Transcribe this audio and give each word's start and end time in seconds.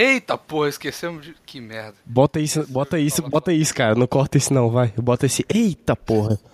Eita 0.00 0.38
porra, 0.38 0.68
esquecemos 0.68 1.26
de. 1.26 1.34
Que 1.44 1.60
merda. 1.60 1.96
Bota 2.06 2.38
isso, 2.38 2.64
bota 2.68 3.00
isso, 3.00 3.20
bota 3.28 3.52
isso, 3.52 3.74
cara. 3.74 3.96
Não 3.96 4.06
corta 4.06 4.38
isso 4.38 4.54
não, 4.54 4.70
vai. 4.70 4.92
Bota 4.96 5.26
esse. 5.26 5.44
Eita 5.52 5.96
porra. 5.96 6.38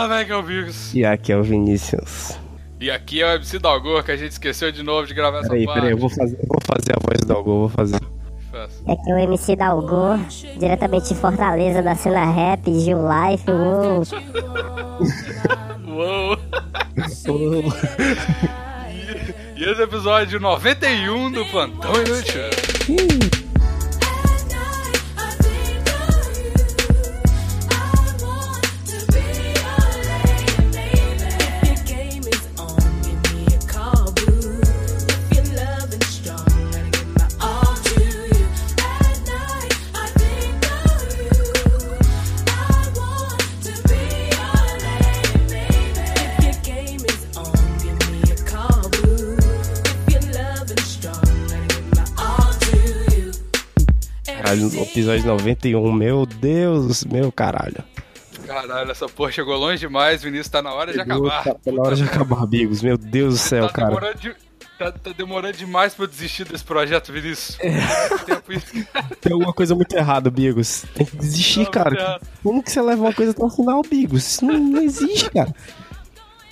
Fala, 0.00 0.18
Michael 0.18 0.42
Bigos. 0.42 0.94
E 0.94 1.04
aqui 1.04 1.30
é 1.30 1.36
o 1.36 1.42
Vinícius. 1.42 2.38
E 2.80 2.90
aqui 2.90 3.20
é 3.20 3.26
o 3.26 3.34
MC 3.34 3.58
Dalgor, 3.58 4.02
que 4.02 4.10
a 4.10 4.16
gente 4.16 4.32
esqueceu 4.32 4.72
de 4.72 4.82
novo 4.82 5.06
de 5.06 5.12
gravar 5.12 5.42
Peraí, 5.42 5.58
essa 5.58 5.66
parte. 5.66 5.80
peraí, 5.80 5.92
eu 5.92 5.98
vou 5.98 6.08
fazer, 6.08 6.38
eu 6.40 6.48
vou 6.48 6.58
fazer 6.66 6.92
a 6.92 6.98
voz 7.06 7.20
do 7.20 7.32
Algo, 7.34 7.50
vou 7.50 7.68
fazer. 7.68 8.00
Faça. 8.50 8.82
Aqui 8.90 9.10
é 9.10 9.14
o 9.14 9.18
MC 9.18 9.56
Dalgor, 9.56 10.18
diretamente 10.58 11.08
de 11.08 11.20
Fortaleza, 11.20 11.82
da 11.82 11.94
cena 11.94 12.24
rap, 12.24 12.64
Gil 12.64 12.98
Life, 12.98 13.44
uou. 13.50 14.02
Uou! 16.00 16.38
E 19.54 19.62
esse 19.62 19.80
é 19.80 19.80
o 19.80 19.82
episódio 19.82 20.40
91 20.40 21.30
do 21.30 21.44
Plantão 21.44 21.92
Inútil. 21.92 23.39
Caralho, 54.50 54.68
no 54.68 54.82
episódio 54.82 55.26
91, 55.26 55.92
meu 55.92 56.26
Deus, 56.26 57.04
meu 57.04 57.30
caralho. 57.30 57.84
Caralho, 58.44 58.90
essa 58.90 59.08
porra 59.08 59.30
chegou 59.30 59.56
longe 59.56 59.78
demais, 59.78 60.24
Vinícius, 60.24 60.48
tá 60.48 60.60
na 60.60 60.74
hora 60.74 60.92
de 60.92 61.00
acabar. 61.00 61.44
Tá 61.44 61.56
na 61.72 61.80
hora 61.82 61.94
de 61.94 62.02
acabar, 62.02 62.42
amigos. 62.42 62.82
Meu 62.82 62.98
Deus 62.98 63.34
do 63.34 63.38
céu, 63.38 63.68
Tá 63.68 63.72
cara. 63.74 63.88
demorando, 63.90 64.18
de- 64.18 64.34
tá- 64.76 64.90
tá 64.90 65.12
demorando 65.16 65.56
demais 65.56 65.94
pra 65.94 66.02
eu 66.04 66.08
desistir 66.08 66.48
desse 66.48 66.64
projeto, 66.64 67.12
Vinícius. 67.12 67.58
É. 67.60 67.70
Tem 69.22 69.32
alguma 69.32 69.52
coisa 69.52 69.72
muito 69.76 69.96
errada, 69.96 70.28
Bigos. 70.32 70.84
Tem 70.96 71.06
que 71.06 71.16
desistir, 71.16 71.60
Não, 71.64 71.70
cara. 71.70 72.18
não. 72.20 72.28
Como 72.42 72.62
que 72.64 72.72
você 72.72 72.82
leva 72.82 73.02
uma 73.02 73.12
coisa 73.14 73.30
até 73.30 73.44
o 73.44 73.50
final, 73.50 73.82
Bigos? 73.88 74.26
Isso 74.26 74.44
não, 74.44 74.58
não 74.58 74.82
existe, 74.82 75.30
cara. 75.30 75.54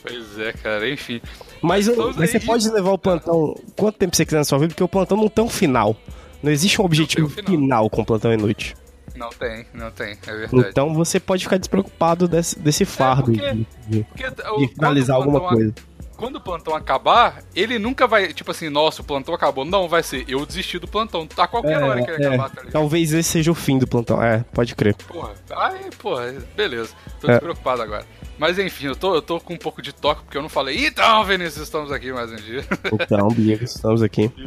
Pois 0.03 0.39
é, 0.39 0.53
cara, 0.53 0.89
enfim. 0.89 1.21
Mas, 1.61 1.89
Estamos 1.89 2.17
mas 2.17 2.31
você 2.31 2.39
pode 2.39 2.71
levar 2.71 2.93
o 2.93 2.99
plantão 2.99 3.57
quanto 3.77 3.99
tempo 3.99 4.15
você 4.15 4.25
quiser 4.25 4.39
na 4.39 4.45
sua 4.45 4.59
vida, 4.59 4.69
porque 4.69 4.85
o 4.85 4.89
plantão 4.89 5.17
não 5.17 5.29
tem 5.29 5.45
um 5.45 5.49
final. 5.49 5.97
Não 6.43 6.51
existe 6.53 6.81
um 6.81 6.85
objetivo 6.85 7.29
final. 7.29 7.51
final. 7.51 7.91
com 7.91 8.03
o 8.03 8.05
plantão 8.05 8.33
inútil. 8.33 8.77
Não 9.17 9.31
tem, 9.31 9.67
não 9.75 9.91
tem, 9.91 10.17
é 10.27 10.33
verdade. 10.33 10.69
Então 10.71 10.95
você 10.95 11.19
pode 11.19 11.43
ficar 11.43 11.57
despreocupado 11.59 12.29
desse, 12.29 12.57
desse 12.59 12.85
fardo 12.85 13.33
porque- 13.33 13.53
de, 13.53 13.67
de- 13.89 14.05
Porque, 14.05 14.25
de 14.31 14.69
finalizar 14.75 15.17
alguma 15.17 15.41
coisa. 15.41 15.75
quando 16.17 16.37
o 16.37 16.41
plantão 16.41 16.73
acabar, 16.77 17.43
ele 17.53 17.81
nunca 17.81 18.07
vai, 18.07 18.33
tipo 18.33 18.53
assim, 18.53 18.69
nossa, 18.69 19.03
o 19.03 19.05
plantão 19.05 19.35
acabou. 19.35 19.65
Não, 19.65 19.89
vai 19.89 20.05
ser, 20.05 20.25
eu 20.29 20.47
desisti 20.47 20.79
do 20.79 20.87
plantão. 20.87 21.27
A 21.37 21.49
qualquer 21.49 21.83
hora 21.83 22.01
que 22.05 22.11
ele 22.13 22.23
É, 22.23 22.27
acabar, 22.29 22.49
tá 22.51 22.61
ligado? 22.61 22.73
talvez 22.73 23.13
esse 23.13 23.29
seja 23.29 23.51
o 23.51 23.55
fim 23.57 23.77
do 23.77 23.89
plantão. 23.89 24.23
É, 24.23 24.45
pode 24.53 24.77
crer. 24.77 24.95
Porra, 24.95 25.33
aí, 25.57 25.91
porra, 25.99 26.33
beleza. 26.57 26.91
Tô 27.21 27.27
É. 27.27 27.31
despreocupado 27.33 27.83
agora. 27.83 28.07
Mas 28.39 28.57
enfim, 28.57 28.87
eu 28.87 28.95
tô, 28.95 29.17
eu 29.17 29.23
tô 29.23 29.41
com 29.41 29.55
um 29.55 29.59
pouco 29.59 29.83
de 29.83 29.93
toque, 29.93 30.23
porque 30.23 30.39
eu 30.39 30.43
não 30.43 30.49
falei, 30.49 30.87
então, 30.87 31.25
Vinícius, 31.25 31.65
estamos 31.65 31.91
aqui 31.91 32.13
mais 32.13 32.31
um 32.31 32.37
dia. 32.37 32.65
Então, 32.93 33.27
Bigos, 33.29 33.75
estamos 33.75 34.01
aqui. 34.01 34.31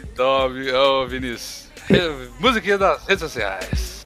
então, 0.00 0.50
ô, 0.74 1.06
Vinícius. 1.06 1.70
Musiquinha 2.40 2.78
das 2.78 3.04
redes 3.06 3.20
sociais. 3.20 4.04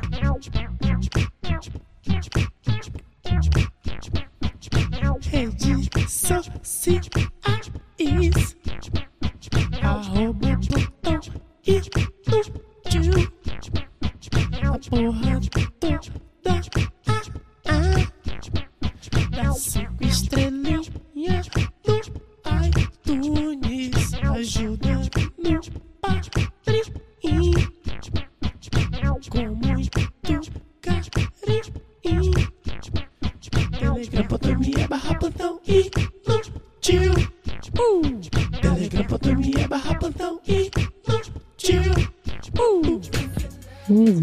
Rede 5.31 5.89
sociais 6.13 7.11
Arroba 9.83 10.59
plantão 10.69 11.21
inútil 11.65 13.31
A 14.65 14.79
porra 14.91 15.41
toda 15.79 16.01
ah, 17.07 17.23
ah. 17.69 18.03
Dá 19.31 19.53
cinco 19.53 20.05
estrelinhas 20.05 21.47
no 21.87 22.01
iTunes 22.67 24.15
Ajuda 24.35 25.00
uh. 36.99 38.21
Telegram.me 38.61 39.69
barra 39.69 39.95
plantão 39.99 40.41
inútil 40.47 41.83
uh. 42.59 43.01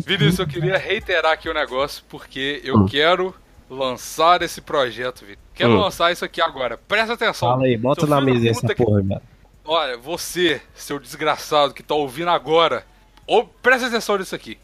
Vinícius, 0.06 0.40
eu 0.40 0.48
queria 0.48 0.78
reiterar 0.78 1.34
aqui 1.34 1.50
o 1.50 1.54
negócio, 1.54 2.04
porque 2.08 2.62
eu 2.64 2.86
quero 2.86 3.34
lançar 3.70 4.42
esse 4.42 4.62
projeto, 4.62 5.22
Vinícius. 5.22 5.46
Quero 5.54 5.72
Hum. 5.72 5.80
lançar 5.82 6.12
isso 6.12 6.24
aqui 6.24 6.40
agora. 6.40 6.78
Presta 6.78 7.14
atenção. 7.14 7.50
Fala 7.50 7.66
aí, 7.66 7.76
bota 7.78 8.06
na 8.06 8.22
mesa 8.22 8.48
essa 8.50 8.68
que- 8.74 8.84
porra, 8.84 9.02
velho. 9.02 9.22
Olha, 9.66 9.98
você, 9.98 10.62
seu 10.74 11.00
desgraçado 11.00 11.74
que 11.74 11.84
tá 11.84 11.94
ouvindo 11.96 12.30
agora, 12.30 12.86
ou, 13.26 13.44
presta 13.46 13.88
atenção 13.88 14.18
nisso 14.18 14.34
aqui. 14.34 14.58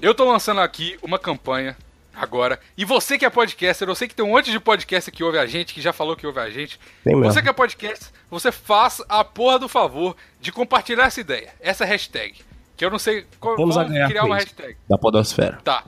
Eu 0.00 0.14
tô 0.14 0.24
lançando 0.24 0.60
aqui 0.60 0.96
uma 1.02 1.18
campanha 1.18 1.76
agora, 2.16 2.58
e 2.76 2.84
você 2.84 3.18
que 3.18 3.24
é 3.24 3.30
podcaster, 3.30 3.88
eu 3.88 3.94
sei 3.94 4.08
que 4.08 4.14
tem 4.14 4.24
um 4.24 4.30
monte 4.30 4.50
de 4.50 4.58
podcaster 4.58 5.12
que 5.12 5.22
ouve 5.22 5.38
a 5.38 5.46
gente, 5.46 5.74
que 5.74 5.80
já 5.80 5.92
falou 5.92 6.16
que 6.16 6.26
ouve 6.26 6.40
a 6.40 6.50
gente. 6.50 6.80
Tem 7.04 7.14
mesmo. 7.14 7.32
Você 7.32 7.42
que 7.42 7.48
é 7.48 7.52
podcast, 7.52 8.06
você 8.30 8.50
faça 8.50 9.04
a 9.08 9.22
porra 9.22 9.58
do 9.58 9.68
favor 9.68 10.16
de 10.40 10.50
compartilhar 10.50 11.04
essa 11.04 11.20
ideia, 11.20 11.52
essa 11.60 11.84
hashtag. 11.84 12.40
Que 12.76 12.84
eu 12.84 12.90
não 12.90 12.98
sei 12.98 13.26
qual, 13.40 13.56
Vamos 13.56 13.76
criar 14.08 14.24
uma 14.24 14.36
hashtag. 14.36 14.76
Da 14.88 14.98
podosfera. 14.98 15.58
Tá. 15.64 15.84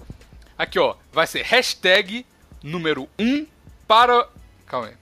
Aqui, 0.56 0.78
ó. 0.78 0.94
Vai 1.12 1.26
ser 1.26 1.42
hashtag 1.42 2.24
número 2.62 3.08
1 3.18 3.24
um 3.24 3.46
para. 3.86 4.26
Calma 4.66 4.88
aí. 4.88 4.94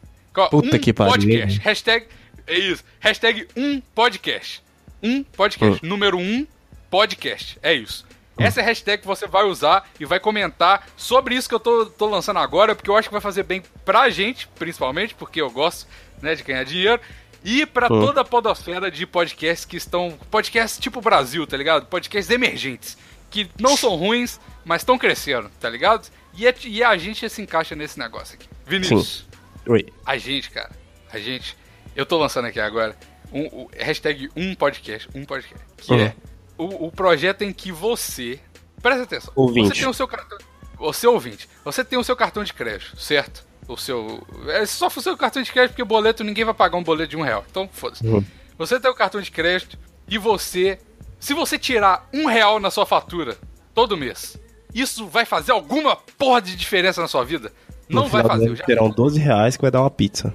Puta 0.50 0.76
um 0.76 0.78
que 0.78 0.92
pariu. 0.92 1.12
Podcast. 1.12 1.60
Hashtag. 1.60 2.06
É 2.46 2.58
isso. 2.58 2.84
Hashtag 3.00 3.48
1 3.56 3.62
um 3.62 3.80
podcast. 3.94 4.62
Um 5.02 5.22
podcast. 5.22 5.84
Hum. 5.84 5.88
Número 5.88 6.18
1 6.18 6.20
um 6.20 6.46
podcast. 6.90 7.58
É 7.62 7.72
isso. 7.72 8.04
Essa 8.38 8.60
é 8.60 8.62
a 8.62 8.66
hashtag 8.66 9.00
que 9.00 9.06
você 9.06 9.26
vai 9.26 9.44
usar 9.44 9.88
e 9.98 10.04
vai 10.04 10.20
comentar 10.20 10.86
sobre 10.96 11.34
isso 11.34 11.48
que 11.48 11.54
eu 11.54 11.60
tô, 11.60 11.86
tô 11.86 12.06
lançando 12.06 12.38
agora, 12.38 12.74
porque 12.74 12.90
eu 12.90 12.96
acho 12.96 13.08
que 13.08 13.12
vai 13.12 13.20
fazer 13.20 13.42
bem 13.44 13.62
pra 13.84 14.08
gente, 14.10 14.46
principalmente, 14.58 15.14
porque 15.14 15.40
eu 15.40 15.50
gosto 15.50 15.86
né, 16.20 16.34
de 16.34 16.42
ganhar 16.42 16.64
dinheiro. 16.64 17.00
E 17.44 17.64
pra 17.64 17.86
Hum. 17.86 18.04
toda 18.04 18.20
a 18.22 18.24
podosfera 18.24 18.90
de 18.90 19.06
podcasts 19.06 19.64
que 19.64 19.76
estão. 19.76 20.18
Podcasts 20.30 20.78
tipo 20.80 21.00
Brasil, 21.00 21.46
tá 21.46 21.56
ligado? 21.56 21.86
Podcasts 21.86 22.28
emergentes. 22.34 22.96
Que 23.30 23.48
não 23.58 23.76
são 23.76 23.94
ruins, 23.96 24.40
mas 24.64 24.82
estão 24.82 24.98
crescendo, 24.98 25.50
tá 25.60 25.70
ligado? 25.70 26.08
E, 26.34 26.46
é- 26.46 26.54
e 26.64 26.82
a 26.82 26.96
gente 26.96 27.28
se 27.30 27.40
encaixa 27.42 27.74
nesse 27.76 27.98
negócio 27.98 28.34
aqui. 28.34 28.48
Vinícius, 28.66 29.26
Oi. 29.66 29.86
a 30.04 30.18
gente, 30.18 30.50
cara, 30.50 30.70
a 31.12 31.18
gente. 31.18 31.56
Eu 31.94 32.04
tô 32.04 32.18
lançando 32.18 32.46
aqui 32.46 32.60
agora 32.60 32.96
um, 33.32 33.46
o 33.46 33.70
hashtag 33.76 34.28
um 34.36 34.54
podcast, 34.54 35.08
um 35.14 35.24
podcast. 35.24 35.64
Que 35.78 35.92
Uhum. 35.92 36.00
é 36.00 36.14
o, 36.58 36.86
o 36.86 36.92
projeto 36.92 37.42
em 37.42 37.52
que 37.52 37.70
você. 37.72 38.38
Presta 38.82 39.02
atenção. 39.04 39.32
Ouvinte. 39.36 39.68
Você 39.68 39.80
tem 39.80 39.88
o 39.88 39.94
seu 39.94 40.06
cartão. 40.08 40.38
Você 40.78 41.06
ouvinte, 41.06 41.48
você 41.64 41.82
tem 41.84 41.98
o 41.98 42.04
seu 42.04 42.14
cartão 42.14 42.44
de 42.44 42.52
crédito, 42.52 43.00
certo? 43.00 43.44
O 43.66 43.76
seu. 43.76 44.22
É 44.48 44.64
só 44.66 44.88
o 44.88 44.90
seu 45.02 45.16
cartão 45.16 45.42
de 45.42 45.50
crédito, 45.50 45.70
porque 45.72 45.84
boleto 45.84 46.22
ninguém 46.22 46.44
vai 46.44 46.52
pagar 46.54 46.76
um 46.76 46.82
boleto 46.84 47.10
de 47.10 47.16
um 47.16 47.22
real. 47.22 47.44
Então, 47.50 47.68
foda-se. 47.72 48.06
Uhum. 48.06 48.22
Você 48.58 48.78
tem 48.78 48.90
o 48.90 48.94
cartão 48.94 49.20
de 49.20 49.30
crédito 49.30 49.78
e 50.06 50.18
você. 50.18 50.78
Se 51.18 51.32
você 51.32 51.58
tirar 51.58 52.06
um 52.12 52.26
real 52.26 52.60
na 52.60 52.70
sua 52.70 52.84
fatura 52.84 53.38
todo 53.74 53.96
mês, 53.96 54.38
isso 54.74 55.06
vai 55.06 55.24
fazer 55.24 55.52
alguma 55.52 55.96
porra 55.96 56.42
de 56.42 56.54
diferença 56.54 57.00
na 57.00 57.08
sua 57.08 57.24
vida? 57.24 57.50
Não 57.88 58.02
no 58.02 58.08
vai 58.08 58.22
final 58.22 58.36
do 58.36 58.42
fazer. 58.44 58.56
já- 58.56 58.64
terão 58.64 58.90
12 58.90 59.18
reais 59.18 59.56
que 59.56 59.62
vai 59.62 59.70
dar 59.70 59.80
uma 59.80 59.90
pizza. 59.90 60.34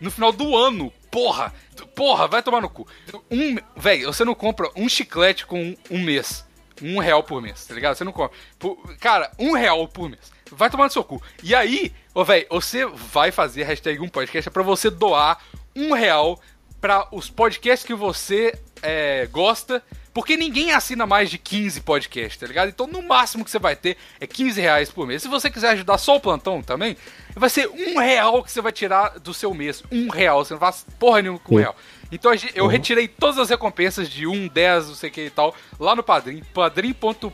no 0.00 0.10
final 0.10 0.32
do 0.32 0.56
ano. 0.56 0.92
Porra! 1.16 1.50
Porra, 1.94 2.28
vai 2.28 2.42
tomar 2.42 2.60
no 2.60 2.68
cu. 2.68 2.86
Um, 3.30 3.56
véi, 3.74 4.04
você 4.04 4.22
não 4.22 4.34
compra 4.34 4.68
um 4.76 4.86
chiclete 4.86 5.46
com 5.46 5.58
um, 5.58 5.76
um 5.92 5.98
mês. 5.98 6.44
Um 6.82 6.98
real 6.98 7.22
por 7.22 7.40
mês, 7.40 7.64
tá 7.64 7.72
ligado? 7.72 7.96
Você 7.96 8.04
não 8.04 8.12
compra. 8.12 8.36
Por- 8.58 8.76
cara, 8.98 9.32
um 9.38 9.52
real 9.52 9.88
por 9.88 10.10
mês. 10.10 10.30
vai 10.52 10.68
tomar 10.68 10.84
no 10.84 10.90
seu 10.90 11.02
cu. 11.02 11.22
E 11.42 11.54
aí, 11.54 11.90
ô, 12.12 12.22
velho, 12.22 12.46
você 12.50 12.84
vai 12.84 13.32
fazer 13.32 13.62
hashtag 13.62 13.98
um 13.98 14.10
podcast 14.10 14.50
pra 14.50 14.62
você 14.62 14.90
doar 14.90 15.42
um 15.74 15.94
real 15.94 16.38
pra 16.82 17.08
os 17.10 17.30
podcasts 17.30 17.86
que 17.86 17.94
você 17.94 18.52
é, 18.82 19.26
gosta. 19.32 19.82
Porque 20.16 20.34
ninguém 20.34 20.72
assina 20.72 21.04
mais 21.04 21.28
de 21.28 21.36
15 21.36 21.82
podcasts, 21.82 22.40
tá 22.40 22.46
ligado? 22.46 22.70
Então, 22.70 22.86
no 22.86 23.02
máximo 23.02 23.44
que 23.44 23.50
você 23.50 23.58
vai 23.58 23.76
ter 23.76 23.98
é 24.18 24.26
15 24.26 24.58
reais 24.58 24.88
por 24.88 25.06
mês. 25.06 25.20
Se 25.20 25.28
você 25.28 25.50
quiser 25.50 25.68
ajudar 25.72 25.98
só 25.98 26.16
o 26.16 26.20
plantão 26.20 26.62
também, 26.62 26.96
vai 27.34 27.50
ser 27.50 27.68
um 27.68 27.98
real 27.98 28.42
que 28.42 28.50
você 28.50 28.62
vai 28.62 28.72
tirar 28.72 29.18
do 29.18 29.34
seu 29.34 29.52
mês. 29.52 29.82
Um 29.92 30.08
real. 30.08 30.42
Você 30.42 30.54
não 30.54 30.58
faz 30.58 30.86
porra 30.98 31.20
nenhuma 31.20 31.38
com 31.38 31.56
um 31.56 31.58
real. 31.58 31.76
Então 32.10 32.32
eu 32.54 32.66
retirei 32.66 33.06
todas 33.06 33.38
as 33.38 33.50
recompensas 33.50 34.08
de 34.08 34.26
1, 34.26 34.48
10, 34.48 34.88
não 34.88 34.94
sei 34.94 35.10
o 35.10 35.12
que 35.12 35.26
e 35.26 35.30
tal, 35.30 35.54
lá 35.78 35.94
no 35.94 36.02
Padrim, 36.02 36.42
padrim.com.br 36.54 37.30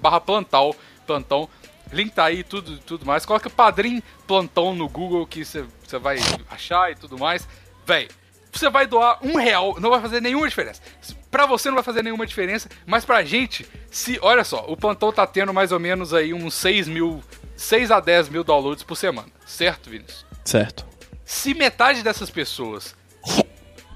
barra 0.00 0.18
plantal, 0.18 0.74
plantão. 1.06 1.46
Link 1.92 2.14
tá 2.14 2.24
aí, 2.24 2.42
tudo, 2.42 2.78
tudo 2.78 3.04
mais. 3.04 3.26
Coloca 3.26 3.50
Padrim 3.50 4.02
Plantão 4.26 4.74
no 4.74 4.88
Google 4.88 5.26
que 5.26 5.44
você 5.44 5.66
vai 6.00 6.16
achar 6.48 6.90
e 6.90 6.94
tudo 6.94 7.18
mais. 7.18 7.46
Véi, 7.84 8.08
você 8.52 8.68
vai 8.70 8.86
doar 8.86 9.18
um 9.22 9.36
real, 9.36 9.76
não 9.80 9.90
vai 9.90 10.00
fazer 10.00 10.20
nenhuma 10.20 10.48
diferença. 10.48 10.80
Pra 11.30 11.46
você 11.46 11.68
não 11.68 11.76
vai 11.76 11.84
fazer 11.84 12.02
nenhuma 12.02 12.26
diferença, 12.26 12.68
mas 12.86 13.04
pra 13.04 13.22
gente, 13.24 13.66
se. 13.90 14.18
Olha 14.22 14.44
só, 14.44 14.64
o 14.68 14.76
plantão 14.76 15.10
tá 15.12 15.26
tendo 15.26 15.52
mais 15.54 15.72
ou 15.72 15.80
menos 15.80 16.12
aí 16.12 16.32
uns 16.34 16.54
6 16.54 16.86
mil. 16.88 17.22
6 17.56 17.90
a 17.90 18.00
10 18.00 18.28
mil 18.28 18.42
downloads 18.42 18.82
por 18.82 18.96
semana, 18.96 19.28
certo, 19.46 19.88
Vinícius? 19.88 20.26
Certo. 20.44 20.84
Se 21.24 21.54
metade 21.54 22.02
dessas 22.02 22.28
pessoas 22.28 22.94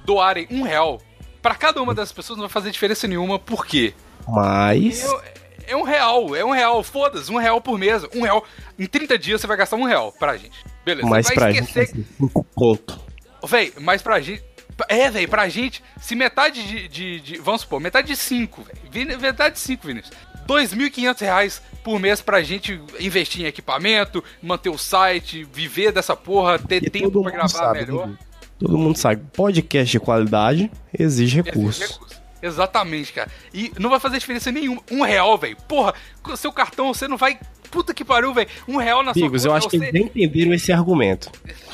doarem 0.04 0.46
um 0.50 0.62
real, 0.62 1.00
pra 1.42 1.54
cada 1.54 1.82
uma 1.82 1.94
dessas 1.94 2.12
pessoas 2.12 2.38
não 2.38 2.46
vai 2.46 2.52
fazer 2.52 2.70
diferença 2.70 3.06
nenhuma, 3.08 3.38
por 3.38 3.66
quê? 3.66 3.92
Mas. 4.28 5.04
Eu- 5.04 5.22
é 5.68 5.74
um 5.74 5.82
real, 5.82 6.36
é 6.36 6.44
um 6.44 6.50
real, 6.52 6.80
foda-se, 6.84 7.30
um 7.32 7.38
real 7.38 7.60
por 7.60 7.76
mês, 7.76 8.04
um 8.14 8.22
real. 8.22 8.44
Em 8.78 8.86
30 8.86 9.18
dias 9.18 9.40
você 9.40 9.48
vai 9.48 9.56
gastar 9.56 9.74
um 9.74 9.82
real 9.84 10.12
pra 10.12 10.36
gente. 10.36 10.64
Beleza, 10.84 11.08
Mas 11.08 11.26
vai 11.26 11.34
pra 11.34 11.50
esquecer. 11.50 11.86
gente, 11.88 12.06
cinco 12.16 12.46
conto. 12.54 13.00
Véi, 13.46 13.72
mas 13.80 14.02
pra 14.02 14.20
gente. 14.20 14.42
É, 14.88 15.10
véi, 15.10 15.26
pra 15.26 15.48
gente, 15.48 15.82
se 16.00 16.14
metade 16.14 16.62
de. 16.66 16.88
de- 16.88 17.20
de- 17.20 17.38
vamos 17.38 17.62
supor, 17.62 17.80
metade 17.80 18.08
de 18.08 18.16
5, 18.16 18.62
véi. 18.92 19.16
Metade 19.16 19.54
de 19.54 19.60
5, 19.60 19.86
Vinícius. 19.86 20.14
2.500 20.46 21.20
reais 21.22 21.62
por 21.82 21.98
mês 21.98 22.20
pra 22.20 22.42
gente 22.42 22.80
investir 23.00 23.42
em 23.42 23.46
equipamento, 23.46 24.22
manter 24.42 24.68
o 24.68 24.78
site, 24.78 25.44
viver 25.52 25.90
dessa 25.92 26.14
porra, 26.14 26.58
ter 26.58 26.84
E 26.84 26.90
tempo 26.90 27.10
todo 27.10 27.22
pra 27.22 27.32
gravar 27.32 27.48
sabe, 27.48 27.80
melhor. 27.80 28.06
né? 28.08 28.16
Todo 28.58 28.76
mundo 28.78 28.96
sabe. 28.96 29.24
Podcast 29.32 29.90
de 29.90 29.98
qualidade 29.98 30.70
exige 30.96 31.42
recursos. 31.42 31.82
Exige. 31.82 32.16
Exatamente, 32.42 33.12
cara. 33.12 33.28
E 33.52 33.72
não 33.78 33.90
vai 33.90 33.98
fazer 33.98 34.18
diferença 34.18 34.52
nenhuma. 34.52 34.80
Um 34.90 35.02
real, 35.02 35.36
velho. 35.38 35.56
Porra, 35.66 35.94
com 36.22 36.36
seu 36.36 36.52
cartão 36.52 36.92
você 36.94 37.08
não 37.08 37.16
vai. 37.16 37.38
Puta 37.70 37.92
que 37.92 38.04
pariu, 38.04 38.32
velho. 38.32 38.48
Um 38.68 38.76
real 38.76 39.02
na 39.02 39.10
Amigos, 39.10 39.42
sua 39.42 39.48
eu 39.48 39.52
conta, 39.54 39.66
acho 39.66 39.68
que 39.70 39.78
você... 39.78 39.86
eles 39.86 40.00
já 40.00 40.06
entenderam 40.06 40.54
esse 40.54 40.70
argumento. 40.70 41.30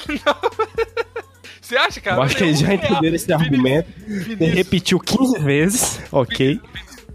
Você 1.72 1.76
acha, 1.78 2.00
cara? 2.02 2.16
Eu 2.18 2.22
acho 2.22 2.36
que 2.36 2.44
eles 2.44 2.58
já 2.58 2.74
entenderam 2.74 3.16
esse 3.16 3.32
argumento. 3.32 3.88
Ele 4.06 4.18
Vinícius, 4.24 4.54
repetiu 4.54 5.00
15 5.00 5.38
vezes, 5.38 6.00
ok. 6.12 6.60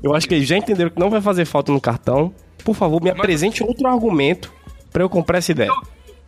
Eu 0.02 0.16
acho 0.16 0.28
que 0.28 0.34
eles 0.34 0.48
já 0.48 0.58
entenderam 0.58 0.90
que 0.90 1.00
não 1.00 1.12
vai 1.12 1.22
fazer 1.22 1.46
falta 1.46 1.72
no 1.72 1.80
cartão. 1.80 2.34
Por 2.64 2.76
favor, 2.76 3.02
me 3.02 3.10
apresente 3.12 3.62
outro 3.64 3.88
argumento 3.88 4.52
pra 4.92 5.04
eu 5.04 5.10
comprar 5.10 5.38
essa 5.38 5.52
ideia. 5.52 5.72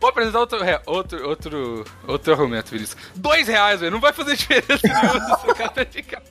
Vou 0.00 0.08
apresentar 0.10 0.38
outro, 0.38 0.62
re- 0.62 0.80
outro, 0.86 1.28
outro, 1.28 1.84
outro 2.06 2.32
argumento, 2.32 2.70
Vinícius. 2.70 2.96
Dois 3.16 3.48
reais, 3.48 3.80
velho. 3.80 3.92
Não 3.92 4.00
vai 4.00 4.12
fazer 4.12 4.36
diferença 4.36 4.78
nenhuma 4.86 5.54
cartão 5.54 5.84
de 5.90 6.02
casa. 6.02 6.24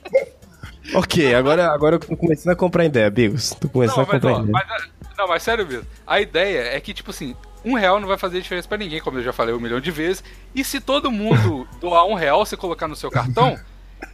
Ok, 0.94 1.34
agora, 1.34 1.70
agora 1.70 1.96
eu 1.96 2.00
tô 2.00 2.16
começando 2.16 2.52
a 2.52 2.56
comprar 2.56 2.86
ideia, 2.86 3.08
amigos. 3.08 3.50
Tô 3.60 3.68
começando 3.68 3.98
Não, 3.98 4.04
a 4.04 4.06
mas, 4.06 4.14
comprar 4.22 4.32
ó, 4.32 4.42
ideia. 4.42 4.52
mas, 4.52 5.16
não, 5.18 5.28
mas 5.28 5.42
sério 5.42 5.66
mesmo. 5.66 5.86
A 6.06 6.20
ideia 6.20 6.74
é 6.74 6.80
que, 6.80 6.94
tipo 6.94 7.10
assim, 7.10 7.36
um 7.64 7.74
real 7.74 8.00
não 8.00 8.08
vai 8.08 8.16
fazer 8.18 8.40
diferença 8.40 8.68
pra 8.68 8.78
ninguém, 8.78 9.00
como 9.00 9.18
eu 9.18 9.22
já 9.22 9.32
falei 9.32 9.54
um 9.54 9.60
milhão 9.60 9.80
de 9.80 9.90
vezes. 9.90 10.22
E 10.54 10.64
se 10.64 10.80
todo 10.80 11.10
mundo 11.10 11.66
doar 11.80 12.04
um 12.06 12.14
real, 12.14 12.44
você 12.44 12.56
colocar 12.56 12.88
no 12.88 12.96
seu 12.96 13.10
cartão, 13.10 13.58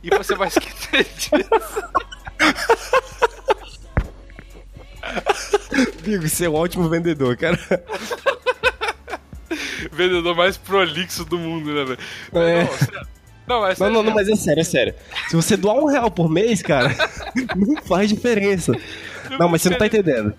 e 0.03 0.11
você 0.11 0.35
vai 0.35 0.49
esquecer 0.49 1.05
disso. 1.17 1.83
Amigo, 6.05 6.29
você 6.29 6.47
é 6.47 6.49
um 6.49 6.55
ótimo 6.55 6.89
vendedor, 6.89 7.37
cara. 7.37 7.59
Vendedor 9.93 10.35
mais 10.37 10.57
prolixo 10.57 11.25
do 11.25 11.39
mundo, 11.39 11.73
né, 11.73 11.85
velho? 11.85 11.99
É. 12.35 12.65
Não. 12.65 13.17
Não, 13.47 13.61
mas 13.61 13.79
Não, 13.79 13.87
sério 13.87 13.93
não, 13.95 14.03
não, 14.03 14.15
mesmo. 14.15 14.15
mas 14.17 14.29
é 14.29 14.35
sério, 14.43 14.61
é 14.61 14.65
sério. 14.65 14.95
Se 15.29 15.37
você 15.37 15.57
doar 15.57 15.77
um 15.77 15.87
real 15.87 16.11
por 16.11 16.29
mês, 16.29 16.61
cara, 16.63 16.93
não 17.55 17.81
faz 17.83 18.09
diferença. 18.09 18.73
Não, 19.39 19.49
mas 19.49 19.63
você 19.63 19.71
não 19.71 19.79
tá 19.79 19.87
entendendo. 19.87 20.35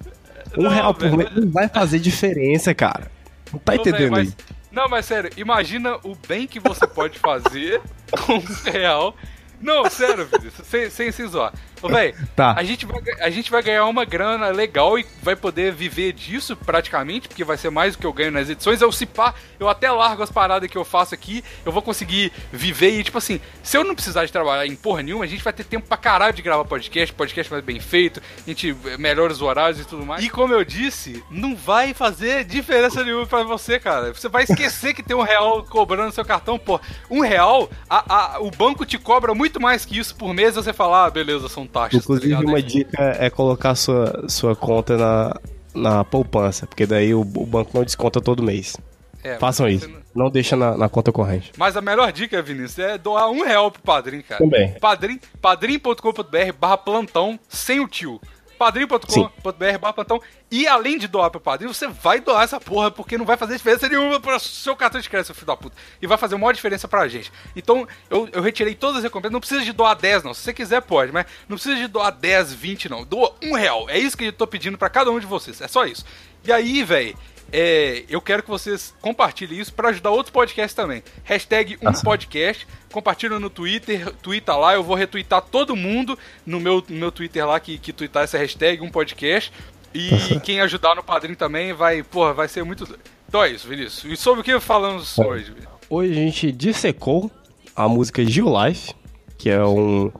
Um 0.58 0.64
Não, 0.64 0.70
real 0.70 0.94
por 0.94 1.16
mês 1.16 1.30
não 1.36 1.50
vai 1.52 1.68
fazer 1.70 2.00
diferença, 2.00 2.74
cara. 2.74 3.12
Não 3.52 3.60
tá 3.60 3.72
velho, 3.74 3.82
entendendo 3.82 4.12
mas- 4.12 4.28
aí. 4.30 4.34
Não, 4.72 4.88
mas 4.90 5.06
sério, 5.06 5.32
imagina 5.38 5.98
o 6.04 6.16
bem 6.28 6.46
que 6.46 6.60
você 6.60 6.86
pode 6.86 7.18
fazer 7.20 7.82
com 8.26 8.34
um 8.36 8.72
real. 8.72 9.16
Não, 9.60 9.90
sério, 9.90 10.28
sem, 10.64 10.90
sem 10.90 11.12
se 11.12 11.26
zoar. 11.28 11.52
Ô, 11.82 11.88
véi, 11.90 12.14
Tá. 12.36 12.54
a, 12.58 12.64
gente 12.64 12.86
vai, 12.86 13.02
a 13.22 13.30
gente 13.30 13.50
vai 13.52 13.62
ganhar 13.64 13.86
uma 13.86 14.06
grana 14.06 14.50
legal 14.50 14.98
e 14.98 15.06
vai 15.22 15.36
poder 15.36 15.72
viver 15.74 16.14
disso 16.14 16.56
praticamente, 16.56 17.28
porque 17.28 17.44
vai 17.44 17.58
ser 17.58 17.70
mais 17.70 17.96
do 17.96 18.00
que 18.00 18.06
eu 18.06 18.14
ganho 18.14 18.32
nas 18.32 18.50
edições. 18.50 18.82
Eu, 18.82 18.92
se 18.92 19.06
pá, 19.06 19.34
eu 19.60 19.68
até 19.70 19.90
largo 19.92 20.22
as 20.24 20.32
paradas 20.32 20.70
que 20.70 20.78
eu 20.78 20.86
faço 20.86 21.14
aqui, 21.14 21.44
eu 21.66 21.72
vou 21.72 21.82
conseguir 21.82 22.32
viver 22.52 22.92
e, 23.00 23.04
tipo 23.04 23.18
assim, 23.18 23.40
se 23.64 23.78
eu 23.78 23.84
não 23.84 23.96
precisar 23.96 24.26
de 24.26 24.32
trabalhar 24.32 24.66
em 24.66 24.76
porra 24.76 25.02
nenhuma, 25.04 25.24
a 25.26 25.28
gente 25.28 25.44
vai 25.44 25.54
ter 25.54 25.64
tempo 25.64 25.88
pra 25.88 25.98
caralho 25.98 26.34
de 26.34 26.42
gravar 26.42 26.66
podcast, 26.66 27.14
podcast 27.14 27.52
mais 27.52 27.64
bem 27.64 27.80
feito, 27.80 28.22
a 28.46 28.50
gente 28.50 28.76
eh, 28.86 28.98
melhora 28.98 29.32
os 29.32 29.42
horários 29.42 29.80
e 29.80 29.86
tudo 29.86 30.06
mais. 30.06 30.24
E 30.24 30.30
como 30.30 30.54
eu 30.54 30.64
disse, 30.64 31.24
não 31.30 31.56
vai 31.56 31.94
fazer 31.94 32.44
diferença 32.44 33.04
nenhuma 33.04 33.26
pra 33.26 33.44
você, 33.44 33.80
cara. 33.80 34.14
Você 34.14 34.30
vai 34.30 34.44
esquecer 34.44 34.94
que 34.94 35.04
tem 35.04 35.16
um 35.16 35.22
real 35.22 35.64
cobrando 35.64 36.08
no 36.08 36.12
seu 36.14 36.26
cartão, 36.26 36.58
pô. 36.58 36.80
Um 37.10 37.22
real, 37.22 37.70
a, 37.90 38.36
a- 38.36 38.40
o 38.40 38.50
banco 38.52 38.86
te 38.86 38.98
cobra 38.98 39.34
muito 39.34 39.60
mais 39.62 39.86
que 39.86 39.98
isso 39.98 40.16
por 40.16 40.34
mês, 40.34 40.56
você 40.56 40.72
fala, 40.74 41.06
ah, 41.06 41.10
beleza, 41.10 41.48
são 41.50 41.67
taxas. 41.68 42.00
tá 42.00 42.04
Inclusive, 42.04 42.28
ligado? 42.28 42.46
uma 42.48 42.62
dica 42.62 43.02
é 43.20 43.30
colocar 43.30 43.76
sua, 43.76 44.26
sua 44.28 44.56
conta 44.56 44.98
na, 44.98 45.36
na 45.76 46.04
poupança, 46.04 46.66
porque 46.66 46.86
daí 46.86 47.14
o, 47.14 47.22
o 47.22 47.46
banco 47.46 47.72
não 47.74 47.84
desconta 47.84 48.20
todo 48.22 48.42
mês. 48.44 48.76
É, 49.24 49.38
Façam 49.38 49.68
isso. 49.68 49.90
não- 49.90 49.98
Não 50.26 50.30
deixa 50.32 50.56
na, 50.56 50.76
na 50.78 50.90
conta 50.90 51.12
corrente. 51.12 51.52
Mas 51.58 51.76
a 51.78 51.82
melhor 51.82 52.12
dica, 52.12 52.42
Vinícius, 52.42 52.80
é 52.80 52.98
doar 52.98 53.30
um 53.30 53.44
real 53.44 53.70
pro 53.70 53.82
padrinho, 53.82 54.24
cara. 54.24 54.44
Também. 54.44 54.74
Padrim, 54.80 55.20
padrim.com.br 55.42 56.54
barra 56.60 56.78
plantão 56.78 57.40
sem 57.48 57.80
o 57.80 57.88
tio. 57.88 58.20
padrim.com.br 58.58 59.78
barra 59.80 59.94
plantão. 59.94 60.22
E 60.50 60.68
além 60.68 60.98
de 60.98 61.08
doar 61.08 61.30
pro 61.30 61.40
padrinho, 61.40 61.74
você 61.74 61.88
vai 61.88 62.20
doar 62.20 62.44
essa 62.44 62.60
porra, 62.60 62.90
porque 62.90 63.18
não 63.18 63.26
vai 63.26 63.38
fazer 63.38 63.58
diferença 63.58 63.88
nenhuma 63.88 64.20
pro 64.20 64.40
seu 64.40 64.76
cartão 64.76 65.00
de 65.00 65.10
crédito, 65.10 65.28
seu 65.28 65.36
filho 65.36 65.48
da 65.48 65.58
puta. 65.58 65.76
E 66.02 66.08
vai 66.08 66.18
fazer 66.18 66.36
uma 66.36 66.42
maior 66.42 66.54
diferença 66.54 66.88
pra 66.88 67.08
gente. 67.08 67.32
Então, 67.56 67.88
eu, 68.10 68.30
eu 68.32 68.42
retirei 68.42 68.74
todas 68.76 68.98
as 68.98 69.04
recompensas. 69.04 69.34
Não 69.34 69.40
precisa 69.40 69.62
de 69.62 69.74
doar 69.74 69.96
10, 69.96 70.24
não. 70.24 70.34
Se 70.34 70.42
você 70.42 70.54
quiser, 70.54 70.82
pode, 70.82 71.12
mas 71.12 71.26
não 71.48 71.58
precisa 71.58 71.76
de 71.76 71.88
doar 71.88 72.12
10, 72.12 72.54
20, 72.54 72.90
não. 72.90 73.04
Doa 73.04 73.36
um 73.44 73.54
real. 73.54 73.90
É 73.90 73.98
isso 73.98 74.18
que 74.18 74.26
eu 74.26 74.34
tô 74.34 74.48
pedindo 74.48 74.78
pra 74.78 74.90
cada 74.90 75.12
um 75.12 75.20
de 75.20 75.26
vocês. 75.26 75.62
É 75.62 75.68
só 75.68 75.86
isso. 75.86 76.06
E 76.44 76.52
aí, 76.52 76.84
velho. 76.84 77.18
É, 77.52 78.04
eu 78.10 78.22
quero 78.22 78.44
que 78.44 78.50
vocês 78.50 78.94
compartilhem 79.02 79.60
isso 79.60 79.74
pra 79.74 79.90
ajudar 79.90 80.12
outros 80.12 80.32
podcasts 80.32 80.76
também. 80.76 81.04
Hashtag 81.24 81.78
um 81.82 81.94
podcast. 81.94 82.68
Compartilha 82.92 83.40
no 83.40 83.50
Twitter, 83.50 84.12
twitta 84.16 84.56
lá, 84.56 84.74
eu 84.74 84.84
vou 84.84 84.96
retweetar 84.96 85.42
todo 85.42 85.76
mundo 85.76 86.18
no 86.46 86.60
meu, 86.60 86.84
no 86.88 86.96
meu 86.96 87.12
Twitter 87.12 87.46
lá 87.46 87.60
que, 87.60 87.78
que 87.78 87.94
twittar 87.94 88.24
essa 88.24 88.38
hashtag, 88.38 88.82
um 88.82 88.90
podcast. 88.90 89.52
E 89.94 90.40
quem 90.42 90.62
ajudar 90.62 90.96
no 90.96 91.04
padrinho 91.04 91.36
também 91.36 91.74
vai, 91.74 92.04
porra, 92.04 92.34
vai 92.34 92.48
ser 92.48 92.64
muito. 92.64 92.88
Então 93.28 93.44
é 93.44 93.50
isso, 93.50 93.68
Vinícius. 93.68 94.06
E 94.12 94.16
sobre 94.16 94.42
o 94.42 94.44
que 94.44 94.60
falamos 94.60 95.18
hoje? 95.18 95.46
Vinícius? 95.46 95.78
Hoje 95.90 96.12
a 96.12 96.16
gente 96.16 96.52
dissecou 96.52 97.32
a 97.76 97.88
música 97.88 98.26
Gil 98.26 98.48
Life, 98.48 98.94
que 99.38 99.50
é 99.50 99.64
um, 99.64 100.12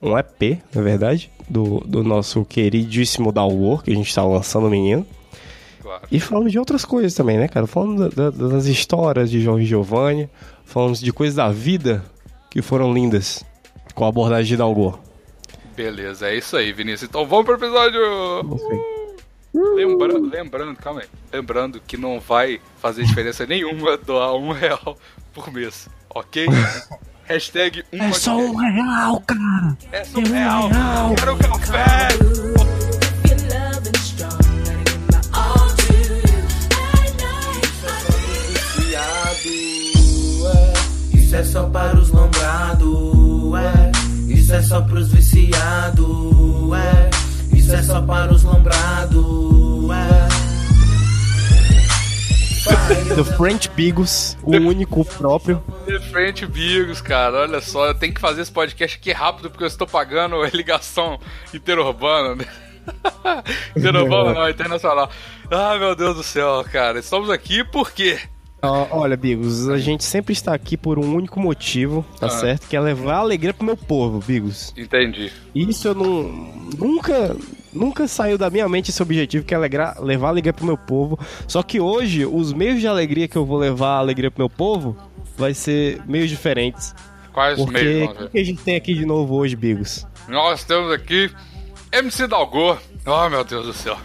um 0.00 0.18
EP, 0.18 0.62
na 0.74 0.82
verdade, 0.82 1.30
do, 1.48 1.80
do 1.80 2.02
nosso 2.02 2.44
queridíssimo 2.44 3.32
Dalwar, 3.32 3.82
que 3.82 3.90
a 3.90 3.94
gente 3.94 4.14
tá 4.14 4.22
lançando, 4.22 4.68
menino. 4.68 5.06
Claro. 5.98 6.08
E 6.10 6.20
falamos 6.20 6.52
de 6.52 6.58
outras 6.58 6.84
coisas 6.84 7.14
também, 7.14 7.38
né, 7.38 7.48
cara? 7.48 7.66
Falamos 7.66 8.14
da- 8.14 8.30
da- 8.30 8.48
das 8.48 8.66
histórias 8.66 9.30
de 9.30 9.40
João 9.40 9.60
e 9.60 9.64
Giovanni, 9.64 10.28
falamos 10.64 11.00
de 11.00 11.12
coisas 11.12 11.34
da 11.36 11.50
vida 11.50 12.04
que 12.50 12.60
foram 12.62 12.92
lindas, 12.92 13.44
com 13.94 14.04
a 14.04 14.08
abordagem 14.08 14.46
de 14.46 14.56
Dalgor. 14.56 14.98
Beleza, 15.76 16.28
é 16.28 16.36
isso 16.36 16.56
aí, 16.56 16.72
Vinícius. 16.72 17.08
Então 17.08 17.26
vamos 17.26 17.44
pro 17.46 17.54
episódio. 17.54 18.00
Não 18.44 18.58
sei. 18.58 18.78
Lembra, 19.76 20.18
lembrando, 20.18 20.76
calma 20.76 21.00
aí. 21.02 21.06
Lembrando 21.32 21.80
que 21.86 21.96
não 21.96 22.18
vai 22.20 22.60
fazer 22.80 23.04
diferença 23.04 23.46
nenhuma 23.46 23.96
doar 23.96 24.34
um 24.34 24.50
real 24.52 24.96
por 25.32 25.52
mês, 25.52 25.88
ok? 26.10 26.46
Hashtag 27.26 27.82
um 27.92 27.98
podcast. 27.98 28.30
real, 28.30 29.20
cara! 29.26 29.78
É 29.92 30.04
só 30.04 30.18
um 30.18 30.24
real. 30.24 30.68
Quero 31.16 31.36
café. 31.38 32.08
Isso 41.34 41.40
é 41.40 41.44
só 41.44 41.68
para 41.68 41.96
os 41.96 42.10
lombrados, 42.10 43.54
é. 43.58 44.32
Isso 44.32 44.54
é 44.54 44.62
só 44.62 44.80
pros 44.82 45.10
viciados, 45.10 46.06
é. 46.78 47.10
Isso 47.56 47.74
é 47.74 47.82
só 47.82 48.00
para 48.00 48.32
os 48.32 48.44
lombrados, 48.44 49.90
é. 49.90 50.28
The 53.16 53.24
French 53.36 53.68
Bigos, 53.70 54.36
o 54.44 54.52
único, 54.52 55.00
o 55.00 55.04
próprio. 55.04 55.60
De 55.84 55.98
frente, 56.10 56.46
Bigos, 56.46 57.00
cara. 57.00 57.38
Olha 57.38 57.60
só, 57.60 57.88
eu 57.88 57.94
tenho 57.96 58.14
que 58.14 58.20
fazer 58.20 58.42
esse 58.42 58.52
podcast 58.52 58.96
aqui 58.96 59.10
rápido 59.10 59.50
porque 59.50 59.64
eu 59.64 59.68
estou 59.68 59.88
pagando 59.88 60.40
a 60.40 60.48
ligação 60.50 61.18
interurbana. 61.52 62.36
né? 62.36 62.46
interurbana 63.76 64.34
não, 64.34 64.46
internacional. 64.48 65.10
Ah, 65.50 65.76
meu 65.80 65.96
Deus 65.96 66.14
do 66.14 66.22
céu, 66.22 66.64
cara. 66.70 67.00
Estamos 67.00 67.28
aqui 67.28 67.64
por 67.64 67.90
quê? 67.90 68.20
Ó, 68.20 68.33
Olha, 68.90 69.16
Bigos, 69.16 69.68
a 69.68 69.78
gente 69.78 70.04
sempre 70.04 70.32
está 70.32 70.54
aqui 70.54 70.76
por 70.76 70.98
um 70.98 71.14
único 71.14 71.38
motivo, 71.40 72.04
tá 72.18 72.26
Ah. 72.26 72.30
certo? 72.30 72.66
Que 72.68 72.76
é 72.76 72.80
levar 72.80 73.16
alegria 73.16 73.52
pro 73.54 73.64
meu 73.66 73.76
povo, 73.76 74.20
Bigos. 74.26 74.72
Entendi. 74.76 75.30
Isso 75.54 75.88
eu 75.88 75.94
não. 75.94 76.22
Nunca. 76.78 77.36
Nunca 77.72 78.06
saiu 78.06 78.38
da 78.38 78.48
minha 78.50 78.68
mente 78.68 78.90
esse 78.92 79.02
objetivo, 79.02 79.44
que 79.44 79.52
é 79.52 79.56
alegrar, 79.56 80.00
levar 80.00 80.28
alegria 80.28 80.52
pro 80.52 80.64
meu 80.64 80.78
povo. 80.78 81.18
Só 81.48 81.60
que 81.60 81.80
hoje, 81.80 82.24
os 82.24 82.52
meios 82.52 82.78
de 82.80 82.86
alegria 82.86 83.26
que 83.26 83.36
eu 83.36 83.44
vou 83.44 83.58
levar 83.58 83.96
alegria 83.98 84.30
pro 84.30 84.42
meu 84.42 84.48
povo 84.50 84.96
vai 85.36 85.52
ser 85.54 86.00
meios 86.06 86.30
diferentes. 86.30 86.94
Quais 87.32 87.58
Porque 87.58 87.72
meios, 87.82 88.10
o 88.20 88.28
que 88.28 88.38
a 88.38 88.44
gente 88.44 88.62
tem 88.62 88.76
aqui 88.76 88.94
de 88.94 89.04
novo 89.04 89.34
hoje, 89.34 89.56
Bigos? 89.56 90.06
Nós 90.28 90.62
temos 90.62 90.92
aqui 90.92 91.28
MC 91.90 92.28
Dalgor. 92.28 92.78
Oh, 93.04 93.28
meu 93.28 93.42
Deus 93.42 93.66
do 93.66 93.72
céu. 93.72 93.98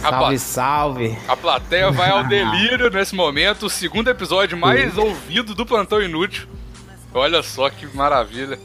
Salve, 0.00 0.38
salve. 0.38 1.18
a 1.28 1.36
plateia 1.36 1.90
vai 1.90 2.10
ao 2.10 2.24
delírio 2.28 2.90
nesse 2.90 3.14
momento. 3.14 3.66
O 3.66 3.70
segundo 3.70 4.08
episódio 4.08 4.56
mais 4.56 4.96
ouvido 4.96 5.54
do 5.54 5.64
Plantão 5.66 6.00
Inútil. 6.02 6.46
Olha 7.14 7.42
só 7.42 7.68
que 7.70 7.86
maravilha. 7.96 8.58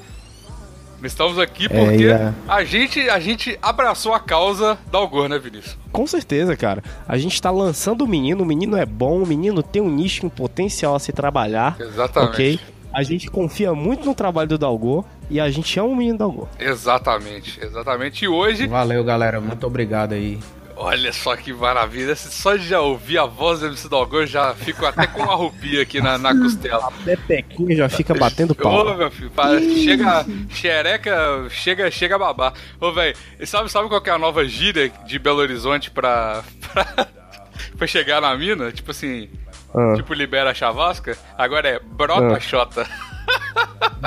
Estamos 1.03 1.39
aqui 1.39 1.67
porque 1.67 2.03
e 2.03 2.11
a- 2.11 2.31
a, 2.47 2.63
gente, 2.63 3.09
a 3.09 3.19
gente 3.19 3.57
abraçou 3.59 4.13
a 4.13 4.19
causa 4.19 4.77
da 4.91 4.99
Algor, 4.99 5.27
né, 5.27 5.39
Vinícius? 5.39 5.75
Com 5.91 6.05
certeza, 6.05 6.55
cara. 6.55 6.83
A 7.07 7.17
gente 7.17 7.41
tá 7.41 7.49
lançando 7.49 8.03
o 8.03 8.07
menino, 8.07 8.43
o 8.43 8.45
menino 8.45 8.77
é 8.77 8.85
bom, 8.85 9.23
o 9.23 9.25
menino 9.25 9.63
tem 9.63 9.81
um 9.81 9.89
nicho, 9.89 10.27
um 10.27 10.29
potencial 10.29 10.93
a 10.93 10.99
se 10.99 11.11
trabalhar. 11.11 11.75
Exatamente. 11.79 12.29
Ok? 12.33 12.59
A 12.93 13.01
gente 13.01 13.31
confia 13.31 13.73
muito 13.73 14.05
no 14.05 14.13
trabalho 14.13 14.49
do 14.49 14.57
Dalgor 14.59 15.03
e 15.27 15.39
a 15.39 15.49
gente 15.49 15.79
ama 15.79 15.89
o 15.89 15.95
menino 15.95 16.19
Dalgor. 16.19 16.47
Exatamente, 16.59 17.57
exatamente. 17.63 18.25
E 18.25 18.27
hoje, 18.27 18.67
Valeu, 18.67 19.03
galera. 19.03 19.41
Muito 19.41 19.65
obrigado 19.65 20.13
aí. 20.13 20.37
Olha 20.83 21.13
só 21.13 21.35
que 21.35 21.53
maravilha. 21.53 22.15
Só 22.15 22.55
de 22.55 22.67
já 22.67 22.79
ouvir 22.81 23.17
a 23.17 23.25
voz 23.25 23.59
do 23.59 23.67
MC 23.67 23.87
Dalgor, 23.89 24.25
já 24.25 24.53
fico 24.55 24.85
até 24.85 25.07
com 25.07 25.23
uma 25.23 25.33
arrupia 25.33 25.81
aqui 25.81 26.01
na, 26.01 26.17
na 26.17 26.35
costela. 26.35 26.91
Pepequinha 27.05 27.75
já 27.75 27.89
fica 27.89 28.13
batendo 28.13 28.51
Ô, 28.51 28.55
pau. 28.55 28.97
meu 28.97 29.11
filho, 29.11 29.31
chega, 29.83 30.25
xereca, 30.49 31.47
chega, 31.49 31.91
chega 31.91 32.15
a 32.15 32.19
babar. 32.19 32.53
Ô, 32.79 32.91
velho, 32.91 33.15
sabe, 33.45 33.69
sabe 33.71 33.87
qual 33.89 34.01
que 34.01 34.09
é 34.09 34.13
a 34.13 34.17
nova 34.17 34.45
gíria 34.45 34.91
de 35.05 35.19
Belo 35.19 35.39
Horizonte 35.39 35.89
pra, 35.91 36.43
pra, 36.73 37.07
pra 37.77 37.87
chegar 37.87 38.21
na 38.21 38.35
mina? 38.35 38.71
Tipo 38.71 38.91
assim, 38.91 39.29
Ah. 39.73 39.93
tipo 39.95 40.13
libera 40.13 40.51
a 40.51 40.53
chavasca? 40.53 41.17
Agora 41.37 41.67
é 41.69 41.79
brota 41.79 42.35
Ah. 42.35 42.39
xota. 42.39 42.87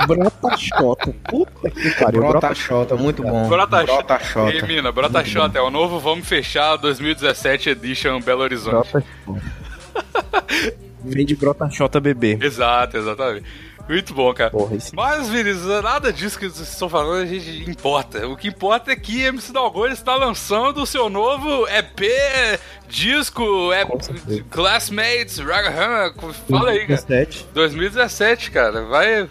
Brota 0.07 0.57
Xota. 0.57 1.15
Puta 1.29 1.71
que 1.71 1.91
pariu. 1.99 2.21
Brota 2.21 2.55
Xota, 2.55 2.97
muito 2.97 3.23
bom. 3.23 3.49
Brota, 3.49 3.83
Brota 3.85 4.15
Ei, 4.21 4.27
Xota. 4.27 4.67
mina, 4.67 4.93
brota 4.93 5.25
xota 5.25 5.59
é 5.59 5.63
o 5.63 5.71
novo 5.71 5.99
Vamos 6.01 6.27
Fechar 6.29 6.77
2017 6.77 7.71
Edition 7.71 8.21
Belo 8.21 8.43
Horizonte. 8.43 8.91
Brota 8.93 9.05
Xota. 9.25 10.75
Vem 11.05 11.27
de 11.27 11.37
Brota 11.37 11.69
Xota 11.71 12.01
bebê. 12.01 12.39
Exato, 12.41 12.97
exatamente. 12.97 13.45
Muito 13.89 14.15
bom, 14.15 14.33
cara. 14.33 14.51
Porra, 14.51 14.77
esse... 14.77 14.95
Mas, 14.95 15.29
Vinícius, 15.29 15.67
nada 15.83 16.13
disso 16.13 16.39
que 16.39 16.49
vocês 16.49 16.69
estão 16.69 16.89
falando 16.89 17.23
a 17.23 17.27
gente 17.27 17.71
importa. 17.71 18.27
O 18.27 18.37
que 18.37 18.49
importa 18.49 18.93
é 18.93 18.97
que 18.97 19.23
MC 19.23 19.53
Dalgor 19.53 19.91
está 19.91 20.15
lançando 20.17 20.83
o 20.83 20.87
seu 20.87 21.11
novo 21.11 21.69
EP, 21.69 22.59
disco, 22.89 23.73
é 23.73 23.85
certeza. 24.01 24.45
Classmates, 24.51 25.39
Ragaham. 25.39 26.15
Fala 26.49 26.71
aí, 26.71 26.81
cara. 26.81 27.03
17. 27.03 27.47
2017, 27.53 28.51
cara. 28.51 28.85
Vai. 28.87 29.29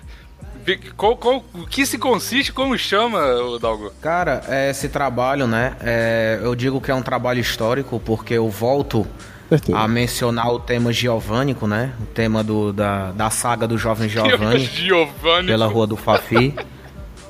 Qual, 0.95 1.17
qual, 1.17 1.43
o 1.53 1.67
que 1.67 1.85
se 1.85 1.97
consiste, 1.97 2.53
como 2.53 2.77
chama 2.77 3.21
o 3.41 3.59
Dalgor? 3.59 3.91
Cara, 4.01 4.43
é, 4.47 4.69
esse 4.69 4.87
trabalho, 4.87 5.45
né? 5.45 5.75
é, 5.81 6.39
eu 6.41 6.55
digo 6.55 6.79
que 6.79 6.89
é 6.89 6.95
um 6.95 7.01
trabalho 7.01 7.39
histórico 7.39 7.99
porque 7.99 8.35
eu 8.35 8.49
volto 8.49 9.05
Certeza. 9.53 9.77
a 9.77 9.87
mencionar 9.87 10.51
o 10.51 10.59
tema 10.59 10.91
giovânico, 10.91 11.67
né? 11.67 11.93
O 12.01 12.05
tema 12.07 12.43
do, 12.43 12.73
da, 12.73 13.11
da 13.11 13.29
saga 13.29 13.67
do 13.67 13.77
jovem 13.77 14.09
Giovanni. 14.09 14.65
Giovanni. 14.65 15.47
pela 15.47 15.67
Rua 15.67 15.85
do 15.85 15.95
Fafi. 15.95 16.55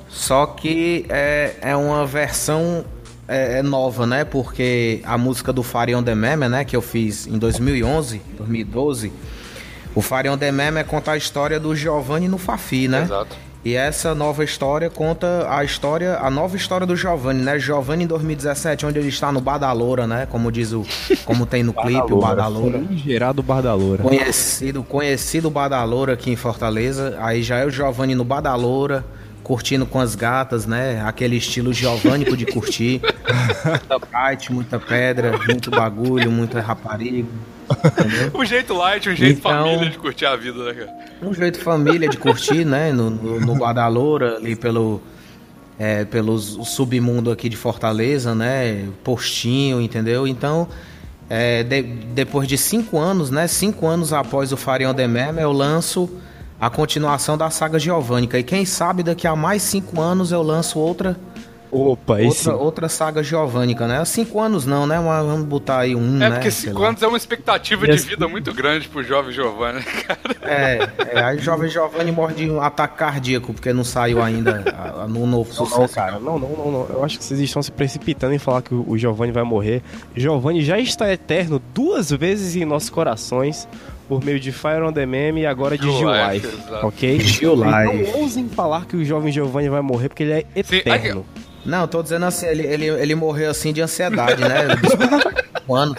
Só 0.08 0.46
que 0.46 1.06
é, 1.10 1.56
é 1.62 1.76
uma 1.76 2.06
versão 2.06 2.86
é, 3.28 3.60
é 3.60 3.64
nova, 3.64 4.06
né? 4.06 4.24
Porque 4.24 5.02
a 5.04 5.18
música 5.18 5.52
do 5.52 5.64
Farion 5.64 6.02
The 6.02 6.16
Meme, 6.16 6.48
né? 6.48 6.64
Que 6.64 6.76
eu 6.76 6.82
fiz 6.82 7.28
em 7.28 7.38
2011, 7.38 8.22
2012. 8.38 9.12
O 9.96 10.02
Farion 10.02 10.38
The 10.38 10.52
Meme 10.52 10.84
conta 10.84 11.12
a 11.12 11.18
história 11.18 11.60
do 11.60 11.76
Giovanni 11.76 12.28
no 12.28 12.38
Fafi, 12.38 12.88
né? 12.88 13.04
Exato. 13.04 13.36
E 13.66 13.76
essa 13.76 14.14
nova 14.14 14.44
história 14.44 14.90
conta 14.90 15.48
a 15.50 15.64
história, 15.64 16.18
a 16.18 16.30
nova 16.30 16.58
história 16.58 16.86
do 16.86 16.98
Giovanni, 16.98 17.42
né? 17.42 17.58
Giovanni 17.58 18.04
em 18.04 18.08
2017, 18.08 18.86
onde 18.86 19.00
ele 19.00 19.08
está 19.08 19.32
no 19.32 19.40
Badaloura, 19.40 20.06
né? 20.06 20.28
Como 20.30 20.52
diz 20.52 20.74
o, 20.74 20.86
como 21.24 21.46
tem 21.46 21.64
no 21.64 21.74
clipe, 21.74 22.12
o 22.12 22.20
Badaloura. 22.20 22.84
Gerado 22.92 23.42
Bar 23.42 23.62
da 23.62 23.74
Loura. 23.74 24.04
Conhecido, 24.04 24.84
conhecido 24.84 25.50
Badaloura 25.50 26.14
aqui 26.14 26.30
em 26.30 26.36
Fortaleza. 26.36 27.18
Aí 27.22 27.42
já 27.42 27.60
é 27.60 27.66
o 27.66 27.70
Giovanni 27.70 28.16
no 28.16 28.26
Badaloura, 28.26 29.06
curtindo 29.44 29.86
com 29.86 30.00
as 30.00 30.14
gatas, 30.14 30.66
né? 30.66 31.02
Aquele 31.06 31.38
estilo 31.38 31.72
giovânico 31.72 32.36
de 32.36 32.46
curtir. 32.46 33.00
muita 33.64 34.00
kite, 34.00 34.52
muita 34.52 34.78
pedra, 34.78 35.40
muito 35.48 35.72
bagulho, 35.72 36.30
muita 36.30 36.60
rapariga. 36.60 37.30
Um 38.34 38.46
jeito 38.46 38.74
light, 38.74 39.10
um 39.10 39.16
jeito 39.16 39.40
Então- 39.40 39.52
família 39.52 39.90
de 39.90 39.98
curtir 39.98 40.26
a 40.26 40.36
vida, 40.36 40.64
né, 40.64 40.74
cara? 40.74 40.94
Um 41.22 41.34
jeito 41.34 41.60
família 41.60 42.08
de 42.10 42.18
curtir, 42.18 42.66
né? 42.66 42.92
No, 42.92 43.10
no, 43.10 43.40
no 43.40 43.56
Badaloura, 43.56 44.38
ali 44.38 44.56
pelo. 44.56 45.02
É, 45.80 46.06
pelo 46.06 46.38
submundo 46.38 47.32
aqui 47.32 47.50
de 47.50 47.58
Fortaleza, 47.58 48.36
né? 48.36 48.88
Postinho, 49.04 49.82
entendeu? 49.82 50.28
Então, 50.28 50.68
é, 51.28 51.64
de- 51.64 51.82
depois 51.82 52.48
de 52.48 52.60
cinco 52.60 53.00
anos, 53.00 53.32
né? 53.32 53.48
Cinco 53.48 53.88
anos 53.88 54.14
após 54.14 54.52
o 54.52 54.58
Farion 54.58 54.94
The 54.94 55.08
Meme, 55.08 55.42
eu 55.42 55.52
lanço 55.52 56.08
a 56.62 56.70
continuação 56.70 57.36
da 57.38 57.50
saga 57.50 57.80
Giovânica. 57.80 58.38
E 58.38 58.44
quem 58.44 58.66
sabe 58.66 59.02
daqui 59.02 59.26
a 59.26 59.36
mais 59.36 59.64
cinco 59.64 60.00
anos 60.00 60.32
eu 60.32 60.44
lanço 60.44 60.78
outra, 60.78 61.18
Opa, 61.74 62.22
esse. 62.22 62.48
outra, 62.50 62.64
outra 62.64 62.90
saga 62.90 63.24
Giovânica, 63.24 63.88
né? 63.88 64.04
Cinco 64.06 64.40
anos 64.40 64.66
não, 64.66 64.86
né? 64.86 65.00
Mas 65.00 65.26
vamos 65.26 65.46
botar 65.46 65.80
aí 65.80 65.96
um, 65.96 66.16
É 66.18 66.30
né? 66.30 66.32
porque 66.32 66.52
sei 66.52 66.70
5 66.70 66.82
lá. 66.82 66.90
anos 66.90 67.02
é 67.02 67.08
uma 67.08 67.18
expectativa 67.18 67.86
E 67.88 67.96
de 67.96 67.98
vida 68.04 68.28
muito 68.28 68.54
grande 68.54 68.88
pro 68.88 69.04
jovem 69.04 69.32
Giovanni, 69.34 69.82
cara? 70.06 70.20
É, 70.44 70.90
é, 71.14 71.24
aí 71.24 71.40
jovem 71.40 71.70
Giovanni 71.70 72.12
morre 72.12 72.36
de 72.36 72.50
um 72.50 72.62
ataque 72.62 72.98
cardíaco, 72.98 73.54
porque 73.54 73.74
não 73.74 73.84
saiu 73.84 74.22
ainda 74.22 74.64
a- 74.76 75.04
a- 75.04 75.08
no 75.08 75.26
novo 75.26 75.50
Não, 75.50 75.66
sucesso. 75.66 75.80
não, 75.82 75.88
cara, 75.90 76.20
não, 76.20 76.38
não, 76.40 76.50
não, 76.50 76.72
não. 76.72 76.88
Eu 76.90 77.04
acho 77.04 77.18
que 77.18 77.24
vocês 77.24 77.40
estão 77.40 77.62
se 77.64 77.72
precipitando 77.72 78.34
em 78.34 78.40
falar 78.40 78.62
que 78.62 78.74
o 78.74 78.84
o 78.88 78.98
Giovanni 78.98 79.32
vai 79.32 79.44
morrer. 79.44 79.82
Giovanni 80.16 80.62
já 80.64 80.78
está 80.78 81.12
eterno 81.12 81.60
duas 81.74 82.12
vezes 82.12 82.56
em 82.56 82.66
nossos 82.66 82.90
corações 82.92 83.68
por 84.08 84.24
meio 84.24 84.40
de 84.40 84.52
Fire 84.52 84.82
on 84.84 84.92
the 84.94 85.06
Meme 85.06 85.42
e 85.42 85.46
agora 85.46 85.78
de 85.78 85.90
Gil 85.90 86.10
Life, 86.12 86.48
ok? 86.84 87.20
Gil 87.22 87.56
Life. 87.56 88.12
Não 88.12 88.20
ousem 88.22 88.48
falar 88.50 88.86
que 88.86 88.96
o 88.98 89.04
jovem 89.06 89.32
Giovanni 89.32 89.70
vai 89.70 89.82
morrer 89.82 90.10
porque 90.10 90.24
ele 90.24 90.34
é 90.34 90.64
Sim, 90.64 90.76
eterno. 90.78 91.26
Não, 91.66 91.88
tô 91.88 92.04
dizendo 92.04 92.26
assim, 92.26 92.46
ele, 92.46 92.64
ele, 92.66 92.86
ele 92.88 93.16
morreu 93.16 93.50
assim 93.52 93.72
de 93.72 93.82
ansiedade, 93.82 94.42
né? 94.42 94.68
Cinco 95.60 95.76
anos. 95.76 95.98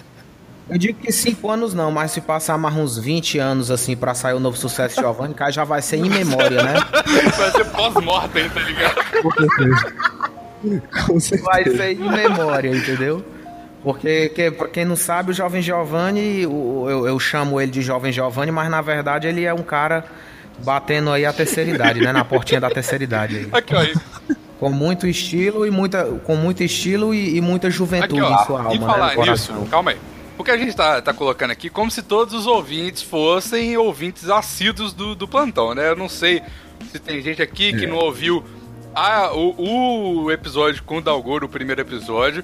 Eu 0.68 0.78
digo 0.78 0.98
que 0.98 1.12
cinco 1.12 1.50
anos 1.50 1.74
não, 1.74 1.90
mas 1.92 2.10
se 2.10 2.20
passar 2.22 2.56
mais 2.56 2.74
uns 2.74 2.96
20 2.98 3.38
anos 3.38 3.70
assim 3.70 3.94
pra 3.94 4.14
sair 4.14 4.34
o 4.34 4.40
novo 4.40 4.56
sucesso 4.56 4.94
de 4.96 5.00
Giovanni, 5.02 5.34
cara, 5.34 5.50
já 5.52 5.62
vai 5.64 5.82
ser 5.82 5.96
em 5.96 6.08
memória, 6.08 6.62
né? 6.62 6.74
Vai 7.36 7.50
ser 7.50 7.64
pós-mortem, 7.66 8.48
tá 8.48 8.60
ligado? 8.60 8.94
Vai 11.42 11.64
ser 11.64 11.92
em 11.92 12.10
memória, 12.10 12.70
entendeu? 12.74 13.24
Porque, 13.82 14.30
que, 14.30 14.50
pra 14.50 14.68
quem 14.68 14.84
não 14.86 14.96
sabe, 14.96 15.30
o 15.30 15.34
Jovem 15.34 15.60
Giovanni, 15.60 16.46
o- 16.46 16.86
eu, 16.88 17.06
eu 17.06 17.20
chamo 17.20 17.60
ele 17.60 17.70
de 17.70 17.82
Jovem 17.82 18.10
Giovanni, 18.10 18.50
mas 18.50 18.70
na 18.70 18.80
verdade 18.80 19.26
ele 19.26 19.44
é 19.44 19.52
um 19.52 19.62
cara 19.62 20.04
batendo 20.64 21.10
aí 21.10 21.26
a 21.26 21.32
terceira 21.32 21.70
idade, 21.70 22.00
né? 22.00 22.10
Na 22.12 22.24
portinha 22.24 22.60
da 22.60 22.70
terceira 22.70 23.04
idade 23.04 23.36
aí. 23.36 23.48
Aqui, 23.52 23.74
ó. 23.74 24.34
Com 24.68 24.76
muito 24.76 25.06
estilo 25.06 25.66
e 25.66 25.70
muita, 25.70 26.04
com 26.24 26.36
muito 26.36 26.62
estilo 26.62 27.14
e, 27.14 27.36
e 27.36 27.40
muita 27.40 27.68
Aqui, 27.68 27.76
juventude 27.76 28.20
ó. 28.22 28.34
em 28.42 28.46
sua 28.46 28.58
alma, 28.62 28.74
e 28.74 28.78
né? 28.78 28.86
falar 28.86 29.14
no 29.16 29.22
nisso, 29.26 29.52
calma 29.70 29.90
aí. 29.90 29.96
Porque 30.36 30.50
a 30.50 30.56
gente 30.56 30.74
tá, 30.74 31.00
tá 31.02 31.12
colocando 31.12 31.50
aqui 31.50 31.68
como 31.70 31.90
se 31.90 32.02
todos 32.02 32.34
os 32.34 32.46
ouvintes 32.46 33.02
fossem 33.02 33.76
ouvintes 33.76 34.28
assíduos 34.28 34.92
do, 34.92 35.14
do 35.14 35.28
plantão, 35.28 35.74
né? 35.74 35.90
Eu 35.90 35.96
não 35.96 36.08
sei 36.08 36.42
se 36.90 36.98
tem 36.98 37.20
gente 37.22 37.40
aqui 37.42 37.68
É. 37.68 37.72
que 37.76 37.86
não 37.86 37.96
ouviu 37.98 38.42
a, 38.94 39.32
o, 39.34 40.22
o 40.24 40.32
episódio 40.32 40.82
com 40.82 40.96
o 40.98 41.00
Dalgoro, 41.00 41.46
o 41.46 41.48
primeiro 41.48 41.80
episódio. 41.80 42.42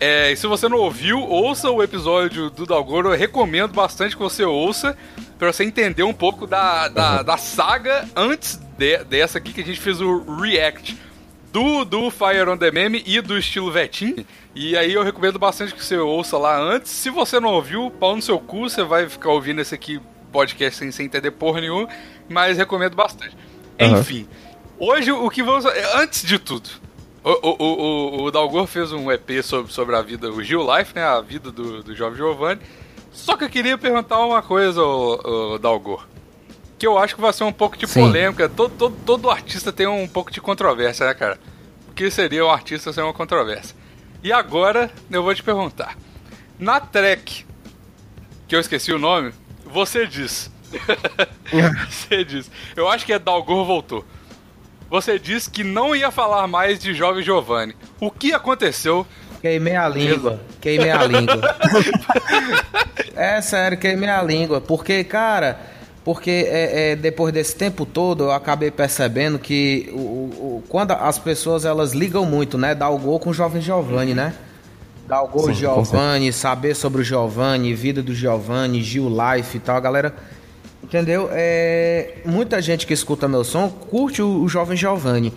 É, 0.00 0.30
e 0.30 0.36
se 0.36 0.46
você 0.46 0.68
não 0.68 0.78
ouviu, 0.78 1.18
ouça 1.20 1.70
o 1.70 1.82
episódio 1.82 2.50
do 2.50 2.64
Dalgoro. 2.64 3.08
Eu 3.12 3.18
recomendo 3.18 3.72
bastante 3.72 4.16
que 4.16 4.22
você 4.22 4.44
ouça 4.44 4.96
pra 5.38 5.52
você 5.52 5.64
entender 5.64 6.04
um 6.04 6.14
pouco 6.14 6.46
da, 6.46 6.86
da, 6.88 7.22
da 7.22 7.36
saga 7.36 8.06
antes 8.14 8.60
de- 8.78 9.02
dessa 9.04 9.38
aqui 9.38 9.52
que 9.52 9.60
a 9.60 9.64
gente 9.64 9.80
fez 9.80 10.00
o 10.00 10.20
React. 10.40 10.96
Do, 11.52 11.84
do 11.84 12.10
Fire 12.10 12.48
on 12.48 12.56
the 12.56 12.70
Meme 12.70 13.02
e 13.06 13.20
do 13.20 13.38
estilo 13.38 13.70
Vetim. 13.70 14.26
E 14.54 14.76
aí 14.76 14.92
eu 14.92 15.02
recomendo 15.02 15.38
bastante 15.38 15.74
que 15.74 15.84
você 15.84 15.96
ouça 15.96 16.36
lá 16.36 16.58
antes. 16.58 16.90
Se 16.90 17.10
você 17.10 17.40
não 17.40 17.50
ouviu, 17.50 17.90
pau 17.90 18.16
no 18.16 18.22
seu 18.22 18.38
cu, 18.38 18.68
você 18.68 18.82
vai 18.82 19.08
ficar 19.08 19.30
ouvindo 19.30 19.60
esse 19.60 19.74
aqui 19.74 20.00
podcast 20.32 20.78
sem, 20.78 20.90
sem 20.90 21.06
entender 21.06 21.30
porra 21.30 21.60
nenhuma, 21.60 21.88
mas 22.28 22.58
recomendo 22.58 22.94
bastante. 22.94 23.36
Aham. 23.80 24.00
Enfim, 24.00 24.28
hoje 24.78 25.10
o 25.12 25.28
que 25.30 25.42
vamos. 25.42 25.64
Antes 25.94 26.22
de 26.22 26.38
tudo, 26.38 26.68
o, 27.24 27.30
o, 27.30 27.56
o, 27.62 28.22
o, 28.24 28.30
Dalgor 28.30 28.66
fez 28.66 28.92
um 28.92 29.10
EP 29.10 29.42
sobre, 29.42 29.72
sobre 29.72 29.96
a 29.96 30.02
vida, 30.02 30.30
o 30.30 30.42
Gil 30.42 30.66
Life, 30.76 30.94
né? 30.94 31.02
A 31.02 31.20
vida 31.20 31.50
do, 31.50 31.82
do 31.82 31.94
jovem 31.94 32.16
Giovanni. 32.16 32.60
Só 33.12 33.36
que 33.36 33.44
eu 33.44 33.48
queria 33.48 33.76
perguntar 33.76 34.18
uma 34.24 34.42
coisa, 34.42 34.82
o, 34.82 35.54
o 35.54 35.58
Dalgor. 35.58 36.06
Que 36.78 36.86
eu 36.86 36.96
acho 36.96 37.14
que 37.14 37.20
vai 37.20 37.32
ser 37.32 37.44
um 37.44 37.52
pouco 37.52 37.76
de 37.76 37.86
Sim. 37.86 38.00
polêmica. 38.00 38.48
Todo, 38.48 38.72
todo, 38.74 38.96
todo 39.04 39.30
artista 39.30 39.72
tem 39.72 39.86
um 39.86 40.06
pouco 40.06 40.30
de 40.30 40.40
controvérsia, 40.40 41.06
né, 41.06 41.14
cara? 41.14 41.38
O 41.88 41.92
que 41.92 42.10
seria 42.10 42.44
um 42.44 42.50
artista 42.50 42.92
sem 42.92 43.02
uma 43.02 43.12
controvérsia? 43.12 43.76
E 44.22 44.32
agora 44.32 44.90
eu 45.10 45.22
vou 45.22 45.34
te 45.34 45.42
perguntar. 45.42 45.96
Na 46.58 46.80
track, 46.80 47.44
que 48.46 48.54
eu 48.54 48.60
esqueci 48.60 48.92
o 48.92 48.98
nome, 48.98 49.32
você 49.64 50.06
diz. 50.06 50.50
você 51.88 52.24
diz. 52.24 52.50
Eu 52.76 52.88
acho 52.88 53.04
que 53.04 53.12
é 53.12 53.18
Dalgor 53.18 53.64
voltou. 53.64 54.04
Você 54.90 55.18
disse 55.18 55.50
que 55.50 55.62
não 55.62 55.94
ia 55.94 56.10
falar 56.10 56.46
mais 56.46 56.78
de 56.78 56.94
Jovem 56.94 57.22
Giovanni. 57.22 57.76
O 58.00 58.10
que 58.10 58.32
aconteceu? 58.32 59.06
Queimei 59.40 59.76
a 59.76 59.88
língua. 59.88 60.40
Queimei 60.60 60.90
a 60.90 61.04
língua. 61.04 61.56
é 63.14 63.40
sério, 63.40 63.78
queimei 63.78 64.08
a 64.08 64.22
língua. 64.22 64.60
Porque, 64.60 65.04
cara, 65.04 65.60
porque 66.08 66.30
é, 66.48 66.92
é, 66.92 66.96
depois 66.96 67.34
desse 67.34 67.54
tempo 67.54 67.84
todo 67.84 68.24
eu 68.24 68.32
acabei 68.32 68.70
percebendo 68.70 69.38
que 69.38 69.90
o, 69.92 69.98
o- 69.98 70.62
quando 70.66 70.92
as 70.92 71.18
pessoas 71.18 71.66
elas 71.66 71.92
ligam 71.92 72.24
muito, 72.24 72.56
né? 72.56 72.74
Dá 72.74 72.88
o 72.88 72.98
gol 72.98 73.20
com 73.20 73.28
o 73.28 73.34
jovem 73.34 73.60
Giovanni, 73.60 74.14
né? 74.14 74.32
Dá 75.06 75.22
o 75.22 75.28
gol 75.28 75.48
Sim, 75.48 75.52
Giovanni, 75.52 76.32
saber 76.32 76.74
sobre 76.74 77.02
o 77.02 77.04
Giovanni, 77.04 77.74
vida 77.74 78.02
do 78.02 78.14
Giovanni, 78.14 78.82
Gil 78.82 79.06
Life 79.06 79.58
e 79.58 79.60
tal, 79.60 79.76
a 79.76 79.80
galera. 79.80 80.14
Entendeu? 80.82 81.28
É, 81.30 82.14
muita 82.24 82.62
gente 82.62 82.86
que 82.86 82.94
escuta 82.94 83.28
meu 83.28 83.44
som 83.44 83.68
curte 83.68 84.22
o, 84.22 84.44
o 84.44 84.48
jovem 84.48 84.78
Giovanni. 84.78 85.30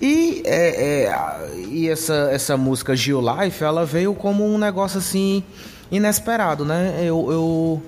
E, 0.00 0.40
é, 0.46 1.04
é, 1.04 1.60
e 1.68 1.86
essa, 1.86 2.30
essa 2.32 2.56
música 2.56 2.96
Gil 2.96 3.20
Life, 3.20 3.62
ela 3.62 3.84
veio 3.84 4.14
como 4.14 4.42
um 4.42 4.56
negócio 4.56 5.00
assim 5.00 5.44
inesperado, 5.92 6.64
né? 6.64 6.94
Eu, 7.00 7.30
eu, 7.30 7.82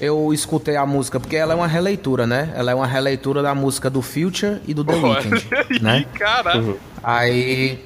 eu 0.00 0.32
escutei 0.32 0.76
a 0.76 0.84
música, 0.84 1.20
porque 1.20 1.36
ela 1.36 1.52
é 1.52 1.56
uma 1.56 1.66
releitura, 1.66 2.26
né? 2.26 2.52
Ela 2.54 2.72
é 2.72 2.74
uma 2.74 2.86
releitura 2.86 3.42
da 3.42 3.54
música 3.54 3.88
do 3.88 4.02
Future 4.02 4.60
e 4.66 4.74
do 4.74 4.84
The 4.84 4.94
Weeknd, 4.94 5.46
né? 5.80 6.00
Ih, 6.00 6.04
caralho. 6.18 6.78
Aí, 7.02 7.78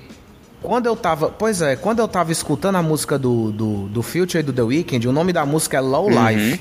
quando 0.63 0.87
eu 0.87 0.97
tava. 0.97 1.29
Pois 1.29 1.61
é, 1.63 1.77
quando 1.77 2.01
eu 2.01 2.09
tava 2.09 2.33
escutando 2.33 2.77
a 2.77 2.83
música 2.83 3.19
do, 3.19 3.53
do, 3.53 3.89
do 3.89 4.03
Future 4.03 4.39
e 4.39 4.43
do 4.43 4.53
The 4.53 4.63
Weeknd, 4.63 5.09
o 5.09 5.13
nome 5.13 5.33
da 5.33 5.45
música 5.45 5.77
é 5.77 5.81
Low 5.81 6.09
Life. 6.09 6.61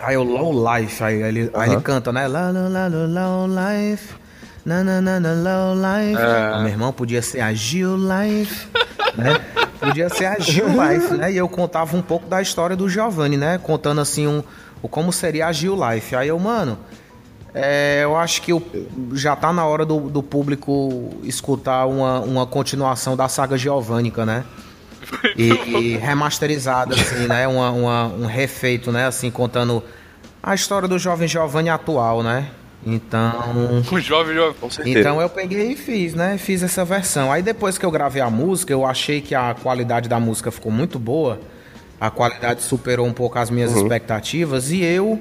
Aí 0.00 0.16
o 0.16 0.22
Low 0.22 0.52
Life, 0.52 1.02
aí 1.02 1.22
ele, 1.22 1.50
aí 1.54 1.70
ele 1.70 1.80
canta, 1.80 2.12
né? 2.12 2.28
La, 2.28 2.50
la, 2.50 2.68
la, 2.68 2.88
la, 2.88 3.06
low 3.06 3.46
Life. 3.46 4.14
Na, 4.64 4.84
na, 4.84 5.00
na, 5.00 5.18
na, 5.18 5.32
low 5.32 5.74
life. 5.74 6.20
Ah, 6.20 6.58
meu 6.58 6.68
irmão, 6.68 6.92
podia 6.92 7.22
ser 7.22 7.40
a 7.40 7.54
Gil 7.54 7.96
Life, 7.96 8.66
né? 9.16 9.40
Podia 9.80 10.10
ser 10.10 10.26
a 10.26 10.38
Gil 10.38 10.66
Life, 10.68 11.14
né? 11.14 11.32
E 11.32 11.38
eu 11.38 11.48
contava 11.48 11.96
um 11.96 12.02
pouco 12.02 12.28
da 12.28 12.42
história 12.42 12.76
do 12.76 12.86
Giovanni, 12.86 13.38
né? 13.38 13.56
Contando 13.56 14.00
assim 14.02 14.26
um, 14.26 14.42
o 14.82 14.88
como 14.88 15.12
seria 15.12 15.46
a 15.46 15.52
Gil 15.52 15.76
Life. 15.76 16.14
Aí 16.14 16.28
eu, 16.28 16.38
mano, 16.38 16.78
é, 17.54 18.00
eu 18.04 18.16
acho 18.16 18.42
que 18.42 18.52
já 19.14 19.34
tá 19.34 19.52
na 19.52 19.64
hora 19.66 19.84
do, 19.84 20.00
do 20.08 20.22
público 20.22 21.10
escutar 21.22 21.86
uma, 21.86 22.20
uma 22.20 22.46
continuação 22.46 23.16
da 23.16 23.28
saga 23.28 23.56
Giovânica, 23.56 24.24
né? 24.26 24.44
E, 25.36 25.48
e 25.48 25.96
remasterizada, 25.96 26.94
assim, 26.94 27.26
né? 27.26 27.48
Uma, 27.48 27.70
uma- 27.70 28.06
um 28.08 28.26
refeito, 28.26 28.92
né? 28.92 29.06
Assim, 29.06 29.30
contando 29.30 29.82
a 30.42 30.54
história 30.54 30.86
do 30.86 30.98
jovem 30.98 31.26
Giovanni 31.26 31.70
atual, 31.70 32.22
né? 32.22 32.48
Então. 32.86 33.82
O 33.90 33.98
jovem 34.00 34.34
Giovanni. 34.34 34.56
Então 35.00 35.20
eu 35.20 35.28
peguei 35.28 35.72
e 35.72 35.76
fiz, 35.76 36.14
né? 36.14 36.36
Fiz 36.38 36.62
essa 36.62 36.84
versão. 36.84 37.32
Aí 37.32 37.42
depois 37.42 37.78
que 37.78 37.84
eu 37.86 37.90
gravei 37.90 38.20
a 38.22 38.30
música, 38.30 38.72
eu 38.72 38.84
achei 38.86 39.20
que 39.20 39.34
a 39.34 39.54
qualidade 39.54 40.08
da 40.08 40.20
música 40.20 40.50
ficou 40.50 40.70
muito 40.70 40.98
boa. 40.98 41.40
A 42.00 42.10
qualidade 42.10 42.62
superou 42.62 43.06
um 43.06 43.12
pouco 43.12 43.38
as 43.38 43.50
minhas 43.50 43.72
expectativas. 43.74 44.70
E 44.70 44.82
eu 44.82 45.20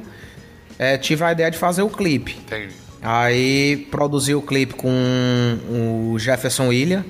eh, 0.77 0.97
tive 0.97 1.23
a 1.23 1.31
ideia 1.31 1.49
de 1.49 1.57
fazer 1.57 1.81
o 1.81 1.89
clipe. 1.89 2.37
Entendi. 2.39 2.73
Aí 3.01 3.87
produzi 3.91 4.33
o 4.33 4.41
clipe 4.41 4.73
com 4.73 5.59
o 5.69 6.19
Jefferson 6.19 6.71
Ilha, 6.71 7.05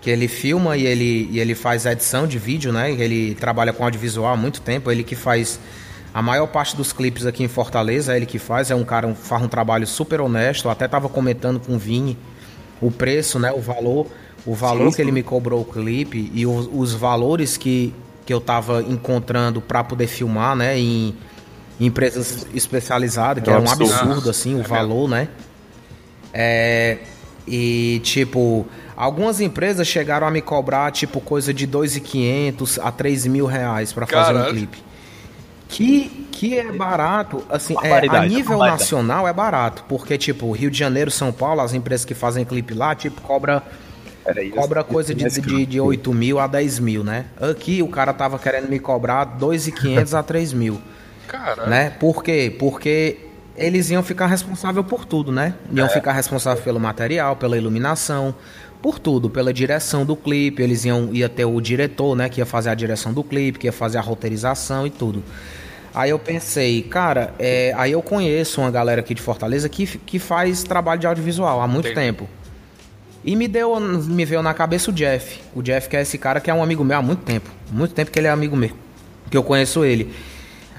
que 0.00 0.10
ele 0.10 0.28
filma 0.28 0.76
e 0.76 0.86
ele, 0.86 1.28
e 1.30 1.40
ele 1.40 1.54
faz 1.54 1.86
a 1.86 1.92
edição 1.92 2.26
de 2.26 2.38
vídeo, 2.38 2.72
né? 2.72 2.92
Ele 2.92 3.34
trabalha 3.34 3.72
com 3.72 3.84
audiovisual 3.84 4.32
há 4.32 4.36
muito 4.36 4.60
tempo, 4.60 4.90
ele 4.90 5.02
que 5.02 5.14
faz 5.14 5.58
a 6.12 6.20
maior 6.20 6.46
parte 6.46 6.76
dos 6.76 6.92
clipes 6.92 7.24
aqui 7.24 7.42
em 7.42 7.48
Fortaleza, 7.48 8.12
é 8.12 8.16
ele 8.16 8.26
que 8.26 8.38
faz, 8.38 8.70
é 8.70 8.74
um 8.74 8.84
cara 8.84 9.10
que 9.12 9.18
faz 9.18 9.42
um 9.42 9.48
trabalho 9.48 9.86
super 9.86 10.20
honesto, 10.20 10.66
eu 10.66 10.70
até 10.70 10.86
tava 10.86 11.08
comentando 11.08 11.58
com 11.58 11.74
o 11.74 11.78
Vini 11.78 12.18
o 12.80 12.90
preço, 12.90 13.38
né, 13.38 13.52
o 13.52 13.60
valor, 13.60 14.08
o 14.44 14.54
valor 14.54 14.90
Sim, 14.90 14.96
que 14.96 15.02
ele 15.02 15.12
me 15.12 15.22
cobrou 15.22 15.62
o 15.62 15.64
clipe 15.64 16.30
e 16.34 16.44
os, 16.44 16.68
os 16.72 16.92
valores 16.92 17.56
que, 17.56 17.94
que 18.24 18.32
eu 18.32 18.40
tava 18.40 18.82
encontrando 18.82 19.60
para 19.60 19.82
poder 19.84 20.06
filmar, 20.06 20.54
né, 20.56 20.78
em, 20.78 21.16
em 21.80 21.86
empresas 21.86 22.46
especializadas, 22.54 23.42
que 23.42 23.50
É 23.50 23.52
é 23.52 23.56
um 23.58 23.62
um 23.62 23.68
absurdo. 23.68 23.94
absurdo 23.94 24.30
assim 24.30 24.54
o 24.58 24.62
valor, 24.62 25.08
né? 25.08 25.28
É, 26.32 26.98
e 27.46 28.00
tipo, 28.04 28.66
algumas 28.96 29.40
empresas 29.40 29.86
chegaram 29.86 30.26
a 30.26 30.30
me 30.30 30.40
cobrar 30.40 30.90
tipo 30.92 31.20
coisa 31.20 31.52
de 31.52 31.66
2.500 31.66 32.78
a 32.82 32.90
3 32.92 33.26
mil 33.26 33.46
reais 33.46 33.92
para 33.92 34.06
fazer 34.06 34.32
um 34.34 34.44
clipe. 34.50 34.82
Que, 35.68 36.28
que 36.30 36.58
é 36.58 36.70
barato, 36.70 37.42
assim, 37.48 37.74
é, 37.82 38.06
a 38.08 38.26
nível 38.26 38.58
nacional 38.58 39.26
é 39.26 39.32
barato, 39.32 39.84
porque 39.88 40.18
tipo, 40.18 40.50
Rio 40.52 40.70
de 40.70 40.78
Janeiro, 40.78 41.10
São 41.10 41.32
Paulo, 41.32 41.62
as 41.62 41.72
empresas 41.72 42.04
que 42.04 42.14
fazem 42.14 42.44
clipe 42.44 42.74
lá, 42.74 42.94
tipo, 42.94 43.20
cobra 43.22 43.62
Cobra 44.54 44.84
coisa 44.84 45.14
de, 45.14 45.28
de, 45.28 45.66
de 45.66 45.80
8 45.80 46.12
mil 46.12 46.38
a 46.38 46.46
10 46.46 46.78
mil, 46.78 47.02
né? 47.02 47.26
Aqui 47.40 47.82
o 47.82 47.88
cara 47.88 48.12
tava 48.12 48.38
querendo 48.38 48.68
me 48.68 48.78
cobrar 48.78 49.38
2.500 49.38 50.18
a 50.18 50.22
3 50.22 50.52
mil 50.52 50.80
Caralho. 51.26 51.68
né? 51.68 51.90
Por 51.90 52.22
quê? 52.22 52.54
Porque 52.58 53.18
eles 53.56 53.90
iam 53.90 54.02
ficar 54.02 54.26
responsável 54.26 54.82
por 54.84 55.04
tudo, 55.04 55.32
né? 55.32 55.54
Iam 55.72 55.88
ficar 55.88 56.12
responsável 56.12 56.62
pelo 56.62 56.78
material, 56.80 57.36
pela 57.36 57.56
iluminação, 57.56 58.34
por 58.80 58.98
tudo, 58.98 59.28
pela 59.28 59.52
direção 59.52 60.04
do 60.04 60.16
clipe. 60.16 60.62
Eles 60.62 60.84
iam 60.84 61.10
ia 61.12 61.28
ter 61.28 61.44
o 61.44 61.60
diretor, 61.60 62.14
né? 62.14 62.28
Que 62.28 62.40
ia 62.40 62.46
fazer 62.46 62.70
a 62.70 62.74
direção 62.74 63.12
do 63.12 63.22
clipe, 63.24 63.58
que 63.58 63.66
ia 63.66 63.72
fazer 63.72 63.98
a 63.98 64.00
roteirização 64.00 64.86
e 64.86 64.90
tudo. 64.90 65.22
Aí 65.94 66.08
eu 66.10 66.18
pensei, 66.18 66.82
cara, 66.82 67.34
é, 67.38 67.74
aí 67.76 67.92
eu 67.92 68.00
conheço 68.02 68.62
uma 68.62 68.70
galera 68.70 69.00
aqui 69.00 69.14
de 69.14 69.20
Fortaleza 69.20 69.68
que, 69.68 69.86
que 69.86 70.18
faz 70.18 70.62
trabalho 70.62 71.00
de 71.00 71.06
audiovisual 71.06 71.60
há 71.60 71.68
muito 71.68 71.88
Entendi. 71.88 72.06
tempo. 72.06 72.28
E 73.24 73.36
me 73.36 73.46
deu, 73.46 73.78
me 73.78 74.24
veio 74.24 74.42
na 74.42 74.52
cabeça 74.52 74.90
o 74.90 74.92
Jeff. 74.92 75.40
O 75.54 75.62
Jeff 75.62 75.88
que 75.88 75.96
é 75.96 76.02
esse 76.02 76.18
cara 76.18 76.40
que 76.40 76.50
é 76.50 76.54
um 76.54 76.62
amigo 76.62 76.82
meu 76.84 76.98
há 76.98 77.02
muito 77.02 77.22
tempo. 77.22 77.50
Muito 77.70 77.94
tempo 77.94 78.10
que 78.10 78.18
ele 78.18 78.26
é 78.26 78.30
amigo 78.30 78.56
meu. 78.56 78.72
Que 79.30 79.36
eu 79.36 79.42
conheço 79.42 79.84
ele. 79.84 80.12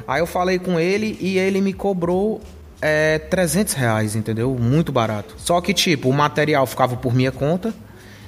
Aí 0.08 0.19
eu 0.19 0.27
falei 0.27 0.60
com 0.60 0.79
ele 0.79 1.17
e 1.21 1.38
ele 1.38 1.62
me 1.62 1.71
cobrou 1.71 2.41
é, 2.82 3.17
300 3.17 3.73
reais, 3.73 4.15
entendeu? 4.15 4.58
Muito 4.60 4.91
barato. 4.91 5.36
Só 5.38 5.62
que, 5.62 5.73
tipo, 5.73 6.10
o 6.10 6.13
material 6.13 6.65
ficava 6.65 6.97
por 6.97 7.15
minha 7.15 7.32
conta. 7.32 7.73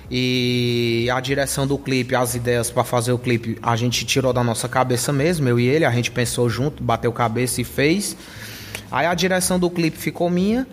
E 0.09 1.09
a 1.11 1.19
direção 1.19 1.65
do 1.65 1.77
clipe, 1.77 2.15
as 2.15 2.35
ideias 2.35 2.69
pra 2.69 2.83
fazer 2.83 3.11
o 3.11 3.17
clipe, 3.17 3.57
a 3.61 3.75
gente 3.75 4.05
tirou 4.05 4.31
da 4.31 4.43
nossa 4.43 4.69
cabeça 4.69 5.11
mesmo, 5.11 5.49
eu 5.49 5.59
e 5.59 5.67
ele, 5.67 5.83
a 5.83 5.89
gente 5.89 6.11
pensou 6.11 6.47
junto, 6.47 6.83
bateu 6.83 7.11
cabeça 7.11 7.59
e 7.59 7.63
fez. 7.63 8.15
Aí 8.91 9.07
a 9.07 9.13
direção 9.15 9.59
do 9.59 9.69
clipe 9.69 9.97
ficou 9.97 10.29
minha 10.29 10.67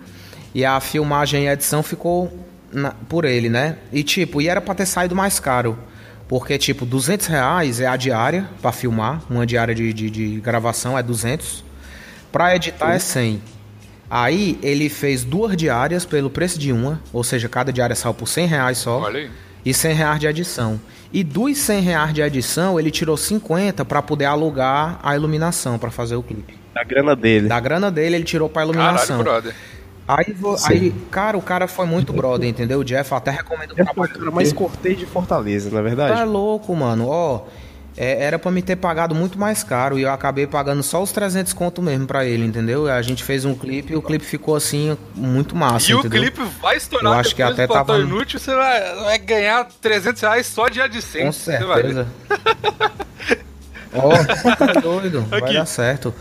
e 0.54 0.66
a 0.66 0.78
filmagem 0.80 1.44
e 1.44 1.48
a 1.48 1.54
edição 1.54 1.82
ficou 1.82 2.30
na- 2.72 2.92
por 3.08 3.24
ele, 3.24 3.48
né? 3.48 3.76
E 3.92 4.02
tipo, 4.02 4.40
e 4.40 4.48
era 4.48 4.60
pra 4.60 4.74
ter 4.74 4.86
saído 4.86 5.14
mais 5.14 5.38
caro. 5.38 5.78
Porque, 6.28 6.56
tipo, 6.56 6.86
200 6.86 7.26
reais 7.26 7.78
é 7.80 7.86
a 7.86 7.94
diária 7.96 8.48
pra 8.62 8.72
filmar, 8.72 9.20
uma 9.28 9.44
diária 9.46 9.74
de, 9.74 9.92
de, 9.92 10.08
de 10.08 10.40
gravação 10.40 10.96
é 10.98 11.02
200. 11.02 11.62
Pra 12.30 12.56
editar 12.56 12.94
é 12.94 12.98
100. 12.98 13.42
Aí 14.10 14.58
ele 14.62 14.88
fez 14.88 15.24
duas 15.24 15.56
diárias 15.56 16.04
pelo 16.04 16.30
preço 16.30 16.58
de 16.58 16.72
uma, 16.72 17.00
ou 17.12 17.22
seja, 17.24 17.48
cada 17.48 17.72
diária 17.72 17.94
saiu 17.96 18.14
por 18.14 18.26
100 18.26 18.46
reais 18.46 18.78
só. 18.78 19.00
Olha 19.00 19.20
aí. 19.20 19.30
E 19.64 19.72
100 19.72 19.94
reais 19.94 20.20
de 20.20 20.26
edição. 20.26 20.80
E 21.12 21.22
dos 21.22 21.56
100 21.58 21.80
reais 21.82 22.14
de 22.14 22.20
edição, 22.22 22.80
ele 22.80 22.90
tirou 22.90 23.16
50 23.16 23.84
pra 23.84 24.00
poder 24.02 24.24
alugar 24.24 24.98
a 25.02 25.14
iluminação 25.14 25.78
pra 25.78 25.90
fazer 25.90 26.16
o 26.16 26.22
clipe. 26.22 26.58
Da 26.74 26.82
grana 26.82 27.14
dele. 27.14 27.48
Da 27.48 27.60
grana 27.60 27.90
dele, 27.90 28.16
ele 28.16 28.24
tirou 28.24 28.48
pra 28.48 28.62
Caralho, 28.62 28.78
iluminação. 28.80 29.18
brother. 29.22 29.54
Aí, 30.06 30.34
aí, 30.68 30.94
cara, 31.10 31.38
o 31.38 31.42
cara 31.42 31.68
foi 31.68 31.86
muito 31.86 32.12
brother, 32.12 32.48
entendeu? 32.48 32.80
O 32.80 32.84
Jeff 32.84 33.14
até 33.14 33.30
recomenda 33.30 33.72
o 33.72 33.78
É 33.78 33.82
o 33.82 33.84
trabalho 33.86 34.12
cara 34.12 34.30
mais 34.30 34.52
cortês 34.52 34.98
de 34.98 35.06
Fortaleza, 35.06 35.70
na 35.70 35.78
é 35.78 35.82
verdade? 35.82 36.14
Tá 36.18 36.24
louco, 36.24 36.74
mano. 36.74 37.06
Ó, 37.08 37.42
é, 37.96 38.24
era 38.24 38.38
pra 38.38 38.50
me 38.50 38.60
ter 38.62 38.76
pagado 38.76 39.14
muito 39.14 39.38
mais 39.38 39.62
caro 39.62 39.98
e 39.98 40.02
eu 40.02 40.10
acabei 40.10 40.46
pagando 40.46 40.82
só 40.82 41.02
os 41.02 41.12
300 41.12 41.52
conto 41.52 41.80
mesmo 41.80 42.06
pra 42.06 42.24
ele, 42.24 42.44
entendeu? 42.44 42.90
A 42.90 43.00
gente 43.00 43.22
fez 43.22 43.44
um 43.44 43.54
clipe 43.54 43.92
e 43.92 43.96
o 43.96 44.02
clipe 44.02 44.24
ficou 44.24 44.56
assim, 44.56 44.96
muito 45.14 45.54
massa, 45.54 45.90
E 45.90 45.94
o 45.94 46.00
entendeu? 46.00 46.20
clipe 46.22 46.42
vai 46.60 46.76
estourar 46.76 47.12
Eu 47.12 47.18
acho 47.20 47.34
que 47.36 47.42
até 47.42 47.66
tava- 47.66 47.98
Inútil, 47.98 48.40
você 48.40 48.54
vai, 48.54 48.94
vai 49.04 49.18
ganhar 49.18 49.68
300 49.80 50.20
reais 50.20 50.46
só 50.46 50.68
de 50.68 50.78
Com 50.80 50.84
AdSense. 50.86 51.38
você 51.38 51.58
vai 51.64 51.82
ver. 51.82 51.94
certeza. 51.94 52.08
Ó, 53.94 54.08
tá 54.56 54.80
doido, 54.80 55.20
vai 55.28 55.40
Aqui. 55.40 55.54
dar 55.54 55.66
certo. 55.66 56.14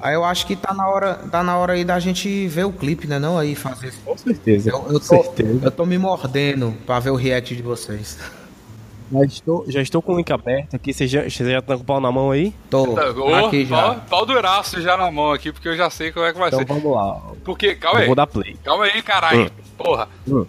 Aí 0.00 0.14
eu 0.14 0.24
acho 0.24 0.46
que 0.46 0.54
tá 0.54 0.72
na 0.72 0.86
hora, 0.88 1.14
tá 1.30 1.42
na 1.42 1.56
hora 1.58 1.72
aí 1.72 1.84
da 1.84 1.98
gente 1.98 2.46
ver 2.46 2.64
o 2.64 2.72
clipe, 2.72 3.06
né? 3.06 3.18
Não 3.18 3.36
aí 3.36 3.54
fazer. 3.54 3.92
Com 4.04 4.16
certeza. 4.16 4.70
Eu, 4.70 4.76
eu 4.76 4.82
com 4.84 4.92
tô, 4.92 5.00
certeza. 5.00 5.60
eu 5.66 5.70
tô 5.70 5.84
me 5.84 5.98
mordendo 5.98 6.72
pra 6.86 7.00
ver 7.00 7.10
o 7.10 7.16
react 7.16 7.54
de 7.56 7.62
vocês. 7.62 8.16
Já 9.10 9.24
estou, 9.24 9.64
já 9.68 9.80
estou 9.80 10.02
com 10.02 10.12
o 10.14 10.16
link 10.18 10.30
aberto 10.32 10.76
aqui. 10.76 10.92
Você 10.92 11.06
já, 11.06 11.24
você 11.28 11.50
já 11.50 11.62
tá 11.62 11.74
com 11.76 11.82
o 11.82 11.84
pau 11.84 12.00
na 12.00 12.12
mão 12.12 12.30
aí? 12.30 12.54
Tô 12.70 12.94
Tá, 12.94 13.10
ô, 13.10 13.34
aqui 13.34 13.64
Pau, 13.66 13.94
já. 13.94 13.94
pau 14.00 14.26
duraço 14.26 14.80
já 14.82 14.96
na 14.98 15.10
mão 15.10 15.32
aqui, 15.32 15.50
porque 15.50 15.66
eu 15.68 15.76
já 15.76 15.88
sei 15.90 16.12
como 16.12 16.26
é 16.26 16.32
que 16.32 16.38
vai 16.38 16.48
Então 16.48 16.58
ser. 16.60 16.66
vamos 16.66 16.84
lá. 16.92 17.20
Porque, 17.44 17.74
calma 17.74 17.98
Eu 17.98 18.02
aí, 18.02 18.06
vou 18.06 18.14
dar 18.14 18.26
play. 18.26 18.56
calma 18.62 18.84
aí, 18.84 19.00
caralho. 19.02 19.44
Hum. 19.46 19.48
Porra. 19.78 20.08
Hum. 20.28 20.44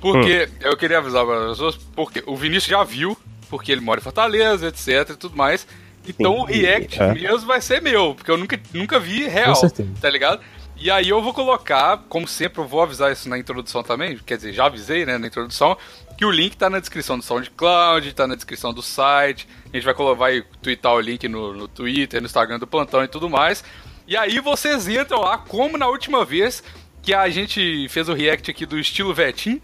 Porque 0.00 0.48
eu 0.60 0.76
queria 0.76 0.98
avisar 0.98 1.26
para 1.26 1.44
as 1.46 1.50
pessoas, 1.50 1.76
porque 1.76 2.22
o 2.26 2.36
Vinícius 2.36 2.66
já 2.70 2.84
viu, 2.84 3.18
porque 3.50 3.72
ele 3.72 3.80
mora 3.80 3.98
em 4.00 4.02
Fortaleza, 4.02 4.68
etc 4.68 5.10
e 5.10 5.16
tudo 5.16 5.36
mais. 5.36 5.66
Então 6.08 6.34
Sim, 6.34 6.40
o 6.40 6.44
react 6.44 7.02
é. 7.02 7.14
mesmo 7.14 7.46
vai 7.46 7.60
ser 7.60 7.82
meu, 7.82 8.14
porque 8.14 8.30
eu 8.30 8.36
nunca, 8.36 8.58
nunca 8.72 8.98
vi 8.98 9.26
real, 9.26 9.54
Com 9.54 9.60
certeza. 9.60 9.90
tá 10.00 10.10
ligado? 10.10 10.40
E 10.80 10.90
aí 10.92 11.08
eu 11.08 11.20
vou 11.20 11.34
colocar, 11.34 12.04
como 12.08 12.28
sempre, 12.28 12.60
eu 12.60 12.66
vou 12.66 12.80
avisar 12.80 13.10
isso 13.10 13.28
na 13.28 13.36
introdução 13.36 13.82
também, 13.82 14.16
quer 14.18 14.36
dizer, 14.36 14.52
já 14.52 14.66
avisei, 14.66 15.04
né, 15.04 15.18
na 15.18 15.26
introdução, 15.26 15.76
que 16.16 16.24
o 16.24 16.30
link 16.30 16.56
tá 16.56 16.70
na 16.70 16.78
descrição 16.78 17.18
do 17.18 17.24
SoundCloud, 17.24 18.12
tá 18.12 18.28
na 18.28 18.36
descrição 18.36 18.72
do 18.72 18.80
site, 18.80 19.48
a 19.72 19.76
gente 19.76 19.84
vai, 19.84 20.14
vai 20.14 20.44
twittar 20.62 20.94
o 20.94 21.00
link 21.00 21.26
no, 21.26 21.52
no 21.52 21.66
Twitter, 21.66 22.20
no 22.20 22.26
Instagram 22.26 22.60
do 22.60 22.66
Plantão 22.66 23.02
e 23.02 23.08
tudo 23.08 23.28
mais. 23.28 23.64
E 24.06 24.16
aí 24.16 24.38
vocês 24.38 24.86
entram 24.88 25.20
lá, 25.20 25.36
como 25.36 25.76
na 25.76 25.88
última 25.88 26.24
vez 26.24 26.62
que 27.02 27.12
a 27.12 27.28
gente 27.28 27.88
fez 27.88 28.08
o 28.08 28.14
react 28.14 28.50
aqui 28.50 28.64
do 28.64 28.78
estilo 28.78 29.12
Vetim, 29.12 29.60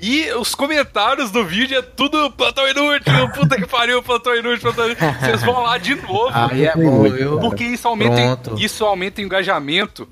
e 0.00 0.30
os 0.32 0.54
comentários 0.54 1.30
do 1.30 1.44
vídeo 1.44 1.78
é 1.78 1.82
tudo 1.82 2.30
plantão 2.32 2.68
inútil, 2.68 3.28
puta 3.34 3.56
que 3.56 3.66
pariu, 3.66 4.02
plantão 4.02 4.34
inútil, 4.34 4.60
plantão 4.60 4.86
inútil. 4.86 5.12
Vocês 5.20 5.42
vão 5.42 5.62
lá 5.62 5.78
de 5.78 5.94
novo. 5.94 6.30
Aí 6.32 6.66
é 6.66 6.74
bom, 6.74 7.02
viu? 7.04 7.38
Porque 7.40 7.64
isso 7.64 7.88
aumenta, 7.88 8.36
Pronto. 8.42 8.62
isso 8.62 8.84
aumenta 8.84 9.20
o 9.20 9.24
engajamento 9.24 10.08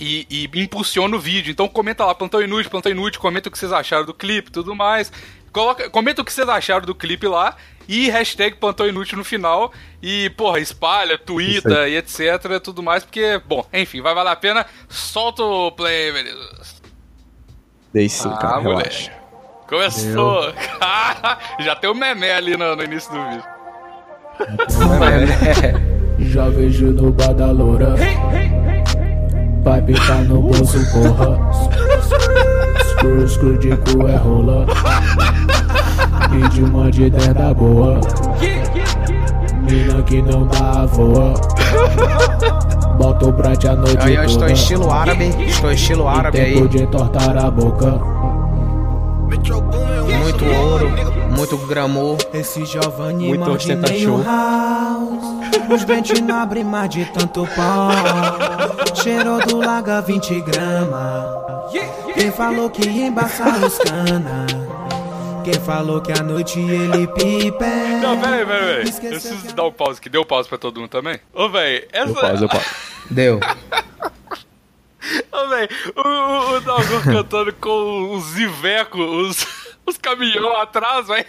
e, 0.00 0.26
e 0.30 0.60
impulsiona 0.60 1.14
o 1.14 1.20
vídeo. 1.20 1.50
Então 1.50 1.68
comenta 1.68 2.04
lá, 2.04 2.14
plantão 2.14 2.40
inútil, 2.42 2.70
plantão 2.70 2.90
inútil, 2.90 3.20
comenta 3.20 3.48
o 3.48 3.52
que 3.52 3.58
vocês 3.58 3.72
acharam 3.72 4.06
do 4.06 4.14
clipe 4.14 4.48
e 4.48 4.52
tudo 4.52 4.74
mais. 4.74 5.12
Coloca, 5.52 5.90
comenta 5.90 6.22
o 6.22 6.24
que 6.24 6.32
vocês 6.32 6.48
acharam 6.48 6.86
do 6.86 6.94
clipe 6.94 7.26
lá 7.26 7.56
e 7.88 8.08
hashtag 8.08 8.56
plantão 8.56 8.86
inútil 8.86 9.18
no 9.18 9.24
final. 9.24 9.72
E, 10.00 10.30
porra, 10.30 10.60
espalha, 10.60 11.18
twitta 11.18 11.88
e 11.88 11.96
etc, 11.96 12.60
tudo 12.62 12.82
mais, 12.82 13.04
porque, 13.04 13.40
bom, 13.46 13.66
enfim, 13.72 14.00
vai 14.00 14.14
valer 14.14 14.30
a 14.30 14.36
pena. 14.36 14.64
Solta 14.88 15.42
o 15.42 15.72
play, 15.72 16.12
beleza. 16.12 16.79
Dei 17.92 18.08
sim, 18.08 18.30
Ah, 18.32 18.36
cara. 18.36 18.60
moleque. 18.60 19.10
Relaxa. 19.10 19.12
Começou! 19.68 20.52
Já 21.60 21.76
tem 21.76 21.90
o 21.90 21.94
meme 21.94 22.30
ali 22.30 22.56
no, 22.56 22.74
no 22.76 22.82
início 22.82 23.12
do 23.12 23.22
vídeo. 23.28 23.44
Já 26.18 26.48
vejo 26.48 26.86
no 26.86 27.12
badaloura 27.12 27.94
Vai 29.62 29.82
picar 29.82 30.22
no 30.24 30.40
bolso, 30.42 30.78
porra 30.92 31.38
Screw, 32.82 33.28
screw 33.28 33.58
de 33.58 33.76
cu 33.76 34.08
é 34.08 34.16
rola 34.16 34.66
E 36.32 36.48
de 36.48 36.62
uma 36.62 36.90
de 36.90 37.10
dez 37.10 37.34
da 37.34 37.52
boa 37.52 38.00
Mina 39.62 40.02
que 40.04 40.22
não 40.22 40.46
dá 40.46 40.86
voa 40.86 41.34
Bota 42.98 43.26
o 43.26 43.32
prate 43.32 43.66
a 43.68 43.74
noite 43.74 43.98
Aí 44.00 44.14
eu 44.14 44.24
estou 44.24 44.40
toda 44.40 44.50
em 44.50 44.54
estilo 44.54 44.90
árabe, 44.92 45.24
estou 45.46 45.70
em 45.70 45.74
estilo 45.74 46.08
árabe 46.08 46.38
E 46.38 46.40
aí. 46.40 46.68
de 46.68 46.82
entortar 46.82 47.36
a 47.36 47.50
boca 47.50 47.98
Muito 49.26 50.44
ouro, 50.44 50.90
muito 51.36 51.56
gramou. 51.66 52.18
Esse 52.34 52.64
Giovanni 52.64 53.28
Muito 53.28 53.50
ostentação. 53.50 54.22
house 54.22 55.70
Os 55.72 55.84
dentes 55.84 56.20
não 56.20 56.36
abrem 56.40 56.64
mais 56.64 56.90
de 56.90 57.04
tanto 57.06 57.46
pau 57.56 57.90
Cheirou 58.94 59.40
do 59.46 59.58
laga 59.58 60.00
20 60.02 60.40
gramas 60.42 61.26
Quem 62.14 62.30
falou 62.30 62.68
que 62.68 62.86
ia 62.88 63.06
embaçar 63.06 63.64
os 63.64 63.78
cana 63.78 64.46
Quem 65.50 65.60
falou 65.62 66.00
que 66.00 66.12
à 66.12 66.22
noite 66.22 66.60
ele 66.60 67.08
pipe 67.08 67.64
Não, 68.00 68.20
peraí, 68.20 68.46
peraí, 68.46 68.46
peraí. 68.46 68.76
Eu 69.06 69.10
preciso 69.10 69.46
que- 69.48 69.52
dar 69.52 69.64
um 69.64 69.72
pause, 69.72 70.00
que 70.00 70.08
deu 70.08 70.24
pause 70.24 70.48
pra 70.48 70.56
todo 70.56 70.78
mundo 70.80 70.90
também. 70.90 71.18
Ô, 71.34 71.48
véi, 71.48 71.88
essa. 71.92 72.08
Eu 72.10 72.14
pauso, 72.14 72.44
eu 72.44 72.48
pauso. 72.48 72.66
Deu. 73.10 73.40
Ô, 75.32 75.48
véi, 75.48 75.68
o, 75.96 76.00
o, 76.08 76.54
o 76.56 76.60
Dalgor 76.60 77.02
cantando 77.02 77.52
com 77.54 78.14
os 78.14 78.38
Iveco, 78.38 78.98
os, 79.00 79.44
os 79.84 79.98
caminhão 79.98 80.56
atrás, 80.60 81.08
véi. 81.08 81.26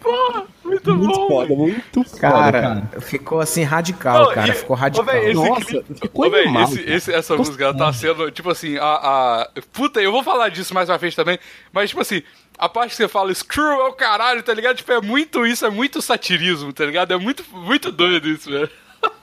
Porra, 0.00 0.46
muito, 0.70 0.94
Muito 0.96 1.18
bom. 1.18 1.28
foda, 1.28 1.54
muito 1.54 2.04
foda, 2.04 2.18
Cara, 2.20 2.62
cara. 2.62 3.00
ficou 3.00 3.40
assim 3.40 3.62
radical, 3.62 4.24
Não, 4.26 4.34
cara. 4.34 4.48
e- 4.48 4.52
Ficou 4.54 4.76
radical. 4.76 5.04
véi, 5.06 5.24
esse 5.26 5.34
Nossa, 5.34 5.64
clipe- 5.64 5.94
ficou 6.00 6.26
Ô, 6.26 6.30
véi, 6.30 6.42
animal, 6.44 6.62
esse- 6.64 6.80
esse- 6.90 7.12
essa 7.12 7.36
música 7.36 7.64
ela 7.64 7.76
tá 7.76 7.92
sendo, 7.92 8.30
tipo 8.30 8.50
assim, 8.50 8.76
a, 8.78 8.82
a. 8.84 9.48
Puta, 9.72 10.00
eu 10.00 10.12
vou 10.12 10.22
falar 10.22 10.48
disso 10.48 10.72
mais 10.74 10.86
pra 10.86 10.98
frente 10.98 11.16
também, 11.16 11.38
mas, 11.72 11.90
tipo 11.90 12.00
assim, 12.00 12.22
a 12.58 12.68
parte 12.68 12.90
que 12.90 12.96
você 12.96 13.08
fala 13.08 13.32
screw 13.34 13.64
é 13.80 13.88
o 13.88 13.92
caralho, 13.92 14.42
tá 14.42 14.52
ligado? 14.54 14.76
Tipo, 14.76 14.92
é 14.92 15.00
muito 15.00 15.46
isso, 15.46 15.64
é 15.66 15.70
muito 15.70 16.00
satirismo, 16.00 16.72
tá 16.72 16.84
ligado? 16.84 17.12
É 17.12 17.16
muito, 17.18 17.44
muito 17.52 17.90
doido 17.92 18.28
isso, 18.28 18.50
velho. 18.50 18.68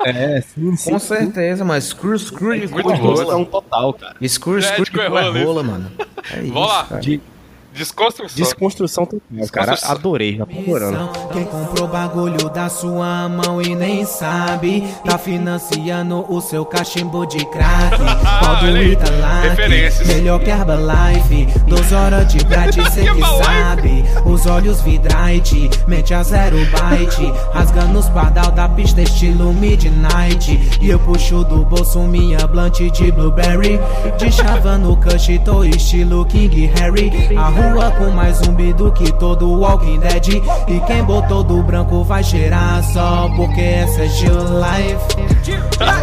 É, 0.03 0.41
sim, 0.41 0.75
sim. 0.75 0.91
Com 0.91 0.97
certeza, 0.97 1.63
mas 1.63 1.83
screw, 1.85 2.17
screw 2.17 2.53
de 2.59 2.67
Muito 2.67 2.79
é 2.79 2.81
boa. 2.81 2.95
rola. 2.95 3.07
Construção 3.15 3.45
total, 3.45 3.93
cara. 3.93 4.15
Screw, 4.27 4.57
É, 4.57 4.61
screw 4.61 4.85
de 4.85 4.91
de 4.91 4.97
cu 4.97 5.03
é 5.03 5.09
cu 5.09 5.17
é 5.19 5.43
rola, 5.43 5.61
mano. 5.63 5.91
É 6.33 6.41
isso, 6.41 6.53
lá. 6.53 6.83
cara. 6.85 6.99
De 7.01 7.21
Desconstrução. 7.77 8.35
desconstrução 8.35 9.05
total, 9.05 9.47
cara. 9.51 9.77
Adorei, 9.83 10.37
já 10.37 10.45
tô 10.45 10.59
adorando. 10.59 11.09
Quem 11.31 11.45
comprou 11.45 11.87
bagulho 11.87 12.49
da 12.49 12.69
sua 12.69 13.29
mão 13.29 13.61
e 13.61 13.75
nem 13.75 14.05
sabe 14.05 14.83
Tá 15.05 15.17
financiando 15.17 16.25
o 16.29 16.41
seu 16.41 16.65
cachimbo 16.65 17.25
de 17.25 17.37
crack. 17.45 17.97
Pau 18.41 18.55
do 18.57 18.65
Olha 18.65 18.79
aí, 18.79 18.91
Italac. 18.93 20.07
Melhor 20.07 20.39
que 20.39 20.49
Herbalife. 20.49 21.47
12 21.67 21.95
horas 21.95 22.33
de 22.33 22.39
grátis, 22.39 22.87
cê 22.93 23.01
que 23.01 23.21
sabe. 23.43 24.03
Os 24.25 24.45
olhos 24.45 24.81
vidrate, 24.81 25.69
mente 25.87 26.13
a 26.13 26.23
zero 26.23 26.57
byte. 26.57 27.31
Rasgando 27.53 27.99
os 27.99 28.09
pardal 28.09 28.51
da 28.51 28.67
pista 28.69 29.01
estilo 29.01 29.53
midnight. 29.53 30.59
E 30.81 30.89
eu 30.89 30.99
puxo 30.99 31.43
do 31.43 31.63
bolso 31.65 31.99
minha 32.01 32.45
blunt 32.47 32.79
de 32.79 33.11
blueberry. 33.11 33.79
De 34.17 34.31
chava 34.31 34.77
no 34.77 34.97
cush, 34.97 35.39
tô 35.45 35.63
estilo 35.63 36.25
King 36.25 36.65
Harry. 36.75 37.11
A 37.37 37.49
rua 37.71 37.91
com 37.91 38.11
mais 38.11 38.37
zumbi 38.37 38.73
do 38.73 38.91
que 38.91 39.11
todo 39.13 39.59
Walking 39.59 39.99
Dead. 39.99 40.27
E 40.67 40.79
quem 40.81 41.03
botou 41.03 41.43
do 41.43 41.61
branco 41.63 42.03
vai 42.03 42.23
cheirar 42.23 42.83
só 42.83 43.29
Porque 43.35 43.61
essa 43.61 44.03
é 44.03 44.07
Gil 44.07 44.33
Life. 44.33 45.17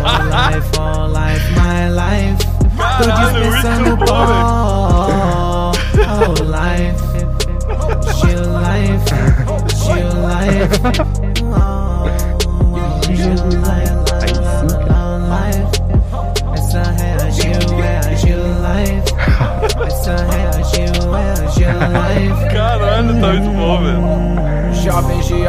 All 0.04 0.24
life, 0.30 0.78
all 0.78 1.08
life, 1.08 1.52
my 1.52 1.88
life. 1.90 2.54
Tô 2.98 3.04
Caralho, 3.06 3.50
dispensando 3.50 3.96
pó 3.98 5.72
All 6.08 6.34
life. 6.44 7.04
Gil 8.14 8.42
Life 8.60 9.04
Gil 9.84 10.12
Life. 10.22 10.74
Oh, 11.56 12.04
Gil 13.02 13.34
Life 13.60 14.33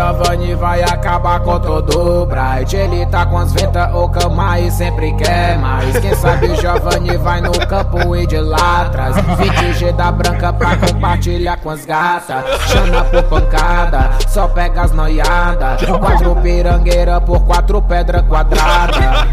Giovanni 0.06 0.54
vai 0.54 0.84
acabar 0.84 1.40
com 1.40 1.60
todo 1.60 2.22
o 2.22 2.26
Bright. 2.28 2.76
Ele 2.76 3.08
tá 3.08 3.26
com 3.26 3.40
as 3.40 3.52
ventas 3.52 3.92
oca, 3.92 4.30
mas 4.30 4.76
sempre 4.76 5.12
quer 5.14 5.58
mais. 5.58 5.98
Quem 5.98 6.14
sabe 6.14 6.46
o 6.46 6.56
Giovanni 6.56 7.18
vai 7.18 7.42
no 7.42 7.52
campo 7.52 8.16
e 8.16 8.28
de 8.28 8.38
lá 8.38 8.84
atrás 8.84 9.16
20G 9.16 9.94
da 9.94 10.12
branca 10.12 10.54
pra 10.54 10.78
compartilhar 10.78 11.58
com 11.58 11.72
as 11.72 11.88
gatas. 11.88 12.46
Chama 12.68 13.04
por 13.06 13.24
pancada, 13.24 14.12
só 14.28 14.48
pega 14.48 14.84
as 14.84 14.92
noiadas. 14.92 15.82
Quatro 15.84 16.36
pirangueira 16.36 17.20
por 17.20 17.42
quatro 17.42 17.82
pedra 17.82 18.22
quadrada. 18.22 19.28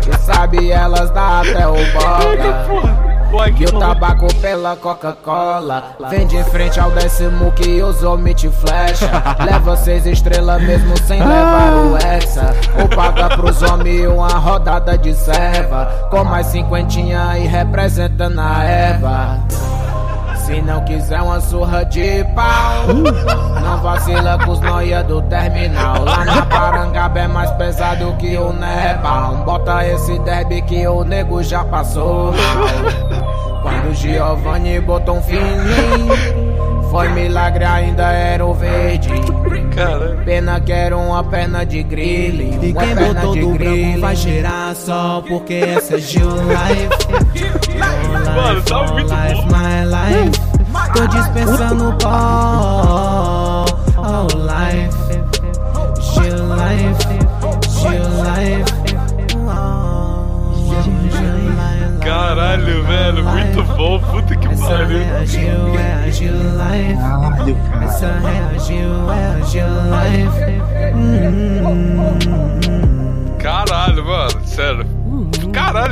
Quem 0.00 0.12
sabe 0.12 0.70
elas 0.70 1.10
dá 1.10 1.40
até 1.40 1.66
o 1.66 1.74
bola 1.92 3.13
Pô, 3.34 3.44
e 3.46 3.64
o 3.64 3.80
tabaco 3.80 4.32
pela 4.36 4.76
Coca-Cola. 4.76 5.96
Vem 6.08 6.24
de 6.24 6.40
frente 6.44 6.78
ao 6.78 6.92
décimo 6.92 7.50
que 7.50 7.82
os 7.82 8.04
homens 8.04 8.40
te 8.40 8.48
flecha. 8.48 9.10
Leva 9.44 9.76
seis 9.76 10.06
estrelas 10.06 10.62
mesmo 10.62 10.96
sem 10.98 11.18
levar 11.18 11.72
o 11.72 11.96
Hexa. 11.96 12.54
Ou 12.80 12.88
paga 12.88 13.36
pros 13.36 13.60
homens 13.60 14.06
uma 14.06 14.28
rodada 14.28 14.96
de 14.96 15.12
serva. 15.14 16.06
Com 16.12 16.22
mais 16.22 16.46
cinquentinha 16.46 17.36
e 17.36 17.48
representando 17.48 18.38
a 18.38 18.62
Eva 18.62 19.44
Se 20.44 20.60
não 20.60 20.84
quiser 20.84 21.22
uma 21.22 21.40
surra 21.40 21.84
de 21.86 22.22
pau, 22.34 22.88
não 23.62 23.78
vacila 23.80 24.38
com 24.44 24.50
os 24.50 24.60
noia 24.60 25.02
do 25.02 25.22
terminal. 25.22 26.04
Lá 26.04 26.22
na 26.22 26.42
Parangaba 26.42 27.20
é 27.20 27.26
mais 27.26 27.50
pesado 27.52 28.14
que 28.18 28.36
o 28.36 28.52
Nepal. 28.52 29.36
Bota 29.36 29.86
esse 29.86 30.18
derby 30.18 30.60
que 30.60 30.86
o 30.86 31.02
nego 31.02 31.42
já 31.42 31.64
passou 31.64 32.32
mal. 32.32 33.62
Quando 33.62 33.90
o 33.90 33.94
Giovanni 33.94 34.80
botou 34.80 35.16
um 35.16 35.22
fininho, 35.22 36.14
foi 36.90 37.08
milagre, 37.08 37.64
ainda 37.64 38.12
era 38.12 38.44
o 38.44 38.52
verde. 38.52 39.08
Caramba. 39.74 40.22
Pena 40.26 40.60
que 40.60 40.72
era 40.72 40.94
uma 40.94 41.24
perna 41.24 41.64
de 41.64 41.82
grille. 41.82 42.58
E 42.60 42.70
uma 42.70 42.82
quem 42.82 42.94
perna 42.94 43.20
botou 43.20 43.32
de 43.32 43.40
do 43.40 43.48
grille. 43.52 44.00
vai 44.00 44.14
cheirar 44.14 44.76
só 44.76 45.24
porque 45.26 45.54
essa 45.54 45.94
é 45.94 45.98
Gil 45.98 46.28
Life. 46.28 46.88
Mano, 48.34 48.62
tá 48.62 48.82
muito 48.92 49.14
life, 49.14 49.42
bom. 49.42 49.48
my 49.56 49.84
life. 49.84 50.40
Tô 50.94 51.06
dispensando 51.06 51.92
pó. 52.02 52.08
All 53.96 54.28
life. 54.36 54.94
Gil 56.00 56.46
Life. 56.54 57.04
Life. 58.24 58.72
Oh, 59.36 60.72
Life. 61.54 61.98
Caralho, 62.00 62.82
velho, 62.84 63.24
muito 63.24 63.62
bom, 63.76 63.98
puta 64.00 64.36
que 64.36 64.48
Essa 64.48 64.66
pariu. 64.66 64.98
é 64.98 65.16
a 65.16 65.24
Gil, 65.24 65.78
é 65.78 65.92
a 66.04 66.10
Gil 66.10 66.32
Life. 66.34 66.96
Caralho, 67.00 67.56
cara. 67.70 67.84
Essa 67.84 68.06
é 68.06 68.54
a 68.54 68.58
Gil, 68.58 69.12
é 69.12 69.26
a 69.26 69.40
Gil 69.40 69.66
Life. 69.94 70.44
Hum. 70.94 72.18
Caralho, 73.38 74.04
mano, 74.04 74.40
sério. 74.46 74.83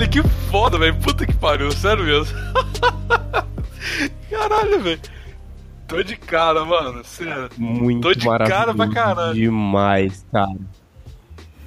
Caralho, 0.06 0.10
que 0.10 0.22
foda, 0.50 0.78
velho. 0.78 0.94
Puta 0.96 1.26
que 1.26 1.32
pariu, 1.34 1.70
sério 1.72 2.04
mesmo. 2.04 2.36
Caralho, 4.30 4.80
velho. 4.80 5.00
Tô 5.86 6.02
de 6.02 6.16
cara, 6.16 6.64
mano, 6.64 7.04
sério. 7.04 7.48
Muito 7.58 8.02
Tô 8.02 8.14
de 8.14 8.24
cara 8.26 8.46
maravilhoso. 8.48 8.76
pra 8.76 8.88
caralho. 8.88 9.34
Demais, 9.34 10.24
cara. 10.32 10.56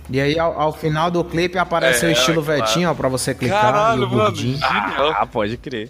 E 0.10 0.19
aí, 0.19 0.38
ao, 0.38 0.60
ao 0.60 0.74
final 0.74 1.10
do 1.10 1.24
clipe, 1.24 1.58
aparece 1.58 2.06
É, 2.06 2.10
o 2.10 2.12
estilo 2.12 2.43
claro. 2.43 2.62
Vetinho, 2.62 2.89
ó, 2.89 2.93
pra 2.93 3.10
você 3.10 3.34
clicar. 3.34 3.62
Caralho, 3.62 4.10
mano. 4.10 4.36
Genial. 4.36 5.12
Ah, 5.17 5.26
pode 5.26 5.58
crer. 5.58 5.89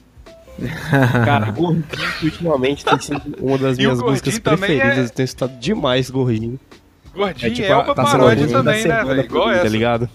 Cara, 1.25 1.51
Gordinho 1.51 1.83
ultimamente 2.23 2.85
tem 2.85 2.97
sido 2.99 3.21
uma 3.41 3.57
das 3.57 3.77
E 3.77 3.81
minhas 3.81 4.01
músicas 4.01 4.39
também 4.39 4.57
preferidas. 4.79 4.97
é- 4.97 5.01
Eu 5.03 5.09
tenho 5.09 5.25
escutado 5.25 5.59
demais 5.59 6.09
Gordinho. 6.09 6.57
Gordinho 7.13 7.51
é, 7.51 7.55
tipo, 7.55 7.73
a- 7.73 7.83
uma 7.83 7.95
tá 7.95 8.03
paródia 8.03 8.47
também, 8.47 8.85
né, 8.87 9.03
velho? 9.03 9.05
pra 9.05 9.23
Igual 9.23 9.47
mim, 9.47 9.53
essa. 9.53 9.63
Tá 9.63 9.69
ligado? 9.69 10.09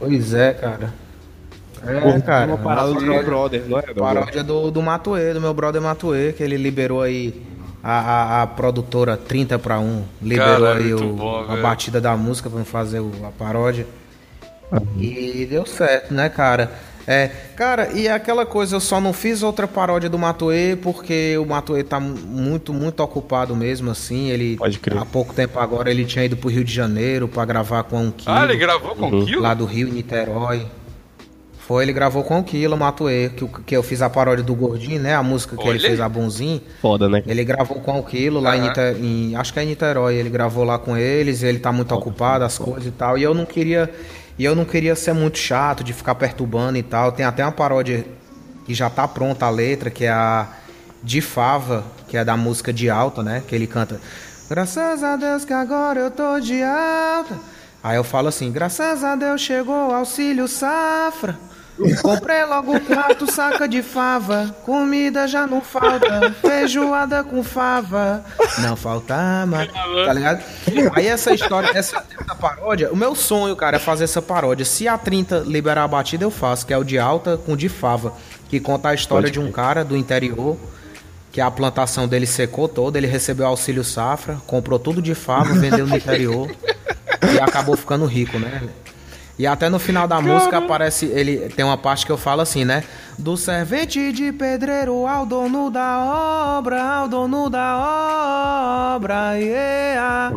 Pois 0.00 0.34
é, 0.34 0.52
cara. 0.54 0.92
É, 1.86 1.92
Gordinho 2.00 2.22
cara. 2.22 2.46
uma 2.46 2.58
parada 2.58 2.92
do 2.92 3.00
meu 3.00 3.24
brother, 3.24 3.62
não 3.68 3.78
é? 3.78 3.82
Paródia 3.82 4.42
do, 4.44 4.70
do 4.70 4.82
Matuê, 4.82 5.32
do 5.32 5.40
meu 5.40 5.54
brother 5.54 5.80
Matuê, 5.80 6.32
que 6.32 6.42
ele 6.42 6.56
liberou 6.56 7.00
aí 7.02 7.42
a, 7.82 8.00
a, 8.00 8.42
a 8.42 8.46
produtora 8.46 9.16
30 9.16 9.58
pra 9.58 9.78
1. 9.78 10.02
Liberou 10.20 10.66
Cara, 10.66 10.74
aí 10.78 10.84
muito 10.94 11.04
o, 11.04 11.12
bom, 11.14 11.44
a 11.48 11.56
batida 11.56 12.00
da 12.00 12.16
música 12.16 12.50
pra 12.50 12.64
fazer 12.64 13.00
o- 13.00 13.12
a 13.24 13.30
paródia. 13.30 13.86
E 14.98 15.46
deu 15.50 15.64
certo, 15.66 16.12
né, 16.14 16.28
cara? 16.28 16.70
É, 17.06 17.28
cara, 17.56 17.90
e 17.92 18.06
aquela 18.08 18.44
coisa, 18.46 18.76
eu 18.76 18.80
só 18.80 19.00
não 19.00 19.12
fiz 19.12 19.42
outra 19.42 19.66
paródia 19.66 20.08
do 20.08 20.18
Matuê 20.18 20.76
porque 20.80 21.36
o 21.38 21.44
Matuê 21.46 21.82
tá 21.82 21.98
mu- 21.98 22.14
muito, 22.16 22.72
muito 22.72 23.00
ocupado 23.02 23.56
mesmo, 23.56 23.90
assim. 23.90 24.28
Ele, 24.30 24.56
Pode 24.56 24.78
crer. 24.78 24.98
há 24.98 25.04
pouco 25.04 25.34
tempo 25.34 25.58
agora, 25.58 25.90
ele 25.90 26.04
tinha 26.04 26.24
ido 26.24 26.36
pro 26.36 26.48
Rio 26.50 26.62
de 26.62 26.72
Janeiro 26.72 27.26
pra 27.26 27.44
gravar 27.44 27.82
com 27.84 27.98
um 28.04 28.10
quilo 28.10 28.34
Ah, 28.34 28.44
ele 28.44 28.56
gravou 28.56 28.94
com 28.94 29.06
Uhum. 29.10 29.24
Kilo? 29.24 29.42
lá 29.42 29.54
do 29.54 29.64
Rio, 29.64 29.88
em 29.88 29.92
Niterói. 29.92 30.66
Foi, 31.58 31.84
ele 31.84 31.92
gravou 31.92 32.24
com 32.24 32.38
o 32.40 32.42
Kilo, 32.44 32.76
Matuê, 32.76 33.30
que, 33.30 33.46
que 33.64 33.76
eu 33.76 33.82
fiz 33.82 34.02
a 34.02 34.10
paródia 34.10 34.42
do 34.44 34.54
Gordinho, 34.56 35.00
né? 35.00 35.14
A 35.14 35.22
música 35.22 35.56
que 35.56 35.62
Olha 35.62 35.76
ele 35.76 35.78
fez, 35.86 36.00
a 36.00 36.08
Bonzinho. 36.08 36.60
Foda, 36.82 37.08
né? 37.08 37.22
Ele 37.26 37.44
gravou 37.44 37.78
com 37.80 37.96
o 37.98 38.02
Quilo 38.02 38.40
lá 38.40 38.56
em, 38.56 38.60
Aham. 38.60 38.66
Nite- 38.68 39.00
em- 39.00 39.36
Acho 39.36 39.52
que 39.52 39.60
é 39.60 39.62
em 39.62 39.66
Niterói. 39.66 40.16
Ele 40.16 40.28
gravou 40.30 40.64
lá 40.64 40.78
com 40.80 40.96
eles, 40.96 41.44
ele 41.44 41.60
tá 41.60 41.70
muito 41.70 41.94
ocupado, 41.94 42.44
as 42.44 42.58
coisas 42.58 42.86
e 42.86 42.90
tal. 42.90 43.16
E 43.16 43.22
eu 43.22 43.32
não 43.34 43.46
queria. 43.46 43.88
E 44.40 44.44
eu 44.46 44.56
não 44.56 44.64
queria 44.64 44.96
ser 44.96 45.12
muito 45.12 45.36
chato 45.36 45.84
de 45.84 45.92
ficar 45.92 46.14
perturbando 46.14 46.78
e 46.78 46.82
tal. 46.82 47.12
Tem 47.12 47.26
até 47.26 47.44
uma 47.44 47.52
paródia 47.52 48.06
que 48.64 48.72
já 48.72 48.88
tá 48.88 49.06
pronta 49.06 49.44
a 49.44 49.50
letra, 49.50 49.90
que 49.90 50.06
é 50.06 50.10
a 50.10 50.48
de 51.02 51.20
Fava, 51.20 51.84
que 52.08 52.16
é 52.16 52.24
da 52.24 52.38
música 52.38 52.72
de 52.72 52.88
alta, 52.88 53.22
né? 53.22 53.42
Que 53.46 53.54
ele 53.54 53.66
canta. 53.66 54.00
Graças 54.48 55.04
a 55.04 55.16
Deus 55.16 55.44
que 55.44 55.52
agora 55.52 56.00
eu 56.00 56.10
tô 56.10 56.40
de 56.40 56.62
alta. 56.62 57.38
Aí 57.84 57.96
eu 57.96 58.02
falo 58.02 58.28
assim, 58.28 58.50
graças 58.50 59.04
a 59.04 59.14
Deus 59.14 59.42
chegou 59.42 59.90
o 59.90 59.94
auxílio 59.94 60.48
safra. 60.48 61.38
Comprei 62.02 62.44
logo 62.44 62.78
quatro 62.80 63.30
saca 63.30 63.66
de 63.66 63.82
fava, 63.82 64.54
comida 64.64 65.26
já 65.26 65.46
não 65.46 65.60
falta, 65.60 66.32
feijoada 66.40 67.24
com 67.24 67.42
fava, 67.42 68.24
não 68.58 68.76
falta 68.76 69.46
mais, 69.46 69.70
tá 69.72 70.12
ligado? 70.12 70.42
Aí 70.94 71.06
essa 71.06 71.32
história, 71.32 71.70
essa, 71.74 72.04
essa 72.18 72.34
paródia, 72.34 72.92
o 72.92 72.96
meu 72.96 73.14
sonho, 73.14 73.56
cara, 73.56 73.76
é 73.76 73.80
fazer 73.80 74.04
essa 74.04 74.20
paródia. 74.20 74.64
Se 74.64 74.86
a 74.86 74.98
30 74.98 75.44
liberar 75.46 75.84
a 75.84 75.88
batida, 75.88 76.24
eu 76.24 76.30
faço, 76.30 76.66
que 76.66 76.72
é 76.72 76.78
o 76.78 76.84
de 76.84 76.98
alta 76.98 77.36
com 77.36 77.56
de 77.56 77.68
fava, 77.68 78.12
que 78.48 78.60
conta 78.60 78.90
a 78.90 78.94
história 78.94 79.28
Pode 79.28 79.32
de 79.32 79.40
um 79.40 79.50
cara 79.50 79.84
do 79.84 79.96
interior, 79.96 80.56
que 81.32 81.40
a 81.40 81.50
plantação 81.50 82.08
dele 82.08 82.26
secou 82.26 82.68
toda, 82.68 82.98
ele 82.98 83.06
recebeu 83.06 83.46
auxílio 83.46 83.84
safra, 83.84 84.36
comprou 84.46 84.78
tudo 84.78 85.00
de 85.00 85.14
fava, 85.14 85.54
vendeu 85.54 85.86
no 85.86 85.96
interior 85.96 86.50
e 87.32 87.40
acabou 87.40 87.76
ficando 87.76 88.04
rico, 88.04 88.38
né? 88.38 88.62
E 89.40 89.46
até 89.46 89.70
no 89.70 89.78
final 89.78 90.06
da 90.06 90.20
música 90.20 90.58
aparece, 90.58 91.06
ele 91.06 91.48
tem 91.48 91.64
uma 91.64 91.78
parte 91.78 92.04
que 92.04 92.12
eu 92.12 92.18
falo 92.18 92.42
assim, 92.42 92.62
né? 92.62 92.84
Do 93.16 93.38
servente 93.38 94.12
de 94.12 94.30
pedreiro 94.34 95.06
ao 95.06 95.24
dono 95.24 95.70
da 95.70 96.58
obra, 96.58 96.82
ao 96.82 97.08
dono 97.08 97.48
da 97.48 98.92
obra, 98.96 99.38
yeah. 99.38 100.30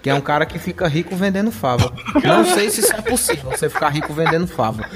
Que 0.00 0.10
é 0.10 0.14
um 0.14 0.20
cara 0.20 0.46
que 0.46 0.60
fica 0.60 0.86
rico 0.86 1.16
vendendo 1.16 1.50
fava. 1.50 1.92
Não 2.22 2.44
sei 2.44 2.70
se 2.70 2.82
isso 2.82 2.92
é 2.94 3.02
possível, 3.02 3.50
você 3.50 3.68
ficar 3.68 3.88
rico 3.88 4.14
vendendo 4.14 4.46
fava. 4.46 4.88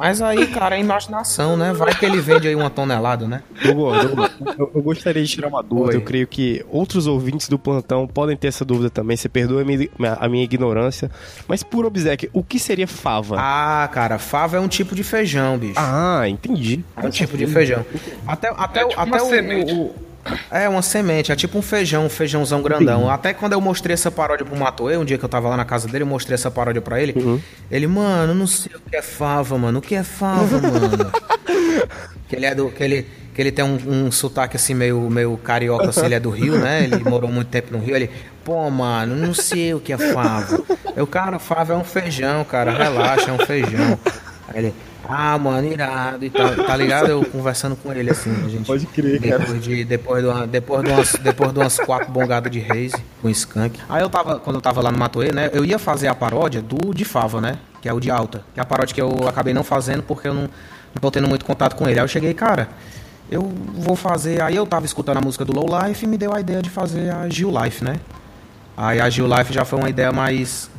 Mas 0.00 0.22
aí, 0.22 0.46
cara, 0.46 0.76
é 0.76 0.80
imaginação, 0.80 1.56
né? 1.56 1.72
Vai 1.72 1.94
que 1.94 2.04
ele 2.06 2.18
vende 2.20 2.48
aí 2.48 2.54
uma 2.54 2.70
tonelada, 2.70 3.28
né? 3.28 3.42
Douglas, 3.62 4.04
Douglas, 4.06 4.30
eu, 4.58 4.70
eu 4.74 4.82
gostaria 4.82 5.22
de 5.22 5.28
tirar 5.30 5.48
uma 5.48 5.62
dúvida. 5.62 5.88
Oi. 5.90 5.96
Eu 5.96 6.00
creio 6.00 6.26
que 6.26 6.64
outros 6.70 7.06
ouvintes 7.06 7.48
do 7.48 7.58
plantão 7.58 8.06
podem 8.06 8.36
ter 8.36 8.48
essa 8.48 8.64
dúvida 8.64 8.88
também. 8.88 9.16
Você 9.16 9.28
perdoa 9.28 9.62
a 9.62 9.64
minha, 9.64 9.88
a 10.18 10.28
minha 10.28 10.42
ignorância. 10.44 11.10
Mas 11.46 11.62
por 11.62 11.84
obséquio, 11.84 12.30
o 12.32 12.42
que 12.42 12.58
seria 12.58 12.86
fava? 12.88 13.36
Ah, 13.38 13.88
cara, 13.92 14.18
fava 14.18 14.56
é 14.56 14.60
um 14.60 14.68
tipo 14.68 14.94
de 14.94 15.04
feijão, 15.04 15.58
bicho. 15.58 15.74
Ah, 15.76 16.22
entendi. 16.28 16.82
É 16.96 17.06
um 17.06 17.10
tipo 17.10 17.36
de 17.36 17.46
feijão. 17.46 17.84
Até, 18.26 18.48
até, 18.56 18.80
É 18.80 18.84
o- 18.84 18.88
tipo 18.88 19.00
até 19.00 19.10
uma 19.10 19.22
o, 19.22 19.28
semente. 19.28 19.72
o- 19.74 19.94
É 20.50 20.68
uma 20.68 20.82
semente, 20.82 21.32
é 21.32 21.36
tipo 21.36 21.58
um 21.58 21.62
feijão, 21.62 22.06
um 22.06 22.08
feijãozão 22.08 22.60
grandão. 22.62 23.10
Até 23.10 23.32
quando 23.32 23.54
eu 23.54 23.60
mostrei 23.60 23.94
essa 23.94 24.10
paródia 24.10 24.44
pro 24.44 24.56
Matoê, 24.56 24.96
um 24.96 25.04
dia 25.04 25.16
que 25.16 25.24
eu 25.24 25.28
tava 25.28 25.48
lá 25.48 25.56
na 25.56 25.64
casa 25.64 25.88
dele, 25.88 26.04
eu 26.04 26.08
mostrei 26.08 26.34
essa 26.34 26.50
paródia 26.50 26.82
pra 26.82 27.00
ele. 27.00 27.14
Uhum. 27.16 27.40
Ele, 27.70 27.86
mano, 27.86 28.34
não 28.34 28.46
sei 28.46 28.72
o 28.76 28.80
que 28.80 28.96
é 28.96 29.02
fava, 29.02 29.56
mano. 29.56 29.78
O 29.78 29.82
que 29.82 29.94
é 29.94 30.02
fava, 30.02 30.60
mano? 30.60 31.10
que 32.28 32.36
ele 32.36 32.46
é 32.46 32.54
do. 32.54 32.70
Que 32.70 32.84
ele, 32.84 33.06
que 33.34 33.40
ele 33.40 33.52
tem 33.52 33.64
um, 33.64 33.78
um 33.86 34.12
sotaque 34.12 34.56
assim 34.56 34.74
meio, 34.74 35.08
meio 35.08 35.36
carioca, 35.38 35.88
assim, 35.88 36.04
ele 36.04 36.14
é 36.14 36.20
do 36.20 36.30
Rio, 36.30 36.58
né? 36.58 36.84
Ele 36.84 36.98
morou 36.98 37.30
muito 37.30 37.48
tempo 37.48 37.72
no 37.72 37.78
Rio. 37.78 37.96
Ele, 37.96 38.10
pô, 38.44 38.68
mano, 38.70 39.16
não 39.16 39.32
sei 39.32 39.72
o 39.72 39.80
que 39.80 39.92
é 39.92 39.98
fava. 39.98 40.62
Eu, 40.96 41.06
cara, 41.06 41.38
fava 41.38 41.72
é 41.72 41.76
um 41.76 41.84
feijão, 41.84 42.44
cara, 42.44 42.72
relaxa, 42.72 43.30
é 43.30 43.32
um 43.32 43.38
feijão. 43.38 43.98
Aí 44.48 44.58
ele, 44.58 44.74
ah, 45.12 45.36
mano, 45.36 45.66
irado 45.66 46.24
e 46.24 46.30
tal, 46.30 46.54
tá 46.54 46.76
ligado? 46.76 47.08
Eu 47.08 47.24
conversando 47.24 47.74
com 47.74 47.92
ele 47.92 48.10
assim, 48.10 48.30
a 48.44 48.48
gente. 48.48 48.66
Pode 48.66 48.86
crer, 48.86 49.20
cara. 49.20 49.38
depois 49.40 49.64
de 49.64 49.84
Depois 49.84 50.22
de, 50.22 50.28
uma, 50.28 50.46
depois 50.46 50.84
de, 50.84 50.90
umas, 50.90 51.12
depois 51.14 51.52
de 51.52 51.58
umas 51.58 51.78
quatro 51.80 52.12
bongadas 52.12 52.50
de 52.52 52.60
reis 52.60 52.92
com 53.20 53.28
skunk. 53.28 53.80
Aí 53.88 54.02
eu 54.02 54.08
tava, 54.08 54.38
quando 54.38 54.56
eu 54.56 54.62
tava 54.62 54.80
lá 54.80 54.92
no 54.92 54.98
Matoê, 54.98 55.32
né? 55.32 55.50
Eu 55.52 55.64
ia 55.64 55.80
fazer 55.80 56.06
a 56.06 56.14
paródia 56.14 56.62
do 56.62 56.94
de 56.94 57.04
Fava, 57.04 57.40
né? 57.40 57.58
Que 57.82 57.88
é 57.88 57.92
o 57.92 57.98
de 57.98 58.08
alta. 58.08 58.44
Que 58.54 58.60
é 58.60 58.62
a 58.62 58.66
paródia 58.66 58.94
que 58.94 59.02
eu 59.02 59.26
acabei 59.26 59.52
não 59.52 59.64
fazendo 59.64 60.02
porque 60.04 60.28
eu 60.28 60.34
não, 60.34 60.42
não 60.42 61.00
tô 61.00 61.10
tendo 61.10 61.26
muito 61.26 61.44
contato 61.44 61.74
com 61.74 61.88
ele. 61.88 61.98
Aí 61.98 62.04
eu 62.04 62.08
cheguei, 62.08 62.32
cara, 62.32 62.68
eu 63.28 63.42
vou 63.74 63.96
fazer. 63.96 64.40
Aí 64.40 64.54
eu 64.54 64.66
tava 64.66 64.86
escutando 64.86 65.16
a 65.16 65.20
música 65.20 65.44
do 65.44 65.52
Low 65.52 65.66
Life 65.82 66.04
e 66.04 66.08
me 66.08 66.16
deu 66.16 66.32
a 66.32 66.40
ideia 66.40 66.62
de 66.62 66.70
fazer 66.70 67.10
a 67.10 67.28
Gil 67.28 67.50
Life, 67.50 67.82
né? 67.82 67.96
Aí 68.76 69.00
a 69.00 69.10
Gil 69.10 69.26
Life 69.26 69.52
já 69.52 69.64
foi 69.64 69.78
uma 69.78 69.88
ideia 69.88 70.12
mais. 70.12 70.70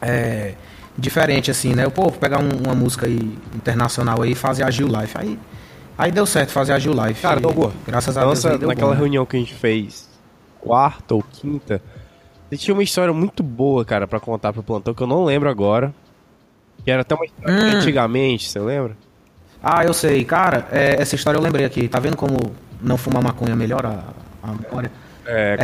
É, 0.00 0.54
diferente, 0.98 1.50
assim, 1.50 1.74
né? 1.74 1.84
Eu, 1.84 1.90
pô, 1.90 2.10
pegar 2.10 2.38
um- 2.38 2.62
uma 2.64 2.74
música 2.74 3.06
aí, 3.06 3.16
internacional 3.54 4.22
aí 4.22 4.32
e 4.32 4.34
fazer 4.34 4.62
a 4.64 4.70
Gil 4.70 4.88
Life. 4.88 5.16
Aí, 5.18 5.38
aí 5.98 6.10
deu 6.10 6.24
certo 6.26 6.50
fazer 6.50 6.72
a 6.72 6.78
Gil 6.78 6.92
Life. 6.92 7.22
Cara, 7.22 7.38
E, 7.38 7.42
Douglas, 7.42 7.72
graças 7.86 8.16
a 8.16 8.20
Deus 8.20 8.34
Nossa, 8.34 8.50
aí 8.52 8.58
deu 8.58 8.68
naquela 8.68 8.88
bom, 8.90 8.94
né? 8.94 9.00
reunião 9.00 9.26
que 9.26 9.36
a 9.36 9.40
gente 9.40 9.54
fez, 9.54 10.08
quarta 10.60 11.14
ou 11.14 11.22
quinta, 11.22 11.82
você 12.48 12.56
tinha 12.56 12.74
uma 12.74 12.82
história 12.82 13.12
muito 13.12 13.42
boa, 13.42 13.84
cara, 13.84 14.06
pra 14.06 14.20
contar 14.20 14.52
pro 14.52 14.62
plantão, 14.62 14.94
que 14.94 15.02
eu 15.02 15.06
não 15.06 15.24
lembro 15.24 15.48
agora. 15.50 15.92
Que 16.84 16.90
era 16.90 17.02
até 17.02 17.14
uma 17.14 17.24
história 17.24 17.52
Hum. 17.52 17.76
antigamente, 17.78 18.48
você 18.48 18.60
lembra? 18.60 18.96
Ah, 19.62 19.84
eu 19.84 19.92
sei. 19.92 20.24
Cara, 20.24 20.68
é, 20.70 21.00
essa 21.02 21.16
história 21.16 21.36
eu 21.38 21.42
lembrei 21.42 21.64
aqui. 21.66 21.88
Tá 21.88 21.98
vendo 21.98 22.16
como 22.16 22.36
não 22.80 22.96
fumar 22.96 23.22
maconha 23.22 23.56
melhora 23.56 24.04
a, 24.42 24.52
memória? 24.52 24.92
É, 25.26 25.56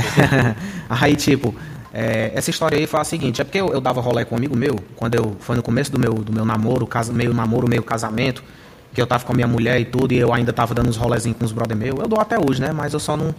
aí, 0.90 1.14
tipo, 1.14 1.54
é, 1.92 2.32
essa 2.34 2.50
história 2.50 2.78
aí 2.78 2.86
foi 2.86 3.00
a 3.00 3.04
seguinte, 3.04 3.40
é 3.40 3.44
porque 3.44 3.58
eu, 3.60 3.72
eu 3.72 3.80
dava 3.80 4.00
rolê 4.00 4.24
com 4.24 4.34
um 4.34 4.38
amigo 4.38 4.56
meu, 4.56 4.76
quando 4.96 5.14
eu 5.14 5.36
foi 5.40 5.56
no 5.56 5.62
começo 5.62 5.92
do 5.92 5.98
meu, 5.98 6.14
do 6.14 6.32
meu 6.32 6.44
namoro, 6.44 6.86
casa, 6.86 7.12
meio 7.12 7.34
namoro, 7.34 7.68
meio 7.68 7.82
casamento, 7.82 8.42
que 8.94 9.00
eu 9.00 9.06
tava 9.06 9.24
com 9.24 9.32
a 9.32 9.34
minha 9.34 9.46
mulher 9.48 9.80
e 9.80 9.84
tudo, 9.84 10.12
e 10.12 10.18
eu 10.18 10.32
ainda 10.32 10.52
tava 10.52 10.74
dando 10.74 10.88
uns 10.88 10.96
rolezinhos 10.96 11.38
com 11.38 11.44
os 11.44 11.52
brother 11.52 11.76
meu. 11.76 11.98
Eu 11.98 12.08
dou 12.08 12.20
até 12.20 12.36
hoje, 12.38 12.60
né? 12.60 12.72
Mas 12.72 12.92
eu 12.92 13.00
só 13.00 13.16
não. 13.16 13.34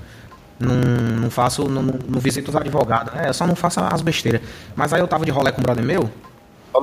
Não, 0.60 0.76
não 1.20 1.30
faço, 1.32 1.68
não, 1.68 1.82
não, 1.82 2.20
visito 2.20 2.50
os 2.50 2.56
advogados, 2.56 3.14
né? 3.14 3.28
Eu 3.28 3.34
só 3.34 3.46
não 3.46 3.56
faço 3.56 3.80
as 3.82 4.02
besteiras. 4.02 4.40
Mas 4.76 4.94
aí 4.94 5.02
eu 5.02 5.08
tava 5.08 5.26
de 5.26 5.32
rolê 5.32 5.52
com 5.52 5.60
um 5.62 5.64
brother 5.64 5.84
meu, 5.84 6.10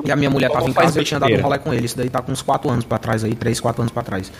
e 0.04 0.10
a 0.12 0.16
minha 0.16 0.30
mulher 0.30 0.50
tava 0.50 0.68
em 0.68 0.72
casa 0.74 0.98
e 0.98 1.00
eu 1.00 1.04
tinha 1.04 1.20
dado 1.20 1.34
um 1.36 1.40
rolê 1.40 1.58
com 1.58 1.72
ele. 1.72 1.86
Isso 1.86 1.96
daí 1.96 2.10
tá 2.10 2.20
com 2.20 2.32
uns 2.32 2.42
4 2.42 2.68
anos 2.70 2.84
pra 2.84 2.98
trás 2.98 3.24
aí, 3.24 3.34
3, 3.34 3.60
4 3.60 3.82
anos 3.82 3.92
pra 3.92 4.02
trás. 4.02 4.30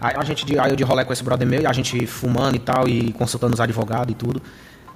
Aí 0.00 0.14
a 0.16 0.24
gente, 0.24 0.46
de- 0.46 0.58
aí 0.58 0.70
eu 0.70 0.76
de 0.76 0.84
rolê 0.84 1.04
com 1.04 1.12
esse 1.12 1.24
brother 1.24 1.46
meu, 1.46 1.60
e 1.62 1.66
a 1.66 1.72
gente 1.72 2.06
fumando 2.06 2.56
e 2.56 2.60
tal, 2.60 2.88
e 2.88 3.12
consultando 3.12 3.54
os 3.54 3.60
advogados 3.60 4.12
e 4.12 4.14
tudo. 4.14 4.40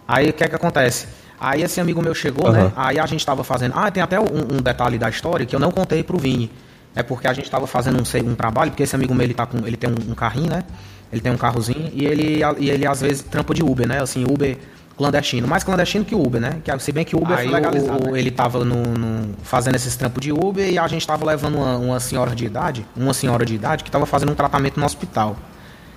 Aí 0.06 0.30
o 0.30 0.32
que 0.32 0.44
é 0.44 0.48
que 0.48 0.54
acontece? 0.54 1.06
Aí 1.40 1.62
esse 1.62 1.80
amigo 1.80 2.00
meu 2.02 2.14
chegou, 2.14 2.50
né? 2.52 2.72
Aí 2.76 2.98
a 2.98 3.06
gente 3.06 3.24
tava 3.26 3.42
fazendo. 3.42 3.72
Ah, 3.76 3.90
tem 3.90 4.02
até 4.02 4.20
um, 4.20 4.24
um 4.24 4.62
detalhe 4.62 4.98
da 4.98 5.08
história 5.08 5.44
que 5.44 5.54
eu 5.56 5.60
não 5.60 5.70
contei 5.70 6.02
pro 6.02 6.18
Vini. 6.18 6.50
É 6.94 7.02
porque 7.02 7.26
a 7.26 7.32
gente 7.32 7.50
tava 7.50 7.66
fazendo 7.66 7.96
um, 7.98 8.30
um 8.30 8.34
trabalho, 8.34 8.70
porque 8.70 8.82
esse 8.82 8.94
amigo 8.94 9.14
meu 9.14 9.24
ele, 9.24 9.34
tá 9.34 9.46
com, 9.46 9.58
ele 9.66 9.76
tem 9.76 9.90
um, 9.90 10.12
um 10.12 10.14
carrinho, 10.14 10.50
né? 10.50 10.62
Ele 11.10 11.20
tem 11.20 11.32
um 11.32 11.36
carrozinho 11.36 11.90
e 11.92 12.04
ele, 12.06 12.40
e 12.58 12.70
ele 12.70 12.86
às 12.86 13.00
vezes 13.00 13.22
trampa 13.22 13.54
de 13.54 13.62
Uber, 13.62 13.86
né? 13.88 14.00
Assim, 14.00 14.24
Uber 14.24 14.56
clandestino. 14.96 15.48
Mais 15.48 15.64
clandestino 15.64 16.04
que 16.04 16.14
Uber, 16.14 16.40
né? 16.40 16.58
Que, 16.62 16.78
se 16.78 16.92
bem 16.92 17.04
que 17.04 17.16
Uber 17.16 17.36
Aí 17.36 17.46
foi 17.48 17.54
legalizado. 17.54 18.08
o- 18.08 18.12
né? 18.12 18.18
Ele 18.18 18.30
tava 18.30 18.64
no, 18.64 18.82
no- 18.82 19.34
fazendo 19.42 19.74
esses 19.74 19.96
trampos 19.96 20.20
de 20.20 20.32
Uber 20.32 20.68
e 20.70 20.78
a 20.78 20.86
gente 20.86 21.06
tava 21.06 21.24
levando 21.24 21.56
uma, 21.56 21.76
uma 21.76 22.00
senhora 22.00 22.34
de 22.34 22.44
idade, 22.44 22.86
uma 22.96 23.12
senhora 23.14 23.44
de 23.44 23.54
idade 23.54 23.84
que 23.84 23.90
tava 23.90 24.06
fazendo 24.06 24.32
um 24.32 24.34
tratamento 24.34 24.78
no 24.78 24.86
hospital. 24.86 25.36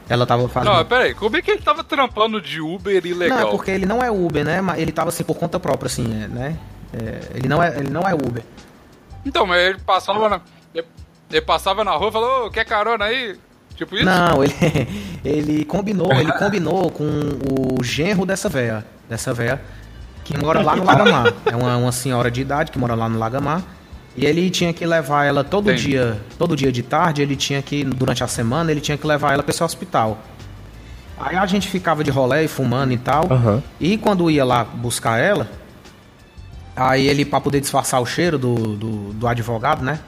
Ela 0.08 0.26
tava 0.26 0.48
fazendo. 0.48 0.74
Não, 0.74 0.86
pera 0.86 1.06
aí, 1.06 1.14
como 1.16 1.36
é 1.36 1.42
que 1.42 1.52
ele 1.52 1.62
tava 1.62 1.84
trampando 1.84 2.40
de 2.40 2.62
Uber 2.62 3.06
ilegal? 3.06 3.40
Não, 3.40 3.48
é 3.48 3.52
porque 3.52 3.72
ele 3.72 3.86
não 3.86 4.04
é 4.04 4.12
Uber, 4.12 4.46
né? 4.46 4.62
Mas 4.62 4.80
ele 4.80 4.92
tava 4.92 5.10
assim 5.10 5.24
por 5.24 5.36
conta 5.36 5.60
própria, 5.60 5.88
assim, 5.88 6.24
é, 6.24 6.28
né? 6.28 6.58
É, 6.94 7.38
ele, 7.38 7.48
não 7.48 7.62
é, 7.62 7.78
ele 7.78 7.90
não 7.90 8.08
é 8.08 8.14
Uber. 8.14 8.44
Então, 9.26 9.46
mas 9.46 9.60
ele 9.62 9.80
passava 9.80 10.30
na. 10.30 10.42
Ele, 10.74 10.86
ele 11.32 11.42
passava 11.42 11.84
na 11.84 11.92
rua 11.92 12.10
e 12.10 12.12
falou, 12.12 12.46
ô, 12.46 12.52
quer 12.52 12.66
carona 12.66 13.06
aí? 13.06 13.36
Tipo 13.76 13.96
isso? 13.96 14.06
Não, 14.06 14.44
ele, 14.44 14.54
ele 15.26 15.66
combinou, 15.66 16.14
ele 16.14 16.32
combinou 16.34 16.90
com 16.92 17.04
o 17.04 17.84
genro 17.84 18.26
dessa 18.26 18.48
véia, 18.48 18.86
dessa 19.10 19.34
véia, 19.34 19.62
que 20.24 20.38
mora 20.38 20.62
lá 20.62 20.76
no 20.76 20.84
Lagamar. 20.84 21.34
É 21.46 21.56
uma, 21.56 21.76
uma 21.78 21.92
senhora 21.92 22.30
de 22.30 22.42
idade 22.42 22.72
que 22.72 22.78
mora 22.78 22.96
lá 22.96 23.10
no 23.10 23.18
Lagamar. 23.18 23.64
E 24.18 24.26
ele 24.26 24.50
tinha 24.50 24.72
que 24.72 24.86
levar 24.86 25.26
ela 25.26 25.44
todo 25.44 25.70
Entendi. 25.70 25.90
dia, 25.90 26.22
todo 26.38 26.56
dia 26.56 26.72
de 26.72 26.82
tarde, 26.82 27.22
ele 27.22 27.36
tinha 27.36 27.62
que, 27.62 27.84
durante 27.84 28.24
a 28.24 28.28
semana, 28.28 28.72
ele 28.72 28.80
tinha 28.80 28.98
que 28.98 29.06
levar 29.06 29.34
ela 29.34 29.44
para 29.44 29.52
esse 29.52 29.64
hospital. 29.64 30.20
Aí 31.18 31.36
a 31.36 31.46
gente 31.46 31.68
ficava 31.68 32.04
de 32.04 32.12
rolê 32.12 32.46
e 32.46 32.48
fumando 32.48 32.94
e 32.94 32.98
tal. 32.98 33.28
Aham. 33.32 33.64
E 33.80 33.98
quando 33.98 34.30
ia 34.32 34.46
lá 34.46 34.64
buscar 34.64 35.18
ela, 35.20 35.50
aí 36.76 37.08
ele, 37.08 37.26
pra 37.26 37.42
poder 37.42 37.60
disfarçar 37.60 38.02
o 38.02 38.06
cheiro 38.06 38.38
do, 38.38 38.56
do, 38.56 39.14
do 39.14 39.28
advogado, 39.28 39.84
né? 39.84 40.00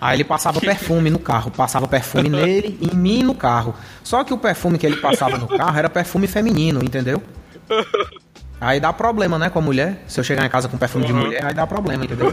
Aí 0.00 0.16
ele 0.16 0.24
passava 0.24 0.58
perfume 0.62 1.10
no 1.10 1.18
carro, 1.18 1.50
passava 1.50 1.86
perfume 1.88 2.28
nele, 2.28 2.78
em 2.80 2.96
mim 2.96 3.20
e 3.20 3.22
no 3.22 3.34
carro. 3.34 3.74
Só 4.02 4.22
que 4.24 4.34
o 4.34 4.38
perfume 4.38 4.78
que 4.78 4.86
ele 4.86 4.96
passava 4.96 5.38
no 5.38 5.46
carro 5.46 5.78
era 5.78 5.88
perfume 5.88 6.26
feminino, 6.26 6.82
entendeu? 6.82 7.22
Aí 8.60 8.78
dá 8.78 8.92
problema, 8.92 9.40
né, 9.40 9.50
com 9.50 9.58
a 9.58 9.62
mulher. 9.62 10.04
Se 10.06 10.20
eu 10.20 10.24
chegar 10.24 10.46
em 10.46 10.48
casa 10.48 10.68
com 10.68 10.78
perfume 10.78 11.04
de 11.04 11.12
mulher, 11.12 11.44
aí 11.44 11.52
dá 11.52 11.66
problema, 11.66 12.04
entendeu? 12.04 12.32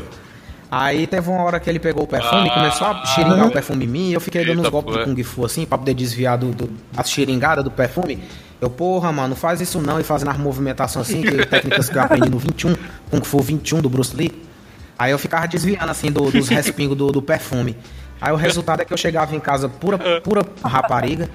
Aí 0.71 1.07
teve 1.07 1.29
uma 1.29 1.41
hora 1.43 1.59
que 1.59 1.67
ele 1.69 1.79
pegou 1.79 2.03
o 2.03 2.07
perfume 2.07 2.47
e 2.47 2.51
começou 2.51 2.85
a 2.87 3.03
xeringar 3.05 3.47
o 3.47 3.51
perfume 3.51 3.85
em 3.85 3.87
mim, 3.87 4.09
e 4.09 4.13
eu 4.13 4.21
fiquei 4.21 4.45
dando 4.45 4.61
uns 4.61 4.69
golpes 4.69 4.93
de. 4.93 5.03
Kung 5.03 5.23
Fu 5.23 5.43
assim, 5.45 5.65
pra 5.65 5.77
poder 5.79 5.95
desviar 5.95 6.37
do, 6.37 6.51
do, 6.51 6.69
da 6.91 7.03
xeringada 7.03 7.63
do 7.63 7.71
perfume. 7.71 8.19
Eu, 8.61 8.69
porra, 8.69 9.11
mano, 9.11 9.35
faz 9.35 9.61
isso 9.61 9.81
não, 9.81 9.99
e 9.99 10.03
fazendo 10.03 10.29
as 10.31 10.37
movimentações 10.37 11.09
assim, 11.09 11.21
que 11.21 11.31
técnicas 11.47 11.89
que 11.89 11.97
eu 11.97 12.01
aprendi 12.01 12.29
no 12.29 12.37
21, 12.37 12.75
Kung 13.09 13.23
Fu 13.23 13.39
21 13.39 13.81
do 13.81 13.89
Bruce 13.89 14.15
Lee. 14.15 14.31
Aí 14.97 15.11
eu 15.11 15.17
ficava 15.17 15.47
desviando 15.47 15.89
assim 15.89 16.11
do- 16.11 16.29
dos 16.29 16.49
respingos 16.49 16.95
do, 16.97 17.11
do 17.11 17.21
perfume. 17.21 17.75
Aí 18.21 18.31
o 18.33 18.35
resultado 18.35 18.81
é 18.81 18.85
que 18.85 18.93
eu 18.93 18.97
chegava 18.97 19.33
em 19.35 19.39
casa 19.39 19.67
pura, 19.69 19.97
pura 20.21 20.43
rapariga. 20.63 21.29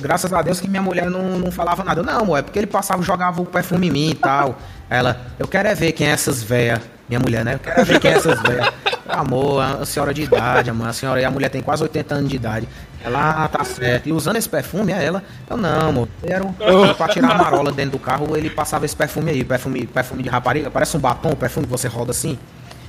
Graças 0.00 0.32
a 0.32 0.40
Deus 0.40 0.58
que 0.60 0.66
minha 0.68 0.80
mulher 0.80 1.10
não, 1.10 1.38
não 1.38 1.52
falava 1.52 1.84
nada. 1.84 2.00
Eu, 2.00 2.04
Não, 2.04 2.20
amor, 2.20 2.38
é 2.38 2.42
porque 2.42 2.58
ele 2.58 2.66
passava 2.66 3.02
e 3.02 3.04
jogava 3.04 3.42
o 3.42 3.44
perfume 3.44 3.88
em 3.88 3.90
mim 3.90 4.10
e 4.10 4.14
tal. 4.14 4.56
Ela, 4.88 5.20
eu 5.38 5.48
quero 5.48 5.68
é 5.68 5.74
ver 5.74 5.92
quem 5.92 6.08
é 6.08 6.10
essas 6.10 6.42
véias. 6.42 6.80
Minha 7.08 7.20
mulher, 7.20 7.44
né? 7.44 7.54
Eu 7.54 7.58
quero 7.58 7.80
é 7.80 7.84
ver 7.84 8.00
quem 8.00 8.10
é 8.10 8.14
essas 8.14 8.40
véias. 8.40 8.72
Amor, 9.08 9.60
a 9.60 9.84
senhora 9.84 10.14
de 10.14 10.22
idade, 10.22 10.70
amor. 10.70 10.88
A 10.88 10.92
senhora 10.92 11.20
e 11.20 11.24
a 11.24 11.30
mulher 11.30 11.50
tem 11.50 11.62
quase 11.62 11.82
80 11.82 12.14
anos 12.14 12.30
de 12.30 12.36
idade. 12.36 12.68
Ela, 13.04 13.44
ah, 13.44 13.48
tá 13.48 13.62
certo. 13.64 14.08
E 14.08 14.12
usando 14.12 14.36
esse 14.36 14.48
perfume, 14.48 14.92
é 14.92 15.04
ela. 15.04 15.22
Eu, 15.48 15.58
não, 15.58 15.88
amor. 15.88 16.08
Era 16.22 16.42
um, 16.42 16.54
pra 16.96 17.08
tirar 17.08 17.32
a 17.32 17.34
marola 17.38 17.70
dentro 17.70 17.92
do 17.92 17.98
carro, 17.98 18.34
ele 18.34 18.48
passava 18.48 18.86
esse 18.86 18.96
perfume 18.96 19.30
aí. 19.30 19.44
Perfume, 19.44 19.86
perfume 19.86 20.22
de 20.22 20.30
rapariga. 20.30 20.70
Parece 20.70 20.96
um 20.96 21.00
batom, 21.00 21.30
o 21.30 21.36
perfume 21.36 21.66
que 21.66 21.72
você 21.72 21.86
roda 21.86 22.12
assim. 22.12 22.38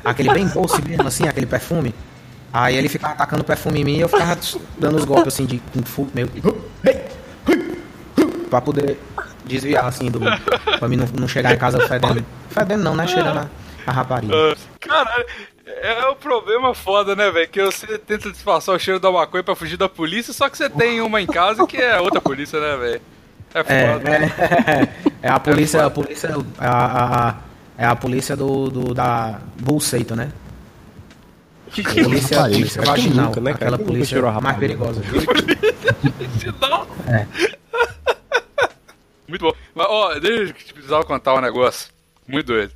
Aquele 0.04 0.32
bem 0.32 0.48
doce 0.48 0.82
mesmo, 0.82 1.08
assim, 1.08 1.28
aquele 1.28 1.46
perfume. 1.46 1.94
Aí 2.54 2.78
ele 2.78 2.88
ficava 2.88 3.14
atacando 3.14 3.44
perfume 3.44 3.82
em 3.82 3.84
mim 3.84 3.98
e 3.98 4.02
eu 4.02 4.08
ficava 4.08 4.38
dando 4.78 4.96
os 4.96 5.04
golpes 5.04 5.34
assim 5.34 5.46
de 5.46 5.60
Kung 5.74 5.84
Fu 5.84 6.08
meio. 6.14 6.30
Pra 8.50 8.62
poder 8.62 8.98
desviar 9.46 9.86
assim 9.86 10.10
do. 10.12 10.20
Pra 10.80 10.88
mim 10.88 10.96
não, 10.98 11.08
não 11.20 11.28
chegar 11.28 11.54
em 11.54 11.58
casa 11.58 11.80
fedendo. 11.88 12.26
Fedendo 12.50 12.84
não, 12.84 12.96
né? 12.96 13.08
Cheirando 13.08 13.38
a, 13.40 13.48
a 13.88 13.92
rapariga. 13.92 14.34
Caralho, 14.80 15.26
é 15.66 16.08
o 16.08 16.16
problema 16.16 16.74
foda, 16.74 17.16
né, 17.16 17.30
velho? 17.32 17.48
Que 17.50 17.64
você 17.64 17.98
tenta 17.98 18.32
disfarçar 18.32 18.76
o 18.76 18.80
cheiro 18.80 19.00
da 19.00 19.12
maconha 19.12 19.44
pra 19.44 19.56
fugir 19.56 19.78
da 19.78 19.90
polícia, 19.90 20.34
só 20.34 20.50
que 20.50 20.58
você 20.58 20.70
tem 20.70 21.02
uma 21.02 21.22
em 21.22 21.26
casa 21.28 21.66
que 21.68 21.78
é 21.78 22.00
outra 22.00 22.22
polícia, 22.22 22.60
né, 22.60 22.78
velho? 22.78 23.02
É 23.54 23.60
É, 23.60 23.94
foda. 23.94 24.10
é, 24.12 24.88
é 25.24 25.30
a 25.30 25.40
polícia, 25.40 25.86
a 25.86 25.90
polícia, 25.90 26.30
a, 26.58 26.70
a- 26.70 27.30
a- 27.30 27.36
é 27.78 27.86
a 27.86 27.96
polícia 27.96 28.36
do, 28.36 28.70
do 28.70 28.94
da 28.94 29.40
Bullseita, 29.62 30.16
né? 30.16 30.30
Polícia, 32.04 32.38
Rapariga, 32.38 32.58
polícia 32.60 32.82
cara, 32.84 32.96
quem 32.96 33.06
vaginal, 33.08 33.26
nunca, 33.26 33.42
né, 33.42 33.52
aquela 33.52 33.78
polícia 33.78 34.22
mais 34.42 34.58
perigosa. 34.58 35.02
Não. 36.62 36.88
É. 37.14 37.28
Muito 39.28 39.42
bom. 39.42 39.54
Mas, 39.74 39.88
ó, 39.90 40.20
deixa 40.20 40.52
eu 40.52 40.74
precisava 40.74 41.04
contar 41.04 41.34
um 41.36 41.42
negócio 41.42 41.92
muito 42.28 42.48
doido. 42.48 42.74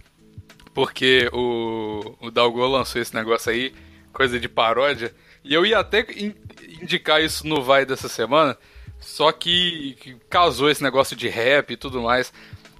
Porque 0.74 1.30
o, 1.34 2.16
o 2.22 2.32
Dalgô 2.32 2.68
lançou 2.68 3.02
esse 3.02 3.14
negócio 3.14 3.52
aí, 3.52 3.74
coisa 4.14 4.40
de 4.40 4.48
paródia, 4.48 5.14
e 5.44 5.54
eu 5.54 5.66
ia 5.66 5.80
até 5.80 6.06
in- 6.16 6.36
indicar 6.82 7.22
isso 7.22 7.46
no 7.48 7.62
Vai 7.62 7.86
dessa 7.86 8.08
semana, 8.08 8.58
só 9.00 9.32
que, 9.32 9.96
que 10.00 10.16
casou 10.30 10.70
esse 10.70 10.84
negócio 10.84 11.16
de 11.16 11.28
rap 11.28 11.72
e 11.72 11.78
tudo 11.78 12.02
mais. 12.02 12.32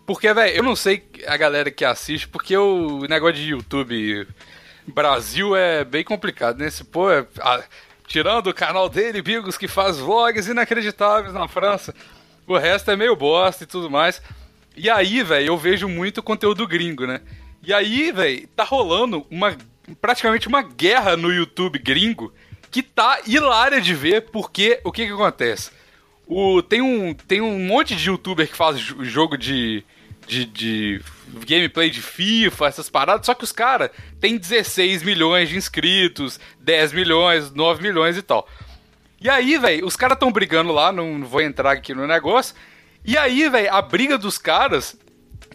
Porque, 0.06 0.34
velho, 0.34 0.56
eu 0.58 0.64
não 0.64 0.76
sei 0.76 1.04
a 1.28 1.38
galera 1.38 1.70
que 1.70 1.86
assiste, 1.86 2.28
porque 2.28 2.56
o 2.58 3.02
negócio 3.08 3.36
de 3.36 3.50
YouTube 3.50 4.28
Brasil 4.88 5.56
é 5.56 5.84
bem 5.84 6.04
complicado, 6.04 6.58
né? 6.60 6.68
Esse 6.68 6.84
pô, 6.84 7.12
é, 7.12 7.26
ah, 7.40 7.64
tirando 8.08 8.48
o 8.48 8.54
canal 8.54 8.90
dele, 8.90 9.22
Bigos, 9.22 9.58
que 9.58 9.68
faz 9.68 9.98
vlogs 9.98 10.48
inacreditáveis 10.48 11.34
na 11.34 11.48
França, 11.48 11.94
o 12.54 12.58
resto 12.58 12.92
é 12.92 12.96
meio 12.96 13.16
bosta 13.16 13.64
e 13.64 13.68
tudo 13.68 13.90
mais. 13.90 14.22
E 14.76 14.90
aí, 14.90 15.24
velho, 15.24 15.48
eu 15.48 15.58
vejo 15.58 15.88
muito 15.88 16.24
conteúdo 16.24 16.68
gringo, 16.68 17.06
né? 17.06 17.22
E 17.62 17.74
aí, 17.74 18.12
velho, 18.12 18.48
tá 18.56 18.64
rolando 18.64 19.26
uma 19.30 19.58
praticamente 20.02 20.48
uma 20.48 20.62
guerra 20.62 21.18
no 21.18 21.34
YouTube 21.34 21.80
gringo 21.80 22.32
que 22.72 22.84
tá 22.84 23.22
hilária 23.26 23.82
de 23.82 23.94
ver, 23.94 24.30
porque 24.32 24.80
o 24.84 24.92
que 24.92 25.06
que 25.08 25.12
acontece? 25.12 25.72
O, 26.28 26.62
tem, 26.62 26.80
um, 26.82 27.14
tem 27.14 27.42
um 27.42 27.60
monte 27.60 27.96
de 27.96 28.08
youtuber 28.08 28.48
que 28.48 28.56
faz 28.56 28.80
jo- 28.80 29.04
jogo 29.04 29.36
de, 29.36 29.84
de, 30.28 30.46
de 30.46 31.02
gameplay 31.48 31.90
de 31.90 32.04
FIFA, 32.04 32.68
essas 32.68 32.88
paradas, 32.88 33.26
só 33.26 33.34
que 33.34 33.44
os 33.44 33.52
caras 33.52 33.90
têm 34.22 34.38
16 34.38 35.02
milhões 35.02 35.50
de 35.50 35.58
inscritos, 35.58 36.40
10 36.60 36.94
milhões, 36.94 37.52
9 37.52 37.82
milhões 37.82 38.16
e 38.16 38.22
tal. 38.22 38.48
E 39.22 39.30
aí, 39.30 39.58
velho, 39.58 39.86
os 39.86 39.96
caras 39.96 40.18
tão 40.18 40.32
brigando 40.32 40.72
lá, 40.72 40.92
não 40.92 41.24
vou 41.24 41.42
entrar 41.42 41.72
aqui 41.72 41.94
no 41.94 42.08
negócio. 42.08 42.56
E 43.06 43.18
aí, 43.18 43.50
velho, 43.50 43.74
a 43.74 43.82
briga 43.82 44.18
dos 44.18 44.38
caras 44.38 44.98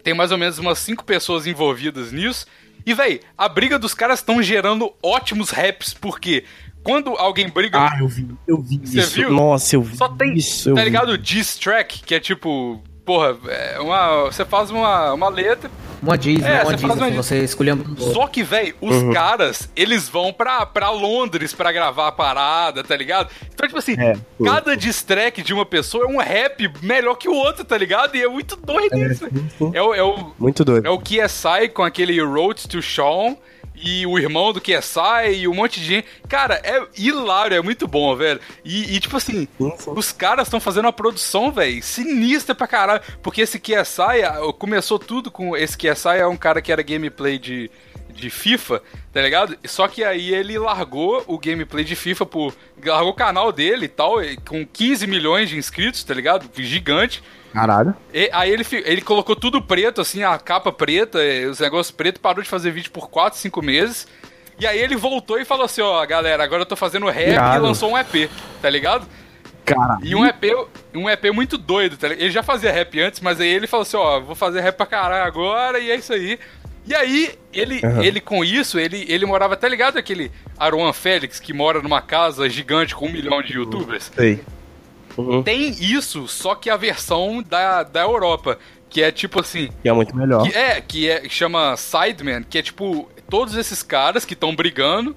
tem 0.03 0.13
mais 0.13 0.31
ou 0.31 0.37
menos 0.37 0.59
umas 0.59 0.77
cinco 0.79 1.03
pessoas 1.03 1.47
envolvidas 1.47 2.11
nisso. 2.11 2.45
E, 2.85 2.93
velho, 2.93 3.19
a 3.37 3.49
briga 3.49 3.79
dos 3.79 3.93
caras 3.95 4.19
estão 4.19 4.41
gerando 4.43 4.93
ótimos 5.01 5.49
raps, 5.49 5.93
porque 5.93 6.43
quando 6.83 7.09
alguém 7.17 7.49
briga. 7.49 7.79
Ah, 7.79 7.97
eu 7.99 8.07
vi, 8.07 8.27
eu 8.47 8.61
vi 8.61 8.79
Você 8.83 8.99
isso. 8.99 9.15
viu? 9.15 9.31
Nossa, 9.31 9.75
eu 9.75 9.81
vi 9.81 9.97
Só 9.97 10.07
tem, 10.09 10.35
isso. 10.35 10.73
tá 10.75 10.83
ligado? 10.83 11.09
O 11.13 11.17
diss 11.17 11.57
track, 11.57 12.03
que 12.03 12.13
é 12.13 12.19
tipo, 12.19 12.83
porra, 13.05 13.37
é 13.47 13.79
uma, 13.79 14.23
você 14.23 14.43
faz 14.43 14.69
uma, 14.71 15.13
uma 15.13 15.29
letra, 15.29 15.69
Uma 16.01 16.17
diz, 16.17 16.43
É, 16.43 16.49
né? 16.49 16.55
Uma 16.63 16.65
você 16.65 16.75
diz, 16.75 16.83
uma 16.83 17.11
você 17.23 17.37
escolheu. 17.43 17.77
só 17.97 18.27
que, 18.27 18.43
velho, 18.43 18.75
os 18.81 18.95
Uhum. 18.95 19.13
caras, 19.13 19.69
eles 19.75 20.07
vão 20.09 20.31
pra, 20.33 20.65
pra 20.65 20.89
Londres 20.89 21.53
pra 21.53 21.71
gravar 21.71 22.07
a 22.07 22.11
parada, 22.11 22.83
tá 22.83 22.95
ligado? 22.95 23.29
Então, 23.53 23.65
tipo 23.67 23.79
assim, 23.79 23.95
É, 23.97 24.15
cada 24.43 24.75
diss 24.75 25.01
track 25.03 25.41
de 25.41 25.53
uma 25.53 25.65
pessoa 25.65 26.03
é 26.03 26.07
um 26.07 26.17
rap 26.19 26.69
melhor 26.81 27.15
que 27.15 27.27
o 27.29 27.33
outro, 27.33 27.63
tá 27.63 27.77
ligado? 27.77 28.15
E 28.15 28.21
é 28.23 28.27
muito 28.27 28.55
doido 28.55 28.95
isso. 28.97 29.25
É 29.73 29.81
o, 29.81 29.93
é 29.95 30.03
o, 30.03 30.31
Muito 30.37 30.63
doido. 30.65 30.85
é 30.85 30.89
o 30.89 30.99
KSI 30.99 31.69
com 31.73 31.83
aquele 31.83 32.21
Road 32.21 32.67
to 32.67 32.81
Sean 32.81 33.35
e 33.75 34.05
o 34.05 34.17
irmão 34.17 34.53
do 34.53 34.61
KSI 34.61 35.35
e 35.37 35.47
um 35.47 35.53
monte 35.53 35.79
de 35.79 35.85
gente. 35.85 36.07
Cara, 36.27 36.61
é 36.63 36.81
hilário, 36.97 37.57
é 37.57 37.61
muito 37.61 37.87
bom, 37.87 38.15
velho. 38.15 38.39
E, 38.63 38.95
e, 38.95 38.99
tipo 38.99 39.17
assim, 39.17 39.47
Sim, 39.57 39.73
sim. 39.77 39.93
os 39.95 40.11
caras 40.11 40.47
estão 40.47 40.59
fazendo 40.59 40.85
uma 40.85 40.93
produção, 40.93 41.51
velho, 41.51 41.81
sinistra 41.83 42.55
pra 42.55 42.67
caralho. 42.67 43.01
Porque 43.21 43.41
esse 43.41 43.61
ah, 44.25 44.53
começou 44.57 44.99
tudo 44.99 45.29
com. 45.29 45.55
Esse 45.55 45.77
KSI 45.77 46.19
é 46.19 46.27
um 46.27 46.37
cara 46.37 46.61
que 46.61 46.71
era 46.71 46.81
gameplay 46.81 47.37
de, 47.37 47.69
de 48.15 48.29
FIFA, 48.29 48.81
tá 49.11 49.21
ligado? 49.21 49.57
Só 49.65 49.87
que 49.87 50.03
aí 50.03 50.33
ele 50.33 50.57
largou 50.57 51.23
o 51.27 51.37
gameplay 51.37 51.83
de 51.83 51.95
FIFA 51.95 52.25
por. 52.25 52.55
Largou 52.83 53.11
o 53.11 53.15
canal 53.15 53.51
dele 53.51 53.85
e 53.85 53.89
tal, 53.89 54.15
com 54.47 54.65
15 54.65 55.05
milhões 55.05 55.49
de 55.49 55.57
inscritos, 55.57 56.03
tá 56.03 56.13
ligado? 56.13 56.49
Gigante. 56.55 57.21
Caralho. 57.53 57.95
E 58.13 58.29
aí 58.33 58.51
ele, 58.51 58.65
ele 58.83 59.01
colocou 59.01 59.35
tudo 59.35 59.61
preto, 59.61 60.01
assim, 60.01 60.23
a 60.23 60.37
capa 60.37 60.71
preta, 60.71 61.19
os 61.49 61.59
negócios 61.59 61.95
pretos, 61.95 62.21
parou 62.21 62.43
de 62.43 62.49
fazer 62.49 62.71
vídeo 62.71 62.91
por 62.91 63.09
4, 63.09 63.39
5 63.39 63.61
meses. 63.61 64.07
E 64.59 64.65
aí 64.65 64.79
ele 64.79 64.95
voltou 64.95 65.39
e 65.39 65.45
falou 65.45 65.65
assim, 65.65 65.81
ó, 65.81 66.05
galera, 66.05 66.43
agora 66.43 66.61
eu 66.61 66.65
tô 66.65 66.75
fazendo 66.75 67.09
rap 67.09 67.29
Irado. 67.29 67.57
e 67.57 67.59
lançou 67.59 67.91
um 67.91 67.97
EP, 67.97 68.29
tá 68.61 68.69
ligado? 68.69 69.05
Caralho. 69.65 70.05
E 70.05 70.15
um 70.15 70.25
EP, 70.25 70.43
um 70.93 71.09
EP 71.09 71.25
muito 71.33 71.57
doido, 71.57 71.97
tá 71.97 72.07
ligado? 72.07 72.23
Ele 72.23 72.31
já 72.31 72.43
fazia 72.43 72.71
rap 72.71 73.01
antes, 73.01 73.19
mas 73.19 73.41
aí 73.41 73.49
ele 73.49 73.67
falou 73.67 73.81
assim, 73.81 73.97
ó, 73.97 74.19
vou 74.19 74.35
fazer 74.35 74.61
rap 74.61 74.75
pra 74.75 74.85
caralho 74.85 75.25
agora, 75.25 75.79
e 75.79 75.91
é 75.91 75.95
isso 75.95 76.13
aí. 76.13 76.39
E 76.87 76.93
aí, 76.93 77.33
ele, 77.51 77.81
ele 78.03 78.21
com 78.21 78.43
isso, 78.43 78.77
ele, 78.77 79.05
ele 79.09 79.25
morava, 79.25 79.55
tá 79.57 79.67
ligado 79.67 79.97
aquele 79.97 80.31
Aruan 80.57 80.93
Félix, 80.93 81.39
que 81.39 81.51
mora 81.53 81.81
numa 81.81 82.01
casa 82.01 82.47
gigante 82.49 82.93
com 82.95 83.07
um 83.07 83.11
milhão 83.11 83.41
de 83.41 83.53
youtubers? 83.53 84.11
Sei. 84.15 84.41
Tem 85.43 85.69
isso, 85.69 86.27
só 86.27 86.55
que 86.55 86.69
a 86.69 86.77
versão 86.77 87.41
da, 87.41 87.83
da 87.83 88.01
Europa, 88.01 88.59
que 88.89 89.01
é 89.01 89.11
tipo 89.11 89.39
assim, 89.39 89.69
Que 89.81 89.89
é 89.89 89.93
muito 89.93 90.15
melhor. 90.15 90.43
que 90.43 90.55
é, 90.55 90.81
que 90.81 91.09
é, 91.09 91.27
chama 91.29 91.75
Sideman, 91.77 92.43
que 92.43 92.57
é 92.57 92.61
tipo, 92.61 93.09
todos 93.29 93.55
esses 93.55 93.81
caras 93.81 94.25
que 94.25 94.33
estão 94.33 94.55
brigando 94.55 95.15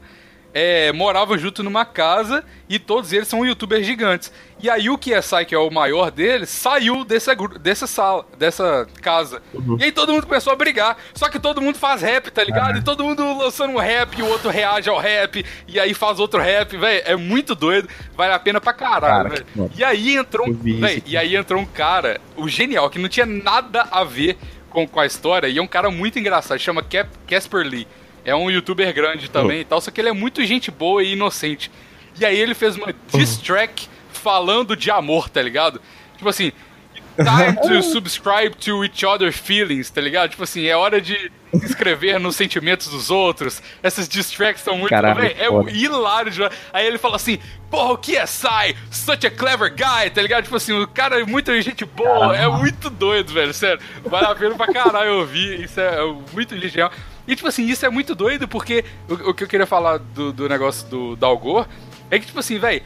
é, 0.55 0.93
moravam 0.93 1.37
junto 1.37 1.63
numa 1.63 1.85
casa 1.85 2.45
e 2.69 2.79
todos 2.79 3.13
eles 3.13 3.29
são 3.29 3.45
youtubers 3.45 3.85
gigantes. 3.87 4.33
E 4.61 4.69
aí 4.69 4.91
o 4.91 4.99
KSI, 4.99 5.45
que 5.47 5.55
é 5.55 5.59
o 5.59 5.71
maior 5.71 6.11
deles, 6.11 6.49
saiu 6.49 7.05
dessa, 7.05 7.35
dessa 7.61 7.87
sala, 7.87 8.27
dessa 8.37 8.89
casa. 9.01 9.41
E 9.79 9.85
aí 9.85 9.93
todo 9.93 10.13
mundo 10.13 10.27
começou 10.27 10.53
a 10.53 10.57
brigar. 10.57 10.97
Só 11.15 11.29
que 11.29 11.39
todo 11.39 11.61
mundo 11.61 11.79
faz 11.79 12.03
rap, 12.03 12.31
tá 12.31 12.43
ligado? 12.43 12.79
E 12.79 12.83
todo 12.83 13.05
mundo 13.05 13.39
lançando 13.39 13.75
um 13.75 13.79
rap, 13.79 14.19
e 14.19 14.23
o 14.23 14.27
outro 14.27 14.51
reage 14.51 14.91
ao 14.91 14.99
rap, 14.99 15.45
e 15.67 15.79
aí 15.79 15.95
faz 15.95 16.19
outro 16.19 16.41
rap, 16.41 16.77
velho. 16.77 17.03
É 17.07 17.15
muito 17.15 17.55
doido, 17.55 17.89
vale 18.17 18.33
a 18.33 18.39
pena 18.39 18.61
pra 18.61 18.73
caralho, 18.73 19.31
Cara, 19.31 19.45
velho. 19.55 19.71
E 19.77 19.85
aí 19.85 20.17
entrou 20.17 20.47
um. 20.47 20.51
Eu 20.51 20.57
vi 20.57 20.73
isso 20.73 20.81
véi, 20.81 20.97
aqui. 20.97 21.13
e 21.13 21.17
aí 21.17 21.37
entrou 21.37 21.61
um 21.61 21.67
cara, 21.67 22.21
o 22.37 22.49
genial, 22.49 22.91
que 22.91 22.99
não 22.99 23.09
tinha 23.09 23.27
nada 23.27 23.87
a 23.93 24.03
ver 24.03 24.37
com, 24.71 24.89
com 24.89 24.99
a 24.99 25.07
história, 25.07 25.47
e 25.47 25.59
é 25.59 25.63
um 25.63 25.69
cara 25.69 25.89
muito 25.91 26.19
engraçado, 26.19 26.59
chama 26.59 26.83
Cap, 26.83 27.09
Casper 27.29 27.65
Lee. 27.65 27.87
É 28.25 28.35
um 28.35 28.51
youtuber 28.51 28.93
grande 28.93 29.31
também 29.31 29.61
e 29.61 29.65
tal, 29.65 29.81
só 29.81 29.91
que 29.91 30.01
ele 30.01 30.09
é 30.09 30.13
muito 30.13 30.45
gente 30.45 30.71
boa 30.71 31.03
e 31.03 31.13
inocente. 31.13 31.71
E 32.21 32.27
aí 32.27 32.37
ele 32.37 32.55
fez 32.55 32.77
uma 32.77 32.93
diss 33.13 33.39
track 33.39 33.89
falando 34.29 34.77
de 34.77 34.91
amor, 34.91 35.31
tá 35.31 35.41
ligado? 35.41 35.81
Tipo 36.19 36.29
assim, 36.29 36.53
time 37.17 37.57
to 37.67 37.81
subscribe 37.91 38.55
to 38.57 38.85
each 38.85 39.07
other's 39.07 39.37
feelings, 39.39 39.89
tá 39.89 40.03
ligado? 40.03 40.29
Tipo 40.31 40.43
assim, 40.45 40.67
é 40.67 40.77
hora 40.77 41.01
de 41.01 41.33
escrever 41.65 42.21
nos 42.21 42.37
sentimentos 42.37 42.89
dos 42.89 43.11
outros. 43.11 43.63
Essas 43.83 44.07
diss 44.07 44.31
tracks 44.31 44.63
são 44.63 44.77
muito... 44.77 44.91
Caralho, 44.91 45.25
é 45.25 45.47
foda. 45.49 45.71
hilário. 45.71 46.31
de- 46.31 46.51
Aí 46.75 46.87
ele 46.87 46.99
fala 46.99 47.17
assim, 47.17 47.39
porra, 47.71 47.95
o 47.95 47.97
KSI, 47.97 48.77
such 48.91 49.27
a 49.27 49.31
clever 49.31 49.71
guy, 49.71 50.11
tá 50.11 50.21
ligado? 50.21 50.45
Tipo 50.45 50.57
assim, 50.57 50.79
o 50.79 50.87
cara 50.87 51.19
é 51.19 51.25
muita 51.25 51.59
gente 51.63 51.87
boa, 51.87 52.37
é 52.37 52.47
muito 52.47 52.91
doido, 52.91 53.33
velho, 53.33 53.55
sério. 53.55 53.81
Vale 54.05 54.27
a 54.27 54.35
pena 54.35 54.55
pra 54.57 54.67
caralho 54.71 55.21
ouvir, 55.21 55.63
isso 55.65 55.81
é, 55.81 56.01
é 56.03 56.15
muito 56.35 56.55
genial. 56.59 56.93
E 57.27 57.35
tipo 57.35 57.49
assim, 57.49 57.65
isso 57.67 57.87
é 57.87 57.89
muito 57.89 58.15
doido 58.15 58.47
porque 58.47 58.85
o, 59.09 59.31
o 59.31 59.35
que 59.35 59.45
eu 59.45 59.49
queria 59.49 59.67
falar 59.67 59.97
do, 59.99 60.33
do 60.35 60.47
negócio 60.51 60.87
do 60.89 61.17
Dalgor 61.17 61.67
é 62.11 62.19
que, 62.19 62.27
tipo 62.27 62.39
assim, 62.41 62.59
velho, 62.59 62.83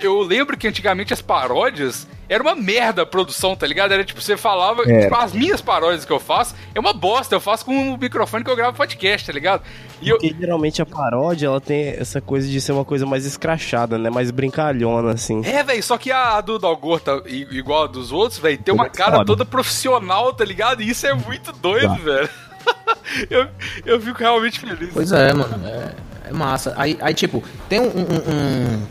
eu 0.00 0.20
lembro 0.22 0.56
que 0.56 0.66
antigamente 0.66 1.12
as 1.12 1.22
paródias 1.22 2.06
era 2.28 2.42
uma 2.42 2.56
merda 2.56 3.02
a 3.02 3.06
produção, 3.06 3.54
tá 3.54 3.66
ligado? 3.66 3.92
Era 3.92 4.04
tipo, 4.04 4.20
você 4.20 4.36
falava, 4.36 4.82
Era. 4.82 5.02
tipo, 5.02 5.14
as 5.14 5.32
minhas 5.32 5.60
paródias 5.60 6.04
que 6.04 6.12
eu 6.12 6.18
faço 6.18 6.54
é 6.74 6.80
uma 6.80 6.92
bosta, 6.92 7.34
eu 7.36 7.40
faço 7.40 7.64
com 7.64 7.94
o 7.94 7.98
microfone 7.98 8.42
que 8.42 8.50
eu 8.50 8.56
gravo 8.56 8.76
podcast, 8.76 9.26
tá 9.26 9.32
ligado? 9.32 9.62
E 10.02 10.08
eu, 10.08 10.18
Porque 10.18 10.34
geralmente 10.38 10.82
a 10.82 10.86
paródia, 10.86 11.46
ela 11.46 11.60
tem 11.60 11.88
essa 11.88 12.20
coisa 12.20 12.48
de 12.48 12.60
ser 12.60 12.72
uma 12.72 12.84
coisa 12.84 13.06
mais 13.06 13.24
escrachada, 13.24 13.96
né? 13.96 14.10
Mais 14.10 14.30
brincalhona, 14.30 15.12
assim. 15.12 15.42
É, 15.44 15.62
velho, 15.62 15.82
só 15.82 15.96
que 15.96 16.10
a 16.10 16.40
do 16.40 16.58
Dalgor 16.58 17.00
tá 17.00 17.22
igual 17.26 17.84
a 17.84 17.86
dos 17.86 18.10
outros, 18.10 18.40
velho, 18.40 18.58
tem 18.58 18.74
uma 18.74 18.88
cara 18.88 19.18
foda. 19.18 19.24
toda 19.24 19.44
profissional, 19.44 20.32
tá 20.32 20.44
ligado? 20.44 20.82
E 20.82 20.90
isso 20.90 21.06
é 21.06 21.14
muito 21.14 21.52
doido, 21.52 21.94
velho. 21.94 22.28
eu, 23.30 23.48
eu 23.84 24.00
fico 24.00 24.18
realmente 24.18 24.58
feliz. 24.58 24.90
Pois 24.92 25.12
é, 25.12 25.32
mano. 25.32 25.64
É, 25.64 25.94
é 26.28 26.32
massa. 26.32 26.74
Aí, 26.76 26.98
aí, 27.00 27.14
tipo, 27.14 27.42
tem 27.68 27.80
um, 27.80 27.84
um, 27.84 27.90
um, 27.90 28.86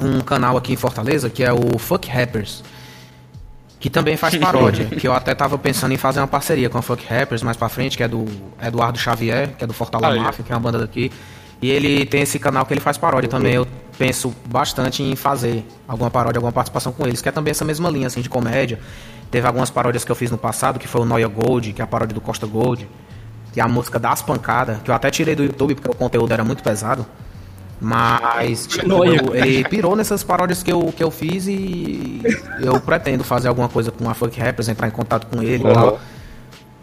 um 0.00 0.20
canal 0.20 0.56
aqui 0.56 0.72
em 0.72 0.76
Fortaleza 0.76 1.28
que 1.28 1.42
é 1.42 1.52
o 1.52 1.78
Fuck 1.78 2.08
Rappers. 2.08 2.62
Que 3.78 3.90
também 3.90 4.16
faz 4.16 4.36
paródia. 4.38 4.86
que 4.86 5.06
eu 5.06 5.12
até 5.12 5.34
tava 5.34 5.58
pensando 5.58 5.92
em 5.92 5.96
fazer 5.96 6.20
uma 6.20 6.28
parceria 6.28 6.70
com 6.70 6.78
a 6.78 6.82
Fuck 6.82 7.04
Rappers 7.04 7.42
mais 7.42 7.56
pra 7.56 7.68
frente, 7.68 7.96
que 7.96 8.02
é 8.02 8.08
do 8.08 8.26
Eduardo 8.60 8.98
Xavier, 8.98 9.54
que 9.56 9.64
é 9.64 9.66
do 9.66 9.72
Fortaleza. 9.72 10.20
Máfia, 10.20 10.44
que 10.44 10.52
é 10.52 10.54
uma 10.54 10.60
banda 10.60 10.78
daqui. 10.78 11.10
E 11.60 11.70
ele 11.70 12.04
tem 12.06 12.22
esse 12.22 12.38
canal 12.38 12.66
que 12.66 12.72
ele 12.72 12.80
faz 12.80 12.98
paródia 12.98 13.28
também. 13.28 13.54
Eu 13.54 13.66
penso 13.96 14.34
bastante 14.46 15.02
em 15.02 15.14
fazer 15.14 15.64
alguma 15.86 16.10
paródia, 16.10 16.38
alguma 16.38 16.52
participação 16.52 16.92
com 16.92 17.06
eles, 17.06 17.22
que 17.22 17.28
é 17.28 17.32
também 17.32 17.52
essa 17.52 17.64
mesma 17.64 17.88
linha, 17.88 18.08
assim, 18.08 18.20
de 18.20 18.28
comédia. 18.28 18.80
Teve 19.30 19.46
algumas 19.46 19.70
paródias 19.70 20.04
que 20.04 20.10
eu 20.10 20.16
fiz 20.16 20.30
no 20.30 20.38
passado, 20.38 20.78
que 20.78 20.88
foi 20.88 21.00
o 21.00 21.04
Noia 21.04 21.28
Gold, 21.28 21.72
que 21.72 21.80
é 21.80 21.84
a 21.84 21.86
paródia 21.86 22.14
do 22.14 22.20
Costa 22.20 22.46
Gold. 22.46 22.88
Que 23.52 23.60
é 23.60 23.62
a 23.62 23.68
música 23.68 23.98
das 23.98 24.22
pancadas, 24.22 24.78
que 24.82 24.90
eu 24.90 24.94
até 24.94 25.10
tirei 25.10 25.34
do 25.34 25.44
YouTube 25.44 25.74
porque 25.74 25.90
o 25.90 25.94
conteúdo 25.94 26.32
era 26.32 26.42
muito 26.42 26.62
pesado. 26.62 27.06
Mas, 27.84 28.68
tipo, 28.68 28.86
eu- 29.04 29.34
ele 29.34 29.64
pirou 29.64 29.96
nessas 29.96 30.22
paródias 30.22 30.62
que 30.62 30.72
eu, 30.72 30.92
que 30.96 31.02
eu 31.02 31.10
fiz 31.10 31.48
e 31.48 32.22
eu 32.60 32.80
pretendo 32.80 33.24
fazer 33.24 33.48
alguma 33.48 33.68
coisa 33.68 33.90
com 33.90 34.08
a 34.08 34.14
Funk 34.14 34.38
Rappers, 34.40 34.68
entrar 34.68 34.86
em 34.86 34.92
contato 34.92 35.26
com 35.26 35.42
ele 35.42 35.64
e 35.68 35.74
tal, 35.74 36.00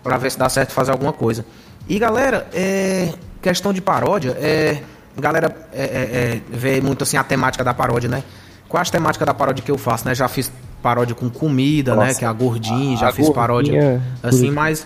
pra 0.03 0.17
ver 0.17 0.29
se 0.29 0.37
dá 0.37 0.49
certo 0.49 0.73
fazer 0.73 0.91
alguma 0.91 1.13
coisa. 1.13 1.45
E 1.87 1.97
galera, 1.97 2.45
é, 2.53 3.13
questão 3.41 3.71
de 3.71 3.81
paródia, 3.81 4.31
é, 4.41 4.81
galera 5.17 5.55
é, 5.71 5.83
é, 5.83 5.85
é, 5.85 6.41
vê 6.49 6.81
muito 6.81 7.03
assim 7.03 7.15
a 7.15 7.23
temática 7.23 7.63
da 7.63 7.73
paródia, 7.73 8.09
né? 8.09 8.21
Qual 8.67 8.81
a 8.81 8.85
temática 8.85 9.25
da 9.25 9.33
paródia 9.33 9.63
que 9.63 9.71
eu 9.71 9.77
faço, 9.77 10.05
né? 10.05 10.13
Já 10.13 10.27
fiz 10.27 10.51
paródia 10.83 11.15
com 11.15 11.29
comida, 11.29 11.95
né? 11.95 12.07
Nossa. 12.07 12.19
Que 12.19 12.25
é 12.25 12.27
a 12.27 12.33
gordinha, 12.33 12.97
já 12.97 13.07
A 13.07 13.11
fiz 13.13 13.29
paródia 13.29 13.71
gordinha, 13.71 14.01
assim, 14.21 14.51
mas 14.51 14.85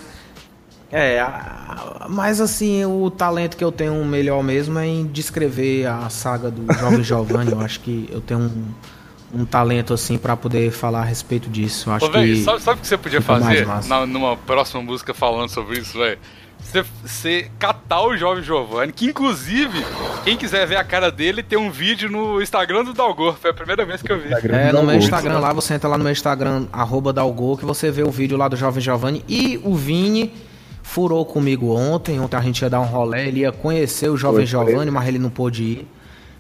é, 0.94 1.20
a- 1.20 2.06
mas 2.10 2.40
assim, 2.40 2.86
o 2.86 3.10
talento 3.10 3.58
que 3.58 3.64
eu 3.64 3.72
tenho 3.72 4.04
melhor 4.06 4.44
mesmo 4.44 4.78
é 4.78 4.86
em 4.88 5.06
descrever 5.08 5.86
a 5.88 6.10
saga 6.10 6.52
do 6.52 6.72
Jovem 6.80 7.04
Giovanni. 7.04 7.52
Eu 7.52 7.60
acho 7.62 7.80
que 7.80 8.08
eu 8.12 8.22
tenho 8.22 8.42
um, 8.42 9.42
um 9.42 9.46
talento 9.46 9.94
assim 9.94 10.18
pra 10.18 10.36
poder 10.38 10.72
falar 10.72 11.02
a 11.02 11.06
respeito 11.06 11.50
disso. 11.50 11.90
Eu 11.90 11.94
acho 11.94 12.06
Ô, 12.06 12.12
véi, 12.12 12.36
que 12.36 12.44
sabe, 12.44 12.62
sabe 12.62 12.78
o 12.78 12.82
que 12.82 12.88
você 12.88 12.98
podia 12.98 13.22
fazer 13.22 13.68
na- 13.88 14.06
numa 14.06 14.38
próxima 14.38 14.82
música 14.84 15.14
falando 15.14 15.50
sobre 15.50 15.80
isso, 15.80 15.98
velho? 15.98 16.20
Você, 16.60 16.86
você 17.04 17.52
catar 17.60 18.04
o 18.04 18.16
Jovem 18.16 18.42
Giovanni, 18.42 18.94
que 18.94 19.06
inclusive, 19.06 19.84
quem 20.24 20.38
quiser 20.38 20.66
ver 20.66 20.78
a 20.78 20.84
cara 20.84 21.12
dele, 21.12 21.44
tem 21.44 21.58
um 21.60 21.70
vídeo 21.70 22.10
no 22.10 22.42
Instagram 22.42 22.86
do 22.86 22.94
Dalgor. 22.94 23.36
Foi 23.42 23.52
a 23.52 23.54
primeira 23.54 23.86
vez 23.86 24.02
que 24.02 24.10
eu 24.10 24.18
vi. 24.18 24.30
É, 24.50 24.72
no 24.72 24.82
meu 24.84 24.96
Instagram 24.96 25.40
lá, 25.40 25.52
você 25.52 25.74
entra 25.74 25.90
lá 25.90 25.98
no 25.98 26.04
meu 26.06 26.14
Instagram, 26.14 26.68
arroba 26.72 27.12
Dalgol, 27.12 27.58
que 27.58 27.66
você 27.66 27.92
vê 27.92 28.02
o 28.04 28.10
vídeo 28.10 28.38
lá 28.38 28.48
do 28.48 28.56
Jovem 28.56 28.82
Giovanni. 28.82 29.26
E 29.28 29.60
o 29.64 29.76
Vini 29.76 30.32
furou 30.84 31.26
comigo 31.26 31.74
ontem. 31.74 32.20
Ontem 32.20 32.38
a 32.38 32.42
gente 32.42 32.62
ia 32.62 32.70
dar 32.70 32.82
um 32.82 32.86
rolê, 32.86 33.28
ele 33.30 33.40
ia 33.40 33.52
conhecer 33.52 34.10
o 34.10 34.18
Jovem 34.18 34.46
Giovanni, 34.46 34.92
mas 34.92 35.08
ele 35.08 35.18
não 35.18 35.32
pôde 35.32 35.64
ir. 35.64 35.88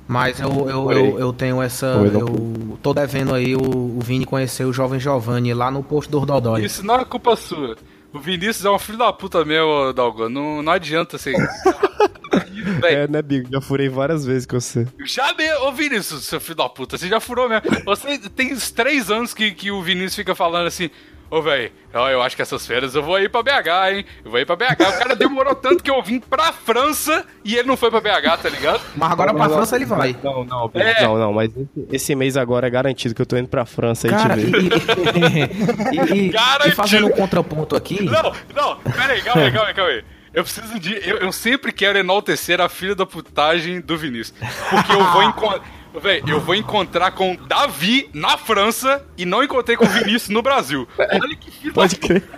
Mas 0.05 0.39
eu, 0.39 0.69
eu, 0.69 0.91
eu, 0.91 1.19
eu 1.19 1.33
tenho 1.33 1.61
essa. 1.61 1.85
Eu 1.87 2.77
tô 2.83 2.93
devendo 2.93 3.33
aí 3.33 3.55
o, 3.55 3.61
o 3.61 3.99
Vini 4.01 4.25
conhecer 4.25 4.65
o 4.65 4.73
Jovem 4.73 4.99
Giovanni 4.99 5.53
lá 5.53 5.71
no 5.71 5.81
posto 5.81 6.11
do 6.11 6.25
Dodói. 6.25 6.65
Isso 6.65 6.85
não 6.85 6.95
é 6.95 7.05
culpa 7.05 7.35
sua. 7.35 7.77
O 8.11 8.19
Vinícius 8.19 8.63
é 8.63 8.69
um 8.69 8.77
filho 8.77 8.97
da 8.97 9.11
puta 9.11 9.43
meu, 9.43 9.91
Dalgor. 9.93 10.29
Não, 10.29 10.61
não 10.61 10.71
adianta 10.71 11.15
assim. 11.15 11.33
É, 12.83 13.07
né, 13.07 13.21
Bigo? 13.21 13.49
Já 13.51 13.61
furei 13.61 13.89
várias 13.89 14.25
vezes 14.25 14.45
com 14.45 14.59
você. 14.59 14.87
Já 15.05 15.33
me... 15.33 15.51
Ô 15.57 15.71
Vinícius, 15.71 16.25
seu 16.25 16.39
filho 16.39 16.55
da 16.55 16.69
puta, 16.69 16.97
você 16.97 17.07
já 17.07 17.19
furou 17.19 17.49
mesmo. 17.49 17.63
Você 17.85 18.17
tem 18.17 18.53
uns 18.53 18.71
três 18.71 19.11
anos 19.11 19.33
que, 19.33 19.51
que 19.51 19.71
o 19.71 19.81
Vinícius 19.81 20.15
fica 20.15 20.33
falando 20.33 20.67
assim. 20.67 20.89
Ô, 21.35 21.41
velho, 21.41 21.71
eu 22.11 22.21
acho 22.21 22.35
que 22.35 22.41
essas 22.43 22.65
férias 22.67 22.93
eu 22.93 23.01
vou 23.01 23.19
ir 23.19 23.27
pra 23.27 23.41
BH, 23.41 23.91
hein? 23.91 24.05
Eu 24.23 24.29
vou 24.29 24.39
ir 24.39 24.45
pra 24.45 24.55
BH. 24.55 24.73
O 24.81 24.97
cara 24.99 25.15
demorou 25.15 25.55
tanto 25.55 25.81
que 25.83 25.89
eu 25.89 25.99
vim 26.03 26.19
pra 26.19 26.53
França 26.53 27.25
e 27.43 27.55
ele 27.55 27.67
não 27.67 27.75
foi 27.75 27.89
pra 27.89 27.99
BH, 27.99 28.37
tá 28.43 28.49
ligado? 28.49 28.81
Mas 28.95 29.11
agora 29.11 29.33
pra 29.33 29.49
França 29.49 29.75
ele 29.75 29.85
vai. 29.85 30.15
Não, 30.23 30.43
não, 30.45 30.71
É. 30.75 31.01
não, 31.03 31.17
não, 31.17 31.33
mas 31.33 31.51
esse, 31.91 32.13
mês 32.13 32.37
agora 32.37 32.67
é 32.67 32.69
garantido 32.69 33.15
que 33.15 33.21
eu 33.21 33.25
tô 33.25 33.35
indo 33.35 33.47
pra 33.47 33.65
França 33.65 34.07
aí 34.07 34.13
Cara, 34.13 34.35
te 34.35 34.41
e, 34.41 34.45
ver. 34.45 34.61
e- 34.61 36.13
e- 36.13 36.29
e- 36.29 36.67
e 36.67 36.71
fazendo 36.71 37.07
um 37.07 37.11
contraponto 37.11 37.75
aqui. 37.75 38.03
Não, 38.03 38.31
não, 38.55 38.77
pera 38.77 39.13
aí, 39.13 39.21
calma 39.23 39.41
aí, 39.41 39.51
calma 39.51 39.67
aí, 39.69 39.73
calma 39.73 39.89
aí. 39.91 40.03
Eu 40.35 40.43
preciso 40.43 40.79
de. 40.79 40.93
Eu, 41.07 41.17
eu 41.17 41.31
sempre 41.31 41.71
quero 41.71 41.97
enaltecer 41.97 42.59
a 42.61 42.67
filha 42.69 42.95
da 42.95 43.05
putagem 43.05 43.79
do 43.81 43.97
Vinícius. 43.97 44.35
Porque 44.69 44.91
eu 44.91 45.03
vou 45.11 45.21
encontrar. 45.25 45.61
Véi, 46.01 46.23
eu 46.27 46.39
vou 46.39 46.55
encontrar 46.55 47.11
com 47.11 47.37
Davi 47.47 48.09
na 48.13 48.37
França 48.37 49.05
e 49.17 49.25
não 49.25 49.43
encontrei 49.43 49.77
com 49.77 49.85
o 49.85 49.89
Vinícius 49.89 50.29
no 50.29 50.41
Brasil. 50.41 50.87
Olha 50.97 51.35
que 51.35 51.51
filho 51.51 51.73
Pode 51.73 51.97
crer. 51.97 52.23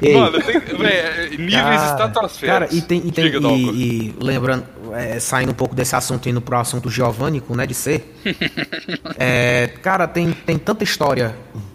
Ei, 0.00 0.14
Mano, 0.14 0.40
tem, 0.40 0.60
véi, 0.60 1.36
níveis 1.36 1.82
estratosféricos. 1.82 2.40
Cara, 2.40 2.68
e 2.70 2.80
tem, 2.80 3.02
e, 3.04 3.10
tem 3.10 3.30
Diga, 3.30 3.48
e, 3.48 3.70
e 3.70 4.14
lembrando, 4.20 4.64
é, 4.92 5.18
saindo 5.18 5.50
um 5.50 5.54
pouco 5.54 5.74
desse 5.74 5.96
assunto 5.96 6.26
e 6.26 6.30
indo 6.30 6.40
pro 6.40 6.56
assunto 6.56 6.88
giovânico, 6.88 7.54
né, 7.56 7.66
de 7.66 7.74
ser. 7.74 8.14
é, 9.18 9.72
cara, 9.82 10.06
tem, 10.06 10.32
tem 10.32 10.56
tanta 10.56 10.84
história 10.84 11.34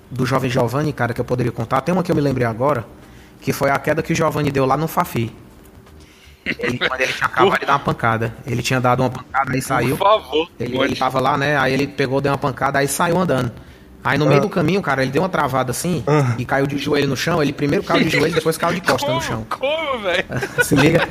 do 0.09 0.25
jovem 0.25 0.49
Giovanni, 0.49 0.93
cara, 0.93 1.13
que 1.13 1.19
eu 1.19 1.25
poderia 1.25 1.51
contar. 1.51 1.81
Tem 1.81 1.93
uma 1.93 2.01
que 2.01 2.11
eu 2.11 2.15
me 2.15 2.21
lembrei 2.21 2.47
agora, 2.47 2.85
que 3.41 3.51
foi 3.51 3.69
a 3.69 3.77
queda 3.77 4.01
que 4.01 4.13
o 4.13 4.15
Giovanni 4.15 4.51
deu 4.51 4.65
lá 4.65 4.77
no 4.77 4.87
Fafi. 4.87 5.29
Ele, 6.45 6.77
quando 6.79 7.01
ele 7.01 7.13
tinha 7.13 7.25
acabado 7.27 7.59
de 7.59 7.65
dar 7.65 7.73
uma 7.73 7.79
pancada. 7.79 8.33
Ele 8.45 8.61
tinha 8.61 8.81
dado 8.81 8.99
uma 9.01 9.09
pancada, 9.09 9.51
aí 9.53 9.61
saiu. 9.61 9.97
Por 9.97 10.03
favor. 10.07 10.49
Ele, 10.59 10.77
ele 10.77 10.95
tava 10.95 11.19
lá, 11.19 11.37
né? 11.37 11.57
Aí 11.57 11.73
ele 11.73 11.87
pegou, 11.87 12.19
deu 12.21 12.31
uma 12.31 12.37
pancada, 12.37 12.79
aí 12.79 12.87
saiu 12.87 13.17
andando. 13.17 13.51
Aí 14.03 14.17
no 14.17 14.25
meio 14.25 14.41
do 14.41 14.49
caminho, 14.49 14.81
cara, 14.81 15.01
ele 15.01 15.11
deu 15.11 15.21
uma 15.21 15.29
travada 15.29 15.71
assim 15.71 16.03
e 16.37 16.43
caiu 16.43 16.67
de 16.67 16.77
joelho 16.77 17.07
no 17.07 17.15
chão. 17.15 17.41
Ele 17.41 17.53
primeiro 17.53 17.83
caiu 17.85 18.03
de 18.03 18.09
joelho, 18.15 18.33
depois 18.35 18.57
caiu 18.57 18.73
de 18.75 18.81
costa 18.81 19.09
no 19.13 19.21
chão. 19.21 19.45
Como, 19.49 19.99
velho? 19.99 20.25
Se 20.63 20.75
liga. 20.75 21.07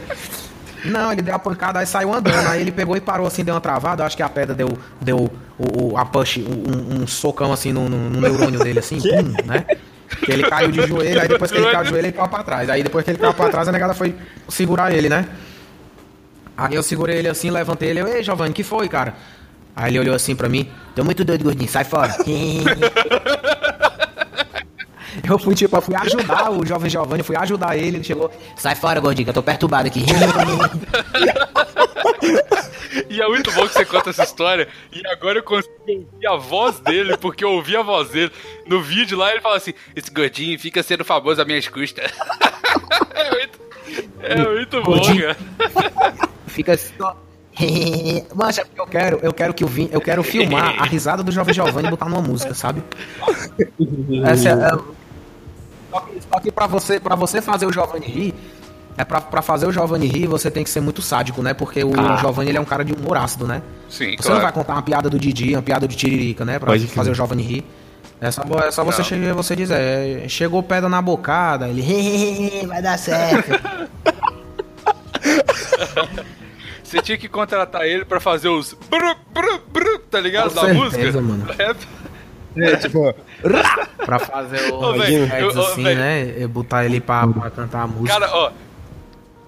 Não, 0.84 1.12
ele 1.12 1.22
deu 1.22 1.34
a 1.34 1.38
pancada, 1.38 1.78
aí 1.78 1.86
saiu 1.86 2.12
andando. 2.12 2.46
Aí 2.48 2.60
ele 2.60 2.72
pegou 2.72 2.96
e 2.96 3.00
parou 3.00 3.26
assim, 3.26 3.44
deu 3.44 3.54
uma 3.54 3.60
travada. 3.60 4.02
Eu 4.02 4.06
acho 4.06 4.16
que 4.16 4.22
a 4.22 4.28
pedra 4.28 4.54
deu, 4.54 4.68
deu 5.00 5.30
o, 5.58 5.92
o- 5.92 5.96
a 5.96 6.04
push, 6.04 6.38
um, 6.38 7.02
um 7.02 7.06
socão 7.06 7.52
assim 7.52 7.72
no, 7.72 7.88
no- 7.88 8.10
no 8.10 8.20
neurônio 8.20 8.58
dele, 8.60 8.80
assim, 8.80 9.00
pum, 9.00 9.32
né? 9.46 9.64
Que 10.24 10.32
ele 10.32 10.48
caiu 10.48 10.70
de 10.70 10.86
joelho, 10.86 11.20
aí 11.20 11.28
depois 11.28 11.50
que 11.50 11.58
ele 11.58 11.70
caiu 11.70 11.84
de 11.84 11.90
joelho, 11.90 12.06
ele 12.06 12.12
caiu 12.12 12.28
pra 12.28 12.42
trás. 12.42 12.70
Aí 12.70 12.82
depois 12.82 13.04
que 13.04 13.10
ele 13.10 13.18
caiu 13.18 13.34
pra 13.34 13.48
trás, 13.48 13.68
a 13.68 13.72
negada 13.72 13.94
foi 13.94 14.14
segurar 14.48 14.92
ele, 14.92 15.08
né? 15.08 15.26
Aí 16.56 16.74
eu 16.74 16.82
segurei 16.82 17.18
ele 17.18 17.28
assim, 17.28 17.50
levantei 17.50 17.90
ele. 17.90 18.00
Eu, 18.00 18.08
Ei, 18.08 18.22
Giovanni, 18.22 18.52
que 18.52 18.62
foi, 18.62 18.88
cara? 18.88 19.14
Aí 19.74 19.90
ele 19.92 20.00
olhou 20.00 20.14
assim 20.14 20.36
pra 20.36 20.48
mim. 20.48 20.70
Tô 20.94 21.02
muito 21.02 21.24
doido, 21.24 21.44
gordinho, 21.44 21.68
sai 21.68 21.84
fora. 21.84 22.14
Eu 25.28 25.38
fui, 25.38 25.54
tipo, 25.54 25.76
eu 25.76 25.82
fui 25.82 25.94
ajudar 25.94 26.50
o 26.50 26.64
jovem 26.64 26.90
Giovanni, 26.90 27.22
fui 27.22 27.36
ajudar 27.36 27.76
ele, 27.76 27.98
ele 27.98 28.04
chegou. 28.04 28.30
Sai 28.56 28.74
fora, 28.74 29.00
gordinho, 29.00 29.26
que 29.26 29.30
eu 29.30 29.34
tô 29.34 29.42
perturbado 29.42 29.88
aqui. 29.88 30.04
E 33.08 33.20
é 33.20 33.28
muito 33.28 33.50
bom 33.52 33.66
que 33.66 33.74
você 33.74 33.84
conta 33.84 34.10
essa 34.10 34.22
história. 34.24 34.68
E 34.92 35.06
agora 35.06 35.38
eu 35.38 35.42
consigo 35.42 35.72
ouvir 35.88 36.26
a 36.26 36.36
voz 36.36 36.80
dele, 36.80 37.16
porque 37.16 37.44
eu 37.44 37.52
ouvi 37.52 37.76
a 37.76 37.82
voz 37.82 38.10
dele. 38.10 38.30
No 38.66 38.80
vídeo 38.80 39.16
lá 39.18 39.30
ele 39.32 39.40
fala 39.40 39.56
assim: 39.56 39.74
Esse 39.94 40.10
gordinho 40.10 40.58
fica 40.58 40.82
sendo 40.82 41.04
famoso 41.04 41.40
às 41.40 41.46
minhas 41.46 41.68
custas. 41.68 42.10
é 43.14 43.30
muito, 43.30 43.60
é 44.20 44.48
muito 44.48 44.82
bom, 44.82 45.00
cara. 45.00 45.36
Fica 46.46 46.76
só. 46.76 47.16
Mancha, 48.34 48.66
eu 48.76 48.86
quero, 48.86 49.20
eu 49.22 49.32
quero 49.32 49.52
que 49.52 49.62
eu 49.62 49.68
vim, 49.68 49.88
eu 49.92 50.00
quero 50.00 50.22
filmar 50.22 50.80
a 50.80 50.84
risada 50.84 51.22
do 51.22 51.30
jovem 51.30 51.52
Giovanni 51.52 51.88
e 51.88 51.90
botar 51.90 52.08
numa 52.08 52.22
música, 52.22 52.54
sabe? 52.54 52.82
Essa 54.24 54.48
é, 54.48 54.52
é- 54.52 55.01
só 55.92 56.00
que, 56.00 56.20
só 56.32 56.40
que 56.40 56.50
pra 56.50 56.66
você, 56.66 56.98
para 56.98 57.14
você 57.14 57.40
fazer 57.42 57.66
o 57.66 57.72
Giovanni 57.72 58.06
rir, 58.06 58.34
é 58.96 59.04
pra, 59.04 59.20
pra 59.20 59.40
fazer 59.42 59.66
o 59.66 59.72
Giovanni 59.72 60.06
rir, 60.06 60.26
você 60.26 60.50
tem 60.50 60.64
que 60.64 60.70
ser 60.70 60.80
muito 60.80 61.00
sádico, 61.02 61.42
né? 61.42 61.54
Porque 61.54 61.84
o 61.84 61.92
Giovanni 62.18 62.50
ele 62.50 62.58
é 62.58 62.60
um 62.60 62.64
cara 62.64 62.84
de 62.84 62.92
humor 62.92 63.16
ácido, 63.16 63.46
né? 63.46 63.62
Sim, 63.88 64.16
Você 64.16 64.28
não 64.28 64.36
vai 64.36 64.40
claro. 64.52 64.54
contar 64.54 64.72
uma 64.74 64.82
piada 64.82 65.08
do 65.08 65.18
Didi, 65.18 65.54
uma 65.54 65.62
piada 65.62 65.86
de 65.86 65.94
Tiririca, 65.96 66.44
né? 66.44 66.58
Pra 66.58 66.68
Pode 66.72 66.86
fazer 66.88 67.10
o 67.10 67.14
Giovanni 67.14 67.42
rir. 67.42 67.64
É 68.20 68.30
só, 68.30 68.42
é 68.64 68.70
só 68.70 68.84
você, 68.84 68.98
Não. 68.98 69.04
che- 69.04 69.32
você 69.32 69.56
dizer, 69.56 69.74
é, 69.78 70.28
chegou 70.28 70.62
pedra 70.62 70.88
na 70.88 71.02
bocada, 71.02 71.68
ele 71.68 72.66
vai 72.66 72.80
dar 72.80 72.98
certo. 72.98 73.50
Você 76.84 77.00
tinha 77.00 77.16
que 77.16 77.28
contratar 77.28 77.86
ele 77.86 78.04
pra 78.04 78.20
fazer 78.20 78.48
os. 78.48 78.74
Bru, 78.90 79.14
bru, 79.32 79.60
bru, 79.72 79.98
tá 80.10 80.20
ligado? 80.20 80.50
Com 80.50 80.66
da 80.66 80.90
certeza, 80.90 81.20
música. 81.22 81.54
mano. 81.64 81.76
É, 82.56 82.70
É, 82.72 82.76
tipo, 82.76 83.14
pra 83.96 84.18
fazer 84.18 84.72
o 84.72 84.92
velho, 84.94 85.24
heads 85.26 85.54
eu- 85.56 85.62
assim, 85.62 85.82
né? 85.82 86.40
E 86.40 86.46
botar 86.46 86.84
ele 86.84 87.00
pra, 87.00 87.26
pra 87.26 87.50
cantar 87.50 87.82
a 87.82 87.86
música. 87.86 88.18
Cara, 88.18 88.30
ó. 88.34 88.52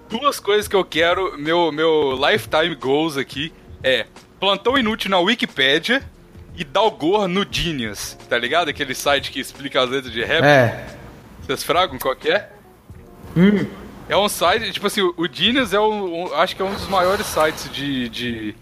Duas 0.09 0.39
coisas 0.39 0.69
que 0.69 0.77
eu 0.77 0.85
quero, 0.85 1.37
meu, 1.39 1.73
meu 1.73 2.17
lifetime 2.31 2.75
goals 2.75 3.17
aqui 3.17 3.53
é 3.83 4.07
plantão 4.39 4.79
inútil 4.79 5.11
na 5.11 5.19
Wikipédia 5.19 6.03
e 6.57 6.63
Dalgor 6.63 7.27
no 7.27 7.45
Genius, 7.51 8.17
tá 8.29 8.39
ligado? 8.39 8.69
Aquele 8.69 8.95
site 8.95 9.31
que 9.33 9.41
explica 9.41 9.83
as 9.83 9.91
letras 9.91 10.13
de 10.13 10.23
rap. 10.23 10.45
é. 10.45 10.87
Vocês 11.43 11.63
fragam 11.65 11.99
qual 11.99 12.15
que 12.15 12.31
é? 12.31 12.49
É 14.09 14.17
um 14.17 14.29
site, 14.29 14.71
tipo 14.73 14.87
assim, 14.87 15.01
o 15.03 15.27
Genius 15.31 15.73
é 15.73 15.81
um, 15.81 16.25
um- 16.27 16.35
acho 16.35 16.55
que 16.55 16.63
é 16.63 16.65
um 16.65 16.73
dos 16.75 16.87
maiores 16.89 17.27
sites 17.27 17.71
de, 17.73 18.09
de, 18.09 18.55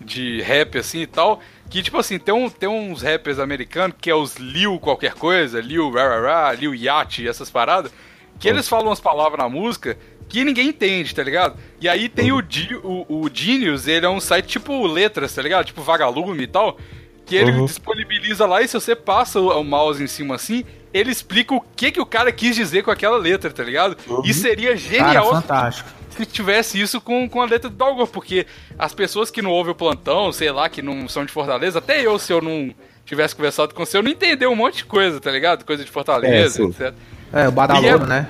de 0.00 0.40
rap, 0.42 0.78
assim, 0.78 1.02
e 1.02 1.06
tal, 1.06 1.40
que, 1.76 1.82
tipo 1.82 1.98
assim, 1.98 2.18
tem, 2.18 2.32
um, 2.32 2.48
tem 2.48 2.66
uns 2.66 3.02
rappers 3.02 3.38
americanos, 3.38 3.96
que 4.00 4.08
é 4.08 4.14
os 4.14 4.36
Lil 4.36 4.78
qualquer 4.78 5.12
coisa, 5.12 5.60
Lil 5.60 5.90
rarará, 5.90 6.50
Lil 6.54 6.74
Yachty, 6.74 7.28
essas 7.28 7.50
paradas, 7.50 7.92
que 8.40 8.48
eles 8.48 8.66
falam 8.66 8.86
umas 8.86 8.98
palavras 8.98 9.38
na 9.38 9.46
música 9.46 9.98
que 10.26 10.42
ninguém 10.42 10.68
entende, 10.68 11.14
tá 11.14 11.22
ligado? 11.22 11.58
E 11.78 11.86
aí 11.86 12.08
tem 12.08 12.32
o, 12.32 12.42
Gi- 12.48 12.80
o, 12.82 13.04
o 13.06 13.30
Genius, 13.30 13.86
ele 13.86 14.06
é 14.06 14.08
um 14.08 14.20
site 14.20 14.46
tipo 14.48 14.86
letras, 14.86 15.34
tá 15.34 15.42
ligado? 15.42 15.66
Tipo 15.66 15.82
Vagalume 15.82 16.44
e 16.44 16.46
tal, 16.46 16.78
que 17.26 17.36
ele 17.36 17.52
disponibiliza 17.66 18.46
lá 18.46 18.62
e 18.62 18.68
se 18.68 18.72
você 18.72 18.96
passa 18.96 19.38
o, 19.38 19.60
o 19.60 19.62
mouse 19.62 20.02
em 20.02 20.06
cima 20.06 20.34
assim, 20.34 20.64
ele 20.94 21.10
explica 21.10 21.54
o 21.54 21.60
que 21.60 21.92
que 21.92 22.00
o 22.00 22.06
cara 22.06 22.32
quis 22.32 22.56
dizer 22.56 22.84
com 22.84 22.90
aquela 22.90 23.18
letra, 23.18 23.50
tá 23.50 23.62
ligado? 23.62 23.98
E 24.24 24.32
seria 24.32 24.68
Cara, 24.68 24.78
genial 24.78 25.30
fantástico. 25.30 25.90
Se 26.24 26.26
tivesse 26.32 26.80
isso 26.80 27.00
com, 27.00 27.28
com 27.28 27.40
a 27.42 27.44
letra 27.46 27.68
do 27.68 27.76
Dalgor, 27.76 28.06
porque 28.06 28.46
as 28.78 28.94
pessoas 28.94 29.30
que 29.30 29.42
não 29.42 29.50
ouvem 29.50 29.72
o 29.72 29.74
plantão, 29.74 30.32
sei 30.32 30.50
lá, 30.50 30.68
que 30.68 30.80
não 30.82 31.08
são 31.08 31.24
de 31.24 31.32
Fortaleza, 31.32 31.78
até 31.78 32.00
eu, 32.04 32.18
se 32.18 32.32
eu 32.32 32.40
não 32.40 32.72
tivesse 33.04 33.34
conversado 33.36 33.74
com 33.74 33.84
você, 33.84 33.96
eu 33.98 34.02
não 34.02 34.10
entendeu 34.10 34.50
um 34.50 34.56
monte 34.56 34.78
de 34.78 34.84
coisa, 34.84 35.20
tá 35.20 35.30
ligado? 35.30 35.64
Coisa 35.64 35.84
de 35.84 35.90
Fortaleza, 35.90 36.62
É, 36.62 36.64
etc. 36.66 36.94
É, 37.32 37.48
o 37.48 37.52
Badalouro, 37.52 38.04
é- 38.04 38.06
né? 38.06 38.28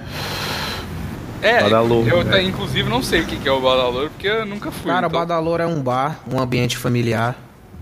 É, 1.43 1.62
Badalouro, 1.62 2.09
eu 2.09 2.20
até, 2.22 2.43
inclusive 2.43 2.89
não 2.89 3.03
sei 3.03 3.20
o 3.20 3.26
que 3.26 3.37
que 3.37 3.49
é 3.49 3.53
o 3.53 3.61
Badalouro, 3.61 4.11
porque 4.11 4.26
eu 4.26 4.47
nunca 4.47 4.70
fui. 4.70 4.91
Cara, 4.91 5.07
o 5.07 5.09
então. 5.09 5.20
Badalouro 5.20 5.62
é 5.62 5.66
um 5.66 5.80
bar, 5.82 6.18
um 6.32 6.41
ambiente 6.41 6.76
familiar, 6.76 7.37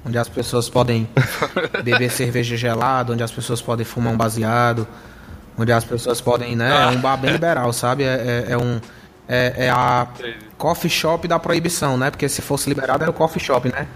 onde 0.04 0.18
as 0.18 0.28
pessoas 0.28 0.68
podem 0.68 1.08
beber 1.82 2.10
cerveja 2.10 2.56
gelada, 2.56 3.12
onde 3.12 3.22
as 3.22 3.30
pessoas 3.30 3.62
podem 3.62 3.84
fumar 3.86 4.12
um 4.12 4.16
baseado, 4.16 4.86
onde 5.56 5.72
as 5.72 5.84
pessoas 5.84 6.20
podem, 6.20 6.56
né? 6.56 6.70
É 6.82 6.86
um 6.88 7.00
bar 7.00 7.16
bem 7.16 7.30
liberal, 7.30 7.72
sabe? 7.72 8.02
É, 8.02 8.44
é- 8.48 8.52
é 8.52 8.58
um. 8.58 8.80
É, 9.28 9.66
é 9.66 9.70
a 9.70 10.06
coffee 10.58 10.90
shop 10.90 11.26
da 11.26 11.38
proibição, 11.38 11.96
né? 11.96 12.10
Porque 12.10 12.28
se 12.28 12.42
fosse 12.42 12.68
liberado 12.68 13.02
era 13.02 13.10
o 13.10 13.14
coffee 13.14 13.42
shop, 13.42 13.68
né? 13.70 13.86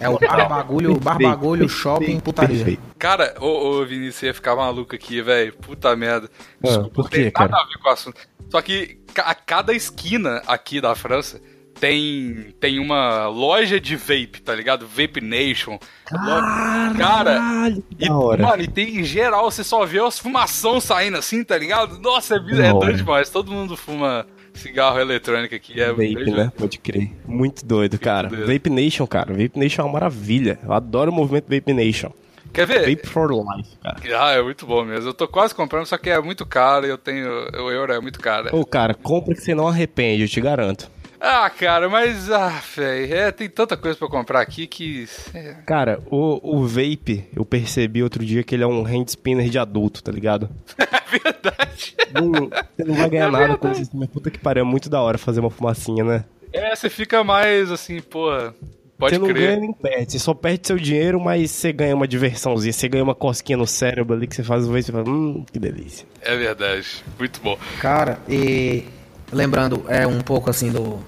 É 0.00 0.08
o 0.08 0.18
bar 0.18 0.48
bagulho, 0.48 0.98
bar 0.98 1.18
bagulho, 1.18 1.68
shopping, 1.68 2.18
putaria. 2.18 2.76
Cara, 2.98 3.34
ô, 3.40 3.46
ô 3.80 3.86
Vinícius, 3.86 4.16
você 4.16 4.26
ia 4.26 4.34
ficar 4.34 4.56
maluco 4.56 4.94
aqui, 4.94 5.22
velho. 5.22 5.54
Puta 5.54 5.94
merda. 5.94 6.28
Ah, 6.66 6.88
por 6.92 7.04
não 7.04 7.10
tem 7.10 7.24
quê, 7.24 7.32
nada 7.34 7.50
cara? 7.52 7.62
a 7.62 7.66
ver 7.66 7.78
com 7.78 7.88
o 7.88 7.92
assunto. 7.92 8.20
Só 8.50 8.60
que 8.60 8.98
a 9.16 9.34
cada 9.34 9.72
esquina 9.72 10.42
aqui 10.46 10.80
da 10.80 10.94
França 10.96 11.40
tem, 11.78 12.54
tem 12.60 12.78
uma 12.80 13.28
loja 13.28 13.80
de 13.80 13.94
vape, 13.96 14.42
tá 14.44 14.54
ligado? 14.54 14.86
Vape 14.86 15.20
Nation. 15.20 15.78
Cara, 16.04 16.94
Caralho, 16.96 17.84
e, 17.98 18.08
mano, 18.08 18.62
e 18.62 18.68
tem 18.68 18.98
em 19.00 19.04
geral, 19.04 19.50
você 19.50 19.62
só 19.64 19.84
vê 19.86 20.00
as 20.00 20.18
fumação 20.18 20.80
saindo 20.80 21.16
assim, 21.16 21.42
tá 21.44 21.56
ligado? 21.56 21.98
Nossa, 22.00 22.36
é, 22.36 22.38
vida- 22.40 22.66
é 22.66 22.72
doido 22.72 22.96
demais. 22.96 23.30
Todo 23.30 23.50
mundo 23.52 23.76
fuma 23.76 24.26
cigarro 24.54 24.98
eletrônico 24.98 25.54
aqui. 25.54 25.80
É 25.80 25.88
Vape, 25.88 26.30
né? 26.30 26.52
Pode 26.56 26.78
crer. 26.78 27.10
Muito 27.26 27.64
doido, 27.64 27.98
cara. 27.98 28.28
doido. 28.28 28.46
Vape 28.46 28.70
Nation, 28.70 29.06
cara. 29.06 29.32
Vape 29.32 29.58
Nation 29.58 29.82
é 29.82 29.84
uma 29.84 29.92
maravilha. 29.92 30.58
Eu 30.62 30.72
adoro 30.72 31.10
o 31.10 31.14
movimento 31.14 31.46
Vape 31.48 31.72
Nation. 31.72 32.10
Quer 32.52 32.66
ver? 32.66 32.88
Vape 32.88 33.08
for 33.08 33.30
life, 33.32 33.76
cara. 33.82 33.96
Ah, 34.16 34.32
é 34.32 34.42
muito 34.42 34.64
bom 34.64 34.84
mesmo. 34.84 35.10
Eu 35.10 35.14
tô 35.14 35.26
quase 35.26 35.52
comprando, 35.54 35.86
só 35.86 35.98
que 35.98 36.08
é 36.08 36.20
muito 36.20 36.46
caro 36.46 36.86
e 36.86 36.88
eu 36.88 36.96
tenho. 36.96 37.28
O 37.28 37.70
euro 37.70 37.92
é 37.92 38.00
muito 38.00 38.20
caro. 38.20 38.56
Ô, 38.56 38.64
cara, 38.64 38.94
compra 38.94 39.34
que 39.34 39.40
você 39.40 39.54
não 39.54 39.66
arrepende, 39.66 40.22
eu 40.22 40.28
te 40.28 40.40
garanto. 40.40 40.88
Ah, 41.26 41.48
cara, 41.48 41.88
mas. 41.88 42.30
Ah, 42.30 42.60
velho. 42.76 43.14
É, 43.14 43.32
tem 43.32 43.48
tanta 43.48 43.76
coisa 43.78 43.96
pra 43.96 44.06
eu 44.06 44.10
comprar 44.10 44.40
aqui 44.42 44.66
que. 44.66 45.08
é. 45.32 45.54
Cara, 45.66 46.00
o, 46.10 46.38
o 46.58 46.66
vape, 46.66 47.24
eu 47.34 47.46
percebi 47.46 48.02
outro 48.02 48.22
dia 48.24 48.42
que 48.42 48.54
ele 48.54 48.62
é 48.62 48.66
um 48.66 48.82
hand 48.84 49.06
spinner 49.08 49.48
de 49.48 49.58
adulto, 49.58 50.02
tá 50.02 50.12
ligado? 50.12 50.50
É 51.14 51.18
verdade. 51.18 51.94
Não- 52.12 52.50
você 52.76 52.84
não 52.84 52.94
vai 52.96 53.08
ganhar 53.08 53.30
nada 53.30 53.56
com 53.56 53.70
isso, 53.70 53.90
mas 53.94 54.08
puta 54.08 54.30
que 54.32 54.38
pariu, 54.38 54.62
é 54.62 54.66
muito 54.66 54.90
da 54.90 55.00
hora 55.00 55.16
fazer 55.16 55.38
uma 55.38 55.50
fumacinha, 55.50 56.02
né? 56.02 56.24
É, 56.52 56.74
você 56.74 56.90
fica 56.90 57.22
mais 57.22 57.70
assim, 57.70 58.00
porra. 58.00 58.52
Pode 58.98 59.14
você 59.14 59.20
não 59.20 59.28
crer. 59.28 59.48
ganha 59.50 59.60
nem 59.60 59.72
perde, 59.72 60.12
você 60.12 60.18
só 60.18 60.34
perde 60.34 60.66
seu 60.66 60.76
dinheiro, 60.76 61.20
mas 61.20 61.50
você 61.52 61.72
ganha 61.72 61.94
uma 61.94 62.08
diversãozinha, 62.08 62.72
você 62.72 62.88
ganha 62.88 63.04
uma 63.04 63.14
cosquinha 63.14 63.56
no 63.56 63.66
cérebro 63.66 64.14
ali 64.16 64.26
que 64.26 64.34
você 64.34 64.42
faz 64.42 64.64
uma 64.64 64.72
vez 64.72 64.88
e 64.88 64.92
fala, 64.92 65.08
hum, 65.08 65.44
que 65.52 65.58
delícia. 65.58 66.04
É 66.20 66.36
verdade. 66.36 67.04
Muito 67.18 67.40
bom. 67.40 67.56
Cara, 67.80 68.18
e 68.28 68.84
lembrando, 69.32 69.84
é 69.88 70.06
um 70.06 70.20
pouco 70.20 70.50
assim 70.50 70.70
do 70.72 70.98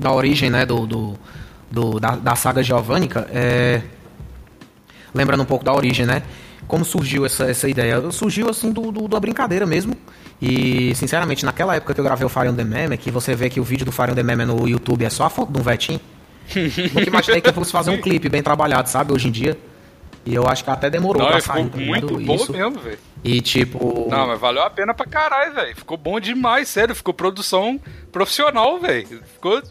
da 0.00 0.10
origem, 0.12 0.50
né, 0.50 0.64
do, 0.66 0.86
do, 0.86 1.18
do- 1.70 2.00
da, 2.00 2.16
da 2.16 2.34
saga 2.34 2.62
Giovannica, 2.62 3.28
é 3.32 3.82
lembrando 5.14 5.42
um 5.42 5.46
pouco 5.46 5.64
da 5.64 5.72
origem, 5.72 6.06
né? 6.06 6.22
Como 6.66 6.84
surgiu 6.84 7.26
essa, 7.26 7.50
essa 7.50 7.68
ideia? 7.68 8.10
Surgiu 8.10 8.48
assim 8.48 8.72
do, 8.72 8.92
do- 8.92 9.08
da 9.08 9.18
brincadeira 9.18 9.66
mesmo. 9.66 9.94
E, 10.40 10.94
sinceramente, 10.94 11.44
naquela 11.44 11.74
época 11.76 11.92
que 11.92 12.00
eu 12.00 12.04
gravei 12.04 12.24
o 12.24 12.28
Fire 12.28 12.48
on 12.48 12.54
the 12.54 12.64
Meme, 12.64 12.96
que 12.96 13.10
você 13.10 13.34
vê 13.34 13.50
que 13.50 13.60
o 13.60 13.64
vídeo 13.64 13.84
do 13.84 13.92
Fire 13.92 14.12
on 14.12 14.14
the 14.14 14.22
Meme 14.22 14.44
no 14.46 14.66
YouTube 14.68 15.04
é 15.04 15.10
só 15.10 15.24
a 15.24 15.30
foto 15.30 15.52
de 15.52 15.58
um 15.58 15.62
vetinho. 15.62 16.00
Nunca 16.94 17.08
imaginei 17.08 17.40
que 17.40 17.48
eu 17.48 17.52
fosse 17.52 17.70
fazer 17.72 17.90
um 17.90 18.00
clipe 18.00 18.28
bem 18.28 18.42
trabalhado, 18.42 18.88
sabe, 18.88 19.12
hoje 19.12 19.28
em 19.28 19.30
dia. 19.30 19.58
E 20.24 20.34
eu 20.34 20.46
acho 20.46 20.62
que 20.64 20.70
até 20.70 20.88
demorou 20.90 21.22
Não, 21.22 21.30
pra 21.30 21.40
ficou 21.40 21.56
sair, 21.56 21.64
ligado? 21.64 21.86
muito 22.12 22.26
bom 22.26 22.34
Isso. 22.34 22.52
mesmo, 22.52 22.78
velho. 22.78 22.98
E 23.24 23.40
tipo. 23.40 24.06
Não, 24.10 24.26
mas 24.28 24.38
valeu 24.38 24.62
a 24.62 24.70
pena 24.70 24.92
pra 24.94 25.06
caralho, 25.06 25.54
velho. 25.54 25.74
Ficou 25.76 25.96
bom 25.96 26.20
demais, 26.20 26.68
sério. 26.68 26.94
Ficou 26.94 27.12
produção 27.14 27.80
profissional, 28.12 28.78
velho. 28.78 29.06
Ficou. 29.32 29.62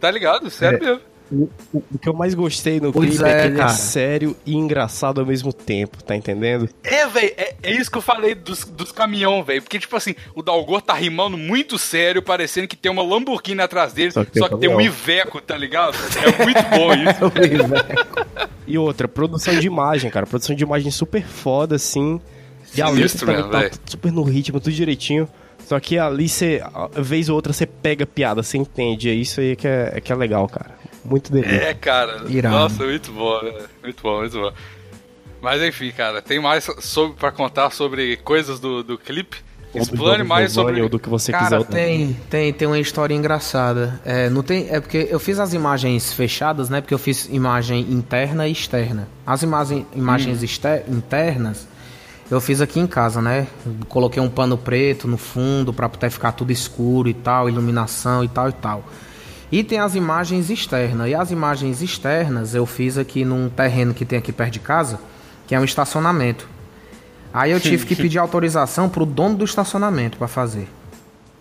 Tá 0.00 0.10
ligado? 0.10 0.48
Sério 0.50 0.78
É. 0.78 0.86
mesmo. 0.86 1.00
o, 1.30 1.50
o- 1.74 1.98
que 1.98 2.08
eu 2.08 2.14
mais 2.14 2.32
gostei 2.34 2.80
no 2.80 2.90
Pois 2.90 3.10
clipe 3.10 3.24
é, 3.24 3.30
é, 3.30 3.40
que 3.42 3.46
ele 3.48 3.60
é 3.60 3.68
sério 3.68 4.34
e 4.46 4.54
engraçado 4.54 5.20
ao 5.20 5.26
mesmo 5.26 5.52
tempo, 5.52 6.02
tá 6.02 6.16
entendendo? 6.16 6.68
É, 6.82 7.06
velho, 7.06 7.34
é, 7.36 7.54
é 7.62 7.72
isso 7.72 7.90
que 7.90 7.98
eu 7.98 8.02
falei 8.02 8.34
dos, 8.34 8.64
dos 8.64 8.92
caminhão, 8.92 9.42
velho. 9.44 9.60
Porque, 9.60 9.78
tipo 9.78 9.94
assim, 9.94 10.14
o 10.34 10.42
Dalgor 10.42 10.80
tá 10.80 10.94
rimando 10.94 11.36
muito 11.36 11.78
sério, 11.78 12.22
parecendo 12.22 12.66
que 12.66 12.76
tem 12.76 12.90
uma 12.90 13.02
Lamborghini 13.02 13.60
atrás 13.60 13.92
dele, 13.92 14.10
só 14.12 14.20
Só 14.20 14.24
que, 14.24 14.30
que 14.32 14.40
tem 14.40 14.50
tem 14.60 14.68
um. 14.70 14.80
Iveco, 14.80 15.40
tá 15.42 15.56
ligado? 15.56 15.94
É 16.16 16.44
muito 16.44 16.62
bom 16.70 16.94
isso. 16.96 18.48
E 18.66 18.78
outra, 18.78 19.06
produção 19.08 19.58
de 19.58 19.66
imagem, 19.66 20.10
cara. 20.10 20.26
Produção 20.26 20.54
de 20.56 20.62
imagem 20.62 20.90
super 20.90 21.22
foda, 21.24 21.76
assim. 21.76 22.20
E 22.74 22.80
a 22.82 22.88
letra 22.88 23.26
velho. 23.26 23.50
tá 23.70 23.70
super 23.86 24.12
no 24.12 24.22
ritmo, 24.22 24.60
tudo 24.60 24.72
direitinho. 24.72 25.28
Só 25.68 25.78
que 25.78 25.98
ali 25.98 26.28
você, 26.30 26.62
vez 26.96 27.28
ou 27.28 27.34
outra, 27.36 27.52
você 27.52 27.66
pega 27.66 28.06
piada, 28.06 28.42
você 28.42 28.56
entende. 28.56 29.10
É 29.10 29.12
isso 29.12 29.38
aí 29.38 29.54
que 29.54 29.68
é, 29.68 29.92
é 29.96 30.00
que 30.00 30.10
é 30.10 30.16
legal, 30.16 30.48
cara. 30.48 30.70
Muito 31.04 31.30
delícia. 31.30 31.54
É, 31.56 31.74
cara. 31.74 32.22
Irado. 32.26 32.54
Nossa, 32.56 32.84
muito 32.84 33.12
bom, 33.12 33.38
velho. 33.40 33.64
Muito 33.82 34.02
bom, 34.02 34.18
muito 34.20 34.40
bom. 34.40 34.52
Mas 35.42 35.62
enfim, 35.62 35.90
cara, 35.92 36.22
tem 36.22 36.40
mais 36.40 36.66
sobre, 36.80 37.16
pra 37.18 37.30
contar 37.30 37.70
sobre 37.70 38.16
coisas 38.16 38.58
do, 38.58 38.82
do 38.82 38.96
clipe? 38.96 39.36
Explane 39.74 40.24
mais 40.24 40.52
sobre. 40.52 40.80
Ou 40.80 40.88
do 40.88 40.98
que 40.98 41.10
você 41.10 41.30
Cara, 41.30 41.58
quiser. 41.58 41.64
tem, 41.70 42.14
tem, 42.30 42.52
tem 42.54 42.66
uma 42.66 42.78
história 42.78 43.14
engraçada. 43.14 44.00
É, 44.06 44.30
não 44.30 44.42
tem, 44.42 44.66
é 44.70 44.80
porque 44.80 45.06
eu 45.10 45.20
fiz 45.20 45.38
as 45.38 45.52
imagens 45.52 46.10
fechadas, 46.14 46.70
né? 46.70 46.80
Porque 46.80 46.94
eu 46.94 46.98
fiz 46.98 47.26
imagem 47.30 47.80
interna 47.92 48.48
e 48.48 48.52
externa. 48.52 49.06
As 49.26 49.42
imagem, 49.42 49.86
imagens 49.94 50.42
exter- 50.42 50.84
internas 50.88 51.68
eu 52.30 52.40
fiz 52.40 52.60
aqui 52.60 52.78
em 52.78 52.86
casa, 52.86 53.22
né? 53.22 53.46
Coloquei 53.88 54.22
um 54.22 54.28
pano 54.28 54.58
preto 54.58 55.08
no 55.08 55.16
fundo 55.16 55.72
pra 55.72 55.88
poder 55.88 56.10
ficar 56.10 56.32
tudo 56.32 56.52
escuro 56.52 57.08
e 57.08 57.14
tal, 57.14 57.48
iluminação 57.48 58.22
e 58.22 58.28
tal 58.28 58.48
e 58.48 58.52
tal. 58.52 58.84
E 59.50 59.64
tem 59.64 59.78
as 59.78 59.94
imagens 59.94 60.50
externas. 60.50 61.08
E 61.08 61.14
as 61.14 61.30
imagens 61.30 61.80
externas 61.80 62.54
eu 62.54 62.66
fiz 62.66 62.98
aqui 62.98 63.24
num 63.24 63.48
terreno 63.48 63.94
que 63.94 64.04
tem 64.04 64.18
aqui 64.18 64.30
perto 64.30 64.52
de 64.52 64.60
casa, 64.60 65.00
que 65.46 65.54
é 65.54 65.60
um 65.60 65.64
estacionamento. 65.64 66.46
Aí 67.32 67.50
eu 67.50 67.60
tive 67.60 67.86
que 67.86 67.96
pedir 67.96 68.18
autorização 68.18 68.88
pro 68.88 69.06
dono 69.06 69.36
do 69.36 69.44
estacionamento 69.44 70.18
pra 70.18 70.28
fazer. 70.28 70.68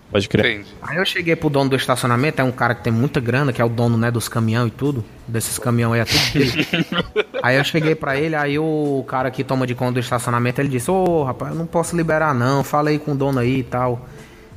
Pode 0.09 0.29
crer. 0.29 0.45
Entendi. 0.45 0.69
Aí 0.81 0.97
eu 0.97 1.05
cheguei 1.05 1.35
pro 1.35 1.49
dono 1.49 1.69
do 1.69 1.75
estacionamento, 1.75 2.41
é 2.41 2.43
um 2.43 2.51
cara 2.51 2.73
que 2.73 2.81
tem 2.83 2.93
muita 2.93 3.19
grana, 3.19 3.51
que 3.51 3.61
é 3.61 3.65
o 3.65 3.67
dono, 3.69 3.97
né, 3.97 4.09
dos 4.09 4.29
caminhão 4.29 4.65
e 4.65 4.71
tudo. 4.71 5.03
Desses 5.27 5.59
caminhão 5.59 5.91
aí 5.91 5.99
é 5.99 6.05
tudo 6.05 6.31
dele. 6.33 6.67
aí 7.43 7.57
eu 7.57 7.63
cheguei 7.65 7.93
pra 7.93 8.15
ele, 8.17 8.33
aí 8.35 8.57
o 8.57 9.03
cara 9.07 9.29
que 9.29 9.43
toma 9.43 9.67
de 9.67 9.75
conta 9.75 9.93
do 9.93 9.99
estacionamento, 9.99 10.61
ele 10.61 10.69
disse, 10.69 10.89
ô 10.89 11.23
rapaz, 11.23 11.51
eu 11.51 11.57
não 11.57 11.65
posso 11.65 11.95
liberar 11.95 12.33
não, 12.33 12.63
fala 12.63 12.89
aí 12.89 12.99
com 12.99 13.11
o 13.11 13.15
dono 13.15 13.39
aí 13.39 13.59
e 13.59 13.63
tal. 13.63 14.07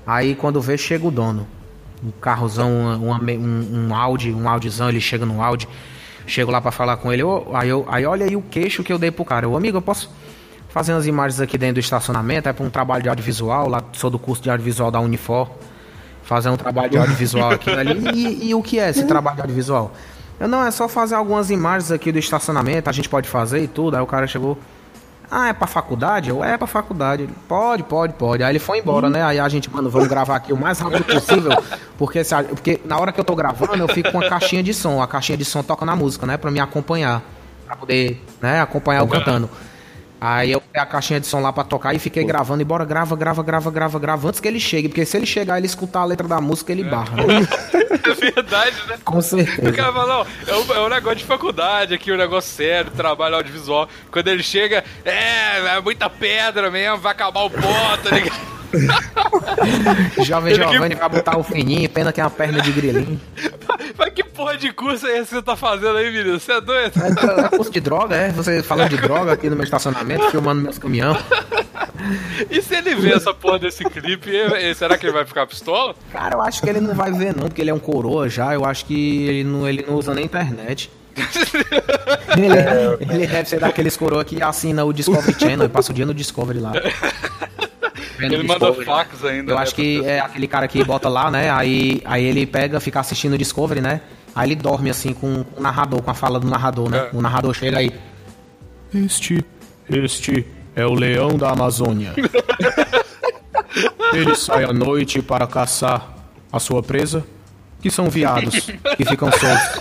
Aí 0.06 0.36
quando 0.36 0.60
vê, 0.60 0.78
chega 0.78 1.06
o 1.06 1.10
dono. 1.10 1.46
Um 2.02 2.10
carrozão, 2.12 3.18
me- 3.20 3.36
um, 3.36 3.88
um 3.88 3.94
Audi, 3.94 4.32
um 4.32 4.48
Audizão, 4.48 4.88
ele 4.88 5.00
chega 5.00 5.26
no 5.26 5.42
Audi. 5.42 5.68
Chego 6.26 6.52
lá 6.52 6.60
pra 6.60 6.70
falar 6.70 6.96
com 6.98 7.12
ele, 7.12 7.24
ô, 7.24 7.48
aí, 7.54 7.68
eu, 7.68 7.84
aí 7.90 8.06
olha 8.06 8.24
aí 8.24 8.36
o 8.36 8.42
queixo 8.42 8.84
que 8.84 8.92
eu 8.92 8.98
dei 8.98 9.10
pro 9.10 9.24
cara. 9.24 9.48
Ô 9.48 9.56
amigo, 9.56 9.78
eu 9.78 9.82
posso 9.82 10.08
fazer 10.70 10.92
umas 10.92 11.06
imagens 11.06 11.40
aqui 11.40 11.58
dentro 11.58 11.74
do 11.74 11.80
estacionamento, 11.80 12.48
é 12.48 12.52
pra 12.52 12.64
um 12.64 12.70
trabalho 12.70 13.02
de 13.02 13.08
audiovisual, 13.08 13.68
lá 13.68 13.82
sou 13.92 14.08
do 14.08 14.18
curso 14.18 14.42
de 14.42 14.50
audiovisual 14.50 14.90
da 14.90 15.00
Unifor. 15.00 15.48
Fazer 16.22 16.48
um 16.48 16.56
trabalho 16.56 16.90
de 16.90 16.98
audiovisual 16.98 17.50
aqui 17.50 17.70
ali. 17.70 18.08
E, 18.14 18.50
e 18.50 18.54
o 18.54 18.62
que 18.62 18.78
é 18.78 18.88
esse 18.88 19.04
trabalho 19.04 19.36
de 19.36 19.42
audiovisual? 19.42 19.92
Eu 20.38 20.48
não, 20.48 20.64
é 20.64 20.70
só 20.70 20.88
fazer 20.88 21.16
algumas 21.16 21.50
imagens 21.50 21.90
aqui 21.90 22.12
do 22.12 22.18
estacionamento, 22.18 22.88
a 22.88 22.92
gente 22.92 23.08
pode 23.08 23.28
fazer 23.28 23.62
e 23.62 23.66
tudo. 23.66 23.96
Aí 23.96 24.02
o 24.02 24.06
cara 24.06 24.26
chegou. 24.26 24.56
Ah, 25.30 25.48
é 25.48 25.52
pra 25.52 25.66
faculdade? 25.66 26.30
Eu, 26.30 26.42
é 26.42 26.56
pra 26.56 26.66
faculdade. 26.66 27.24
Ele, 27.24 27.34
pode, 27.48 27.82
pode, 27.82 28.14
pode. 28.14 28.42
Aí 28.42 28.50
ele 28.50 28.58
foi 28.58 28.78
embora, 28.78 29.10
né? 29.10 29.22
Aí 29.22 29.38
a 29.38 29.48
gente, 29.48 29.70
mano, 29.70 29.90
vamos 29.90 30.08
gravar 30.08 30.36
aqui 30.36 30.52
o 30.52 30.56
mais 30.56 30.78
rápido 30.78 31.04
possível. 31.04 31.52
Porque, 31.98 32.24
se 32.24 32.34
porque 32.44 32.80
na 32.84 32.98
hora 32.98 33.12
que 33.12 33.20
eu 33.20 33.24
tô 33.24 33.36
gravando, 33.36 33.76
eu 33.76 33.88
fico 33.88 34.10
com 34.10 34.20
a 34.20 34.28
caixinha 34.28 34.62
de 34.62 34.72
som. 34.72 35.02
A 35.02 35.06
caixinha 35.06 35.36
de 35.36 35.44
som 35.44 35.62
toca 35.62 35.84
na 35.84 35.94
música, 35.94 36.26
né? 36.26 36.36
Pra 36.36 36.50
me 36.50 36.58
acompanhar. 36.58 37.22
Pra 37.66 37.76
poder, 37.76 38.24
né, 38.40 38.60
acompanhar 38.60 39.00
eu 39.00 39.08
cantando. 39.08 39.48
Aí 40.20 40.52
eu 40.52 40.60
peguei 40.60 40.82
a 40.82 40.86
caixinha 40.86 41.18
de 41.18 41.26
som 41.26 41.40
lá 41.40 41.50
pra 41.52 41.64
tocar 41.64 41.94
e 41.94 41.98
fiquei 41.98 42.22
gravando. 42.24 42.60
E 42.60 42.64
bora, 42.64 42.84
grava, 42.84 43.16
grava, 43.16 43.42
grava, 43.42 43.70
grava, 43.70 43.98
grava. 43.98 44.28
Antes 44.28 44.38
que 44.40 44.46
ele 44.46 44.60
chegue. 44.60 44.88
Porque 44.88 45.06
se 45.06 45.16
ele 45.16 45.24
chegar 45.24 45.56
ele 45.56 45.66
escutar 45.66 46.00
a 46.00 46.04
letra 46.04 46.28
da 46.28 46.40
música, 46.40 46.70
ele 46.72 46.84
barra. 46.84 47.14
É 47.22 48.14
verdade, 48.32 48.76
né? 48.86 48.98
Com 49.04 49.18
O 49.18 49.22
certeza. 49.22 49.72
cara 49.72 49.92
fala, 49.92 50.24
não, 50.46 50.54
é 50.54 50.56
um, 50.58 50.74
é 50.74 50.80
um 50.86 50.88
negócio 50.90 51.18
de 51.18 51.24
faculdade 51.24 51.94
aqui, 51.94 52.12
um 52.12 52.16
negócio 52.18 52.50
sério, 52.50 52.90
trabalho 52.90 53.36
audiovisual. 53.36 53.88
Quando 54.12 54.28
ele 54.28 54.42
chega, 54.42 54.84
é, 55.06 55.76
é 55.76 55.80
muita 55.80 56.10
pedra 56.10 56.70
mesmo, 56.70 56.98
vai 56.98 57.12
acabar 57.12 57.40
o 57.40 57.50
pó, 57.50 57.96
tá 58.02 58.10
ligado? 58.14 58.50
Jovem 60.24 60.52
Ele 60.54 60.64
que- 60.64 60.72
Giovanni 60.72 60.94
vai 60.94 61.08
botar 61.08 61.36
o 61.38 61.42
fininho, 61.42 61.88
pena 61.90 62.12
que 62.12 62.20
é 62.20 62.24
uma 62.24 62.30
perna 62.30 62.60
de 62.60 62.70
grilinho. 62.72 63.20
Mas 63.98 64.12
que 64.14 64.22
porra 64.24 64.56
de 64.56 64.72
curso 64.72 65.06
é 65.06 65.18
esse 65.18 65.28
que 65.30 65.34
você 65.36 65.42
tá 65.42 65.56
fazendo 65.56 65.96
aí, 65.96 66.10
menino? 66.10 66.38
Você 66.38 66.52
é 66.52 66.60
doido? 66.60 66.92
É, 67.02 67.46
é 67.46 67.48
curso 67.48 67.70
de 67.70 67.80
droga, 67.80 68.14
é? 68.16 68.28
Você 68.30 68.62
falando 68.62 68.90
de 68.90 68.96
droga 69.02 69.32
aqui 69.32 69.50
no 69.50 69.56
meu 69.56 69.64
estacionamento, 69.64 70.09
filmando 70.30 70.62
meus 70.62 70.78
caminhão. 70.78 71.16
E 72.50 72.62
se 72.62 72.74
ele 72.74 72.94
ver 72.94 73.16
essa 73.16 73.34
porra 73.34 73.58
desse 73.58 73.84
clipe, 73.84 74.30
será 74.74 74.96
que 74.96 75.04
ele 75.04 75.12
vai 75.12 75.26
ficar 75.26 75.46
pistola? 75.46 75.94
Cara, 76.10 76.36
eu 76.36 76.40
acho 76.40 76.62
que 76.62 76.68
ele 76.68 76.80
não 76.80 76.94
vai 76.94 77.12
ver 77.12 77.36
não, 77.36 77.46
porque 77.46 77.60
ele 77.60 77.70
é 77.70 77.74
um 77.74 77.78
coroa 77.78 78.28
já. 78.28 78.54
Eu 78.54 78.64
acho 78.64 78.86
que 78.86 79.26
ele 79.26 79.44
não, 79.44 79.68
ele 79.68 79.84
não 79.86 79.96
usa 79.96 80.14
nem 80.14 80.24
internet. 80.24 80.90
Ele, 82.36 83.12
ele 83.12 83.26
deve 83.26 83.48
ser 83.48 83.58
daqueles 83.58 83.96
coroa 83.96 84.24
que 84.24 84.40
assina 84.40 84.84
o 84.84 84.92
Discovery 84.92 85.36
Channel 85.38 85.66
e 85.66 85.68
passa 85.68 85.90
o 85.90 85.94
dia 85.94 86.06
no 86.06 86.14
Discovery 86.14 86.60
lá. 86.60 86.72
Ele 88.18 88.42
manda 88.44 88.72
fax 88.72 89.24
ainda. 89.24 89.52
Eu 89.52 89.56
né, 89.56 89.62
acho 89.62 89.74
que 89.74 90.04
é 90.04 90.20
aquele 90.20 90.46
cara 90.46 90.68
que 90.68 90.82
bota 90.84 91.08
lá, 91.08 91.30
né? 91.30 91.50
Aí, 91.50 92.00
aí 92.04 92.24
ele 92.24 92.46
pega, 92.46 92.78
fica 92.78 93.00
assistindo 93.00 93.34
o 93.34 93.38
Discovery, 93.38 93.80
né? 93.80 94.00
Aí 94.34 94.48
ele 94.48 94.56
dorme 94.56 94.90
assim 94.90 95.12
com 95.12 95.44
o 95.56 95.60
narrador, 95.60 96.00
com 96.02 96.10
a 96.10 96.14
fala 96.14 96.38
do 96.38 96.46
narrador, 96.46 96.88
né? 96.88 97.08
É. 97.12 97.16
O 97.16 97.20
narrador 97.20 97.52
chega 97.52 97.78
aí. 97.78 97.92
Este, 98.94 99.44
este 99.90 100.46
é 100.74 100.86
o 100.86 100.94
leão 100.94 101.36
da 101.36 101.50
Amazônia. 101.50 102.14
Ele 104.12 104.34
sai 104.34 104.64
à 104.64 104.72
noite 104.72 105.22
para 105.22 105.46
caçar 105.46 106.14
a 106.52 106.58
sua 106.58 106.82
presa, 106.82 107.24
que 107.80 107.90
são 107.90 108.08
viados 108.08 108.70
que 108.96 109.04
ficam 109.04 109.30
soltos 109.30 109.80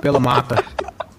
pela 0.00 0.20
mata 0.20 0.62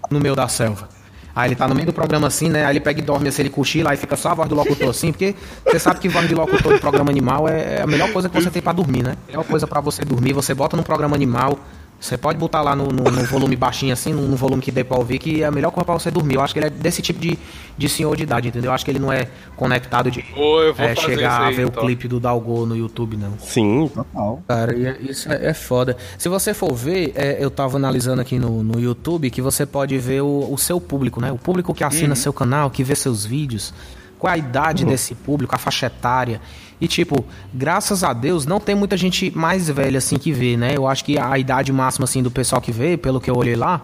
no 0.10 0.20
meio 0.20 0.36
da 0.36 0.48
selva. 0.48 0.88
Aí 1.36 1.50
ele 1.50 1.56
tá 1.56 1.68
no 1.68 1.76
meio 1.76 1.88
do 1.88 1.94
programa 1.94 2.28
assim, 2.28 2.50
né? 2.50 2.66
Aí 2.66 2.74
ele 2.74 2.80
pega 2.80 3.00
e 3.00 3.04
dorme 3.04 3.30
assim, 3.30 3.44
ele 3.44 3.50
cochila, 3.50 3.92
aí 3.92 3.98
fica 3.98 4.16
só 4.16 4.30
a 4.30 4.34
voz 4.34 4.50
do 4.50 4.56
locutor 4.56 4.90
assim, 4.90 5.12
porque 5.12 5.36
você 5.64 5.80
sabe 5.80 6.00
que 6.00 6.10
voz 6.10 6.28
de 6.28 6.36
locutor 6.36 6.74
de 6.74 6.80
programa 6.80 7.10
animal 7.10 7.48
é 7.48 7.82
a 7.82 7.88
melhor 7.88 8.12
coisa 8.12 8.28
que 8.28 8.36
você 8.40 8.50
tem 8.50 8.62
pra 8.62 8.74
dormir, 8.74 9.04
né? 9.04 9.16
A 9.28 9.32
melhor 9.32 9.46
coisa 9.46 9.66
pra 9.66 9.80
você 9.80 10.04
dormir, 10.04 10.34
você 10.34 10.54
bota 10.54 10.76
no 10.76 10.84
programa 10.84 11.16
animal, 11.16 11.58
você 12.00 12.18
pode 12.18 12.38
botar 12.40 12.62
lá 12.62 12.76
no, 12.76 12.86
no- 12.88 13.04
no 13.12 13.24
volume 13.26 13.56
baixinho 13.56 13.92
assim, 13.92 14.14
no, 14.14 14.22
no 14.28 14.36
volume 14.38 14.62
que 14.62 14.72
dê 14.72 14.84
pra 14.84 14.98
ouvir, 14.98 15.20
que 15.20 15.44
é 15.44 15.46
a 15.46 15.52
melhor 15.52 15.70
coisa 15.72 15.86
pra 15.86 15.94
você 15.94 16.10
dormir. 16.10 16.36
Eu 16.36 16.42
acho 16.42 16.54
que 16.54 16.60
ele 16.60 16.68
é 16.68 16.70
desse 16.70 17.02
tipo 17.02 17.20
de, 17.20 17.38
de 17.78 17.90
senhor 17.90 18.16
de 18.16 18.24
idade, 18.24 18.48
entendeu? 18.48 18.70
Eu 18.70 18.74
acho 18.76 18.86
que 18.86 18.92
ele 18.92 19.00
não 19.00 19.12
é 19.12 19.28
conectado 19.56 20.10
de 20.10 20.24
vou 20.34 20.64
é, 20.78 20.96
chegar 20.96 21.16
isso 21.16 21.26
a 21.44 21.48
aí, 21.48 21.56
ver 21.56 21.68
então. 21.68 21.84
o 21.84 21.86
clipe 21.86 22.08
do 22.08 22.20
Dalgo 22.20 22.66
no 22.66 22.76
YouTube, 22.76 23.18
não. 23.18 23.34
Sim, 23.40 23.90
total. 23.94 24.42
Cara, 24.48 24.74
é- 24.74 24.98
isso 25.02 25.32
é, 25.32 25.48
é 25.48 25.54
foda. 25.54 25.98
Se 26.18 26.30
você 26.30 26.54
for 26.54 26.74
ver, 26.74 27.12
é, 27.16 27.38
eu 27.44 27.52
tava 27.52 27.76
analisando 27.78 28.22
aqui 28.22 28.40
no, 28.40 28.64
no 28.64 28.80
YouTube 28.80 29.30
que 29.30 29.42
você 29.42 29.66
pode 29.66 29.98
ver 29.98 30.22
o, 30.22 30.48
o 30.54 30.58
seu 30.58 30.80
público, 30.80 31.20
né? 31.20 31.32
O 31.32 31.38
público 31.38 31.74
que 31.74 31.84
assina 31.84 32.16
seu 32.16 32.32
canal, 32.32 32.70
que 32.70 32.84
vê 32.84 32.96
seus 32.96 33.26
vídeos. 33.26 33.74
Qual 34.20 34.30
é 34.30 34.36
a 34.36 34.38
idade 34.38 34.84
desse 34.86 35.16
público, 35.16 35.56
a 35.56 35.58
faixa 35.58 35.86
etária. 35.86 36.42
E, 36.80 36.88
tipo, 36.88 37.26
graças 37.54 38.04
a 38.04 38.12
Deus, 38.14 38.46
não 38.46 38.60
tem 38.60 38.76
muita 38.76 38.98
gente 38.98 39.32
mais 39.36 39.70
velha 39.70 39.98
assim 39.98 40.18
que 40.18 40.32
vê, 40.32 40.58
né? 40.58 40.74
Eu 40.76 40.88
acho 40.88 41.04
que 41.06 41.18
a 41.18 41.40
idade 41.40 41.72
máxima 41.72 42.04
assim 42.04 42.22
do 42.22 42.30
pessoal 42.30 42.62
que 42.62 42.72
vê, 42.72 42.98
pelo 42.98 43.22
que 43.22 43.30
eu 43.30 43.36
olhei 43.36 43.56
lá, 43.56 43.82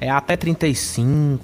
é 0.00 0.10
até 0.10 0.36
35, 0.36 1.40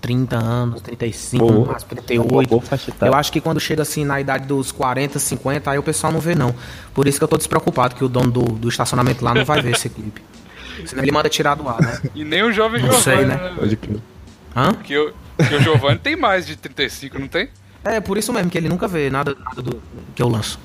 30 0.00 0.36
anos, 0.36 0.80
35, 0.82 1.46
Boa. 1.46 1.66
mais 1.72 1.82
38. 1.82 2.48
Boa 2.48 2.62
faixa 2.62 2.90
etária. 2.90 3.10
Eu 3.10 3.16
acho 3.16 3.32
que 3.32 3.40
quando 3.40 3.58
chega 3.58 3.82
assim 3.82 4.04
na 4.04 4.20
idade 4.20 4.46
dos 4.46 4.70
40, 4.70 5.18
50, 5.18 5.70
aí 5.70 5.78
o 5.78 5.82
pessoal 5.82 6.12
não 6.12 6.20
vê 6.20 6.34
não. 6.34 6.54
Por 6.94 7.06
isso 7.06 7.18
que 7.18 7.24
eu 7.24 7.28
tô 7.28 7.36
despreocupado 7.36 7.94
que 7.94 8.04
o 8.04 8.08
dono 8.08 8.30
do, 8.30 8.42
do 8.42 8.68
estacionamento 8.68 9.24
lá 9.24 9.34
não 9.34 9.44
vai 9.44 9.60
ver 9.60 9.72
esse 9.72 9.88
clipe. 9.88 10.22
Senão 10.86 11.02
ele 11.02 11.12
manda 11.12 11.28
tirar 11.28 11.54
do 11.54 11.68
ar, 11.68 11.80
né? 11.80 12.00
E 12.14 12.24
nem 12.24 12.42
o 12.42 12.52
jovem 12.52 12.82
Não 12.82 12.92
sei, 12.92 13.26
né? 13.26 13.36
né? 13.36 13.54
Pode. 13.56 13.78
Hã? 14.56 14.72
Porque 14.72 14.96
o, 14.96 15.12
porque 15.36 15.54
o 15.54 15.60
Giovanni 15.60 15.98
tem 15.98 16.16
mais 16.16 16.46
de 16.46 16.56
35, 16.56 17.18
não 17.18 17.28
tem? 17.28 17.48
É, 17.84 18.00
por 18.00 18.18
isso 18.18 18.32
mesmo, 18.32 18.50
que 18.50 18.58
ele 18.58 18.68
nunca 18.68 18.86
vê 18.88 19.08
nada, 19.10 19.34
nada 19.38 19.62
do 19.62 19.80
que 20.14 20.22
eu 20.22 20.28
lanço. 20.28 20.58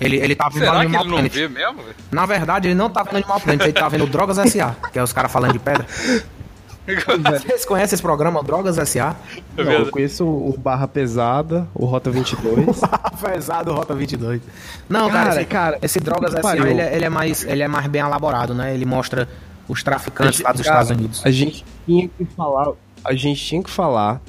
Ele, 0.00 0.16
ele 0.16 0.34
tá 0.34 0.48
vendo 0.48 0.60
Será 0.60 0.72
que 0.72 0.78
Animal 0.78 1.00
ele 1.02 1.10
não 1.10 1.16
Planet. 1.18 1.32
vê 1.34 1.48
mesmo, 1.48 1.82
velho? 1.82 1.96
Na 2.10 2.24
verdade, 2.26 2.68
ele 2.68 2.74
não 2.74 2.88
tá 2.88 3.02
vendo 3.02 3.16
Animal 3.16 3.40
Planet, 3.40 3.62
ele 3.64 3.72
tá 3.72 3.88
vendo 3.88 4.06
Drogas 4.06 4.38
S.A., 4.38 4.74
que 4.92 4.98
é 4.98 5.02
os 5.02 5.12
caras 5.12 5.30
falando 5.30 5.52
de 5.52 5.58
pedra. 5.58 5.86
Vocês 6.86 7.64
conhecem 7.66 7.94
esse 7.94 8.02
programa, 8.02 8.42
Drogas 8.42 8.78
S.A.? 8.78 9.14
É 9.56 9.62
Não, 9.62 9.70
eu 9.72 9.90
conheço 9.90 10.24
o 10.26 10.56
Barra 10.58 10.88
Pesada, 10.88 11.68
o 11.74 11.84
Rota 11.84 12.10
22. 12.10 12.80
Pesado 13.22 13.72
Rota 13.72 13.94
22. 13.94 14.40
Não, 14.88 15.08
Cara, 15.10 15.22
cara, 15.28 15.40
esse, 15.40 15.44
cara, 15.46 15.78
esse 15.82 16.00
Drogas 16.00 16.32
que 16.32 16.40
S.A., 16.40 16.56
ele, 16.56 16.80
é- 16.80 16.96
ele 16.96 17.04
é 17.04 17.08
mais, 17.10 17.44
ele 17.44 17.62
é 17.62 17.68
mais 17.68 17.86
bem 17.86 18.00
elaborado, 18.00 18.54
né? 18.54 18.74
Ele 18.74 18.86
mostra 18.86 19.28
os 19.68 19.82
traficantes 19.82 20.40
lá 20.40 20.52
dos 20.52 20.62
Cara, 20.62 20.80
Estados 20.80 20.98
Unidos. 20.98 21.22
A 21.24 21.30
gente 21.30 21.64
tinha 21.86 22.08
que 22.08 22.24
falar, 22.24 22.72
a 23.04 23.14
gente 23.14 23.44
tinha 23.44 23.62
que 23.62 23.70
falar 23.70 24.20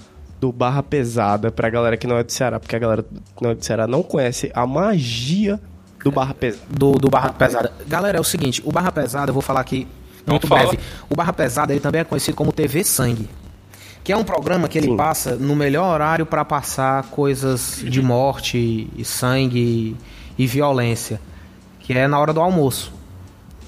do 0.41 0.51
Barra 0.51 0.81
Pesada 0.81 1.51
pra 1.51 1.69
galera 1.69 1.95
que 1.95 2.07
não 2.07 2.17
é 2.17 2.23
do 2.23 2.31
Ceará, 2.31 2.59
porque 2.59 2.75
a 2.75 2.79
galera 2.79 3.03
que 3.03 3.43
não 3.43 3.51
é 3.51 3.55
do 3.55 3.63
Ceará 3.63 3.85
não 3.85 4.01
conhece 4.01 4.51
a 4.55 4.65
magia 4.65 5.59
do 6.03 6.11
Barra 6.11 6.33
Pesada. 6.33 6.65
do, 6.67 6.93
do 6.93 7.09
Barra 7.11 7.31
Pesada. 7.31 7.71
Galera, 7.87 8.17
é 8.17 8.21
o 8.21 8.23
seguinte, 8.23 8.59
o 8.65 8.71
Barra 8.71 8.91
Pesada, 8.91 9.29
eu 9.29 9.33
vou 9.35 9.43
falar 9.43 9.59
aqui 9.59 9.87
Muito 10.25 10.47
fala. 10.47 10.63
breve. 10.63 10.79
O 11.07 11.15
Barra 11.15 11.31
Pesada 11.31 11.71
ele 11.73 11.79
também 11.79 12.01
é 12.01 12.03
conhecido 12.03 12.35
como 12.35 12.51
TV 12.51 12.83
Sangue. 12.83 13.29
Que 14.03 14.11
é 14.11 14.17
um 14.17 14.23
programa 14.23 14.67
que 14.67 14.79
ele 14.79 14.87
Sim. 14.87 14.97
passa 14.97 15.35
no 15.35 15.55
melhor 15.55 15.93
horário 15.93 16.25
para 16.25 16.43
passar 16.43 17.03
coisas 17.03 17.79
de 17.83 18.01
morte, 18.01 18.89
e 18.97 19.05
sangue 19.05 19.95
e 20.39 20.47
violência. 20.47 21.21
Que 21.81 21.93
é 21.93 22.07
na 22.07 22.17
hora 22.17 22.33
do 22.33 22.41
almoço. 22.41 22.91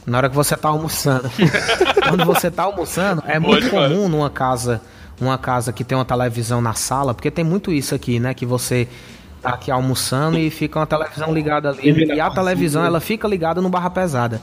Na 0.07 0.17
hora 0.17 0.27
que 0.27 0.35
você 0.35 0.57
tá 0.57 0.69
almoçando. 0.69 1.29
Quando 2.09 2.25
você 2.25 2.49
tá 2.49 2.63
almoçando, 2.63 3.23
é 3.27 3.37
muito 3.37 3.69
Pode, 3.69 3.89
comum 3.93 4.09
numa 4.09 4.31
casa, 4.31 4.81
uma 5.19 5.37
casa 5.37 5.71
que 5.71 5.83
tem 5.83 5.97
uma 5.97 6.05
televisão 6.05 6.61
na 6.61 6.73
sala, 6.73 7.13
porque 7.13 7.31
tem 7.31 7.43
muito 7.43 7.71
isso 7.71 7.93
aqui, 7.93 8.19
né? 8.19 8.33
Que 8.33 8.45
você 8.45 8.87
tá 9.41 9.49
aqui 9.51 9.69
almoçando 9.69 10.37
e 10.37 10.49
fica 10.49 10.79
uma 10.79 10.87
televisão 10.87 11.33
ligada 11.33 11.69
ali. 11.69 12.15
E 12.15 12.19
a 12.19 12.29
televisão, 12.29 12.83
ela 12.83 12.99
fica 12.99 13.27
ligada 13.27 13.61
no 13.61 13.69
barra 13.69 13.89
pesada. 13.89 14.41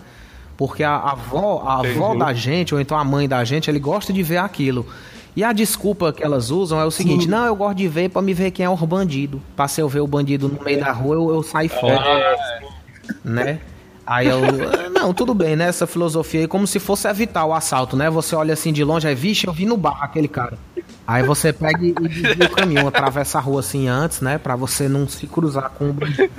Porque 0.57 0.85
a 0.85 0.95
avó, 0.97 1.63
a 1.67 1.79
avó 1.79 2.15
da 2.15 2.35
gente, 2.35 2.75
ou 2.75 2.81
então 2.81 2.99
a 2.99 3.03
mãe 3.03 3.27
da 3.27 3.43
gente, 3.45 3.71
ele 3.71 3.79
gosta 3.79 4.13
de 4.13 4.23
ver 4.23 4.37
aquilo. 4.37 4.87
E 5.35 5.43
a 5.43 5.53
desculpa 5.53 6.13
que 6.13 6.23
elas 6.23 6.51
usam 6.51 6.79
é 6.79 6.85
o 6.85 6.91
seguinte: 6.91 7.29
não, 7.29 7.47
eu 7.47 7.57
gosto 7.57 7.77
de 7.79 7.89
ver 7.89 8.11
pra 8.11 8.21
me 8.21 8.35
ver 8.35 8.51
quem 8.51 8.67
é 8.67 8.69
o 8.69 8.77
bandido. 8.77 9.41
Pra 9.57 9.67
se 9.69 9.81
eu 9.81 9.89
ver 9.89 10.01
o 10.01 10.07
bandido 10.07 10.49
no 10.49 10.63
meio 10.63 10.81
da 10.81 10.93
rua, 10.93 11.15
eu, 11.15 11.35
eu 11.35 11.43
saio 11.43 11.71
fora. 11.71 12.37
Né? 13.25 13.61
Aí 14.07 14.27
eu. 14.27 14.41
Não, 15.01 15.15
tudo 15.15 15.33
bem, 15.35 15.57
né? 15.57 15.67
Essa 15.69 15.87
filosofia 15.87 16.41
aí, 16.41 16.47
como 16.47 16.67
se 16.67 16.79
fosse 16.79 17.09
evitar 17.09 17.45
o 17.47 17.55
assalto, 17.55 17.97
né? 17.97 18.11
Você 18.11 18.37
olha 18.37 18.53
assim 18.53 18.73
de 18.73 18.85
longe, 18.85 19.09
aí, 19.09 19.15
vixe, 19.15 19.47
eu 19.47 19.53
vi 19.53 19.65
no 19.65 19.77
bar 19.77 19.99
aquele 20.03 20.29
cara. 20.29 20.59
Aí 21.07 21.23
você 21.25 21.53
pega 21.53 21.85
e 21.85 21.93
desvia 21.93 22.47
o 22.47 22.51
caminho, 22.51 22.87
atravessa 22.87 23.39
a 23.39 23.41
rua 23.41 23.61
assim 23.61 23.89
antes, 23.89 24.21
né? 24.21 24.39
Pra 24.39 24.55
você 24.55 24.89
não 24.89 25.09
se 25.09 25.27
cruzar 25.27 25.71
com 25.71 25.91
o 25.91 25.93
bandido. 25.93 26.31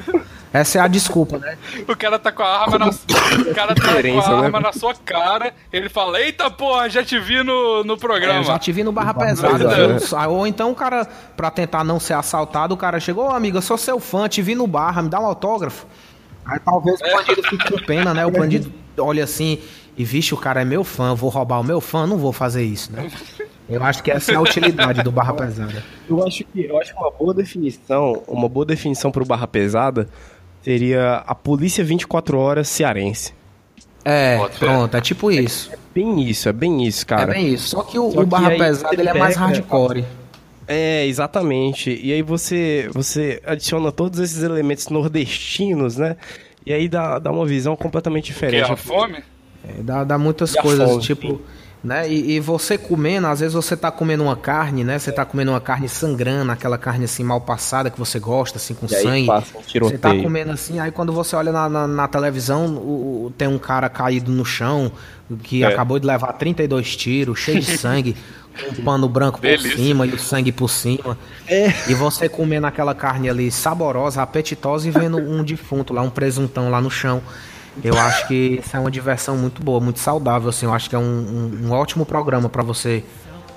Essa 0.53 0.77
é 0.79 0.81
a 0.81 0.87
desculpa, 0.87 1.37
né? 1.37 1.57
O 1.87 1.95
cara 1.95 2.19
tá 2.19 2.31
com 2.31 2.43
a 2.43 2.61
arma 2.61 2.77
na, 2.77 2.87
o 2.89 3.55
cara 3.55 3.73
tá 3.73 3.81
com 3.83 4.19
a 4.19 4.41
né? 4.41 4.45
arma 4.45 4.59
na 4.59 4.73
sua 4.73 4.93
cara, 4.93 5.53
ele 5.71 5.87
fala, 5.89 6.21
eita 6.21 6.49
porra, 6.51 6.89
já 6.89 7.03
te 7.03 7.17
vi 7.19 7.41
no, 7.43 7.83
no 7.83 7.93
É, 7.93 7.97
programa. 7.97 8.39
eu 8.39 8.43
já 8.43 8.59
te 8.59 8.71
vi 8.71 8.83
no 8.83 8.91
barra 8.91 9.13
pesada. 9.13 9.97
Ah, 10.15 10.27
Ou 10.27 10.45
então 10.45 10.71
o 10.71 10.75
cara, 10.75 11.07
pra 11.37 11.49
tentar 11.49 11.83
não 11.83 11.99
ser 11.99 12.13
assaltado, 12.13 12.73
o 12.73 12.77
cara 12.77 12.99
chegou, 12.99 13.27
ô 13.27 13.31
amigo, 13.31 13.57
eu 13.57 13.61
sou 13.61 13.77
seu 13.77 13.99
fã, 13.99 14.27
te 14.27 14.41
vi 14.41 14.53
no 14.55 14.67
barra, 14.67 15.01
me 15.01 15.09
dá 15.09 15.19
um 15.19 15.25
autógrafo. 15.25 15.85
Aí 16.45 16.59
talvez 16.59 16.99
o 16.99 17.03
bandido 17.03 17.43
fique 17.43 17.71
com 17.71 17.85
pena, 17.85 18.13
né? 18.13 18.25
O 18.25 18.31
bandido 18.31 18.71
olha 18.97 19.23
assim 19.23 19.59
e, 19.97 20.03
vixe, 20.03 20.33
o 20.33 20.37
cara 20.37 20.61
é 20.61 20.65
meu 20.65 20.83
fã, 20.83 21.09
eu 21.09 21.15
vou 21.15 21.29
roubar 21.29 21.59
o 21.59 21.63
meu 21.63 21.81
fã, 21.81 22.07
não 22.07 22.17
vou 22.17 22.31
fazer 22.31 22.63
isso, 22.63 22.91
né? 22.91 23.09
Eu 23.69 23.83
acho 23.83 24.03
que 24.03 24.11
essa 24.11 24.31
é 24.31 24.35
a 24.35 24.41
utilidade 24.41 25.03
do 25.03 25.11
barra 25.11 25.33
pesada. 25.33 25.83
Eu 26.09 26.25
acho 26.25 26.43
que 26.43 26.65
eu 26.65 26.77
acho 26.79 26.93
que 26.93 26.99
uma 26.99 27.11
boa 27.11 27.33
definição, 27.33 28.23
uma 28.27 28.49
boa 28.49 28.65
definição 28.65 29.11
pro 29.11 29.25
barra 29.25 29.47
pesada 29.47 30.09
seria 30.61 31.23
a 31.25 31.33
polícia 31.35 31.83
24 31.83 32.37
horas 32.37 32.67
cearense. 32.67 33.33
É, 34.03 34.37
Bota 34.37 34.57
pronto, 34.57 34.97
é 34.97 35.01
tipo 35.01 35.31
isso. 35.31 35.71
Bem 35.93 36.21
isso, 36.23 36.49
é 36.49 36.53
bem 36.53 36.83
isso, 36.85 37.05
cara. 37.05 37.31
é 37.31 37.35
bem 37.35 37.53
isso. 37.53 37.69
Só 37.69 37.83
que 37.83 37.99
o, 37.99 38.11
Só 38.11 38.21
o 38.21 38.25
barra 38.25 38.51
pesada 38.51 38.93
ele 38.93 39.09
é 39.09 39.13
mais 39.13 39.35
hardcore. 39.35 40.05
É, 40.73 41.05
exatamente. 41.05 41.89
E 42.01 42.13
aí 42.13 42.21
você 42.21 42.89
você 42.93 43.41
adiciona 43.45 43.91
todos 43.91 44.19
esses 44.19 44.41
elementos 44.43 44.87
nordestinos, 44.89 45.97
né? 45.97 46.15
E 46.65 46.71
aí 46.73 46.87
dá, 46.87 47.19
dá 47.19 47.31
uma 47.31 47.45
visão 47.45 47.75
completamente 47.75 48.33
Que 48.49 48.55
é 48.55 48.63
diferente. 48.63 48.71
a 48.71 48.77
fome? 48.77 49.23
É, 49.63 49.81
dá, 49.83 50.03
dá 50.03 50.17
muitas 50.17 50.55
E 50.55 50.57
coisas, 50.57 50.89
fome, 50.91 51.01
tipo, 51.01 51.37
sim. 51.37 51.39
né? 51.83 52.09
E, 52.09 52.33
e 52.33 52.39
você 52.39 52.77
comendo, 52.77 53.27
às 53.27 53.39
vezes 53.41 53.53
você 53.53 53.75
tá 53.75 53.91
comendo 53.91 54.23
uma 54.23 54.35
carne, 54.35 54.83
né? 54.83 54.97
Você 54.99 55.11
tá 55.11 55.25
comendo 55.25 55.51
uma 55.51 55.61
carne 55.61 55.89
sangrando, 55.89 56.51
aquela 56.51 56.77
carne 56.77 57.05
assim 57.05 57.23
mal 57.23 57.41
passada 57.41 57.89
que 57.89 57.99
você 57.99 58.19
gosta, 58.19 58.57
assim, 58.57 58.73
com 58.75 58.87
E 58.89 58.95
aí 58.95 59.03
sangue. 59.03 59.27
passa 59.27 59.57
um 59.57 59.61
Você 59.61 59.97
tá 59.97 60.15
comendo 60.15 60.51
assim, 60.51 60.79
aí 60.79 60.91
quando 60.91 61.11
você 61.13 61.35
olha 61.35 61.51
na, 61.51 61.67
na, 61.69 61.87
na 61.87 62.07
televisão, 62.07 62.75
o, 62.77 63.25
o- 63.27 63.33
tem 63.37 63.47
um 63.47 63.59
cara 63.59 63.89
caído 63.89 64.31
no 64.31 64.45
chão, 64.45 64.91
que 65.43 65.63
É. 65.63 65.67
acabou 65.67 65.99
de 65.99 66.05
levar 66.07 66.33
32 66.33 66.95
tiros, 66.95 67.39
cheio 67.39 67.59
de 67.59 67.65
sangue, 67.77 68.15
um 68.69 68.83
pano 68.83 69.07
branco 69.09 69.39
por 69.39 69.47
Delícia. 69.47 69.75
cima 69.77 70.05
e 70.05 70.11
o 70.13 70.19
sangue 70.19 70.51
por 70.51 70.69
cima. 70.69 71.17
E 71.87 71.93
você 71.93 72.27
comendo 72.29 72.67
aquela 72.67 72.93
carne 72.93 73.29
ali 73.29 73.51
saborosa, 73.51 74.21
apetitosa 74.21 74.87
e 74.87 74.91
vendo 74.91 75.17
um 75.17 75.43
defunto 75.43 75.93
lá, 75.93 76.01
um 76.01 76.09
presuntão 76.09 76.69
lá 76.69 76.79
no 76.81 76.89
chão. 76.91 77.21
Eu 77.83 77.97
acho 77.97 78.27
que 78.27 78.59
isso 78.61 78.75
é 78.75 78.79
uma 78.79 78.91
diversão 78.91 79.37
muito 79.37 79.63
boa, 79.63 79.79
muito 79.79 79.99
saudável, 79.99 80.49
assim. 80.49 80.65
Eu 80.65 80.73
acho 80.73 80.89
que 80.89 80.95
é 80.95 80.99
um, 80.99 81.01
um- 81.03 81.67
um 81.67 81.71
ótimo 81.71 82.05
programa 82.05 82.49
pra 82.49 82.61
você 82.63 83.03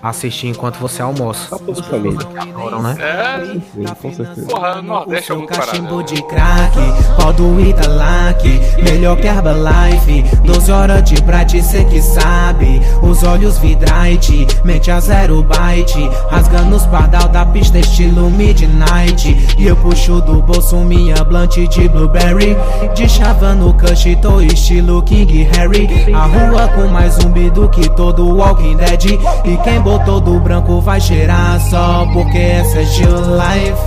assistir 0.05 0.49
enquanto 0.49 0.77
você 0.79 1.01
almoça. 1.03 1.59
toda 1.59 1.81
a 1.81 1.85
família. 1.85 2.19
Adoram, 2.39 2.83
né? 2.83 2.97
É, 3.01 3.45
Sim, 3.47 3.85
com 4.01 4.13
certeza. 4.13 4.47
porra, 4.47 4.83
Nordeste 4.83 5.33
é 5.33 5.35
muito 5.35 5.53
cachimbo 5.53 6.03
de 6.03 6.23
crack, 6.25 6.77
pó 7.17 7.33
do 7.33 7.59
Italac, 7.61 8.61
melhor 8.83 9.17
que 9.17 9.27
Herbalife, 9.27 10.23
12 10.45 10.71
horas 10.73 11.03
de 11.05 11.21
Bright, 11.23 11.63
cê 11.63 11.85
que 11.85 12.03
sabe. 12.03 12.81
Os 13.03 13.23
olhos 13.23 13.59
vidrate, 13.59 14.47
mente 14.65 14.91
a 14.91 15.01
zero 15.01 15.43
byte, 15.43 16.09
rasgando 16.31 16.77
os 16.77 16.85
pardal 16.87 17.29
da 17.29 17.47
pista 17.47 17.79
estilo 17.79 18.31
midnight. 18.31 19.37
E 19.59 19.67
eu 19.67 19.77
puxo 19.77 20.21
do 20.21 20.43
bolso 20.43 20.77
minha 20.77 21.17
blunt 21.25 21.57
de 21.57 21.89
blueberry, 21.89 22.57
de 22.95 23.09
chava 23.09 23.55
no 23.55 23.73
cush, 23.75 24.05
tô 24.21 24.41
estilo 24.41 25.03
King 25.03 25.45
Harry. 25.55 25.89
A 26.15 26.27
rua 26.27 26.69
com 26.69 26.89
mais 26.89 27.15
zumbi 27.15 27.51
do 27.51 27.69
que 27.69 27.89
todo 27.91 28.37
Walking 28.37 28.77
Dead. 28.77 29.05
E 29.45 29.57
quem 29.63 29.81
botou 29.99 30.21
do 30.21 30.41
branco 30.41 30.81
vai 30.81 31.01
cheirar 31.01 31.61
só 31.61 32.05
porque 32.13 32.37
essa 32.39 32.81
é 32.81 32.85
Gil 32.85 33.09
Life. 33.11 33.79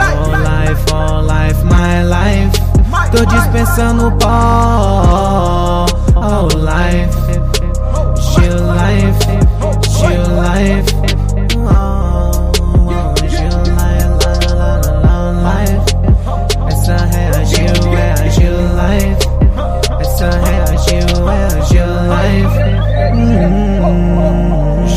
All 0.00 0.30
life, 0.40 0.82
all 0.92 1.22
life, 1.22 1.62
my 1.64 2.02
life. 2.02 2.50
Tô 3.10 3.24
dispensando 3.26 4.10
pó. 4.12 5.86
All 6.16 6.48
life, 6.56 7.10
Gil 8.32 8.56
Life, 8.72 9.28
Life. 10.38 10.94
Oh, 11.58 11.98
life. 15.44 15.84
Essa 16.70 16.92
é 16.94 17.28
a 17.28 17.44
Gil, 17.44 17.92
é 17.98 18.12
a 21.44 21.60
Gil 21.60 21.88
Life. 22.08 23.67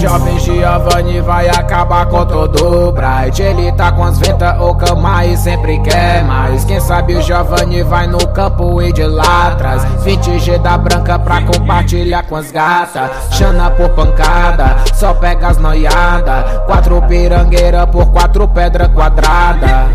Jovem 0.02 0.39
Giovanni 0.39 1.22
vai 1.22 1.47
acabar 1.47 2.08
com 2.08 2.26
todo 2.26 2.88
o 2.88 2.91
Bright. 2.91 3.39
Ele 3.39 3.72
tá 3.74 3.91
com 3.91 4.04
as 4.04 4.18
ventas 4.18 4.60
ocama 4.60 5.24
e 5.28 5.38
sempre 5.38 5.80
quer 5.80 6.24
mais. 6.24 6.66
Quem 6.66 6.80
sabe 6.80 7.14
o 7.14 7.22
Giovanni 7.22 7.84
vai 7.84 8.08
no 8.08 8.18
campo 8.30 8.82
e 8.82 8.91
de 8.91 9.04
lá 9.04 9.49
atrás. 9.49 9.86
20G 10.04 10.58
da 10.58 10.76
branca 10.76 11.20
pra 11.20 11.43
compartilhar 11.43 12.24
com 12.24 12.36
as 12.36 12.52
gatas. 12.52 13.12
Chana 13.30 13.70
por 13.70 13.89
pancada, 13.89 14.76
só 14.95 15.14
pega 15.14 15.49
as 15.49 15.60
noiada. 15.60 16.64
Quatro 16.66 16.99
pirangueira 17.04 17.86
por 17.86 18.08
quatro 18.08 18.47
pedra 18.47 18.89
quadrada. 18.89 19.88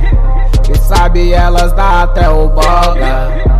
Quem 0.62 0.76
sabe 0.76 1.32
elas 1.32 1.72
dá 1.72 2.04
até 2.04 2.30
o 2.30 2.48
boga. 2.48 3.55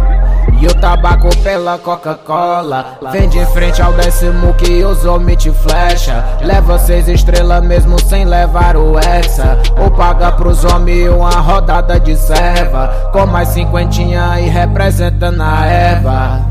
E 0.61 0.67
o 0.67 0.75
tabaco 0.75 1.29
pela 1.43 1.79
Coca-Cola 1.79 2.99
Vem 3.13 3.29
de 3.29 3.45
frente 3.47 3.83
ao 3.83 3.93
décimo 3.93 4.55
que 4.55 4.85
homens 4.85 5.43
te 5.43 5.51
flecha 5.51 6.25
Leva 6.41 6.79
seis 6.79 7.09
estrelas 7.09 7.63
mesmo 7.63 8.01
sem 8.01 8.25
levar 8.25 8.77
o 8.77 8.99
Hexa 8.99 9.59
Ou 9.79 9.91
paga 9.91 10.33
pros 10.33 10.65
homens 10.65 11.11
uma 11.11 11.31
rodada 11.31 12.01
de 12.01 12.17
serva 12.17 13.11
Com 13.13 13.27
mais 13.27 13.49
cinquentinha 13.49 14.41
e 14.41 14.49
representando 14.49 15.43
a 15.43 15.67
Eva 15.67 16.47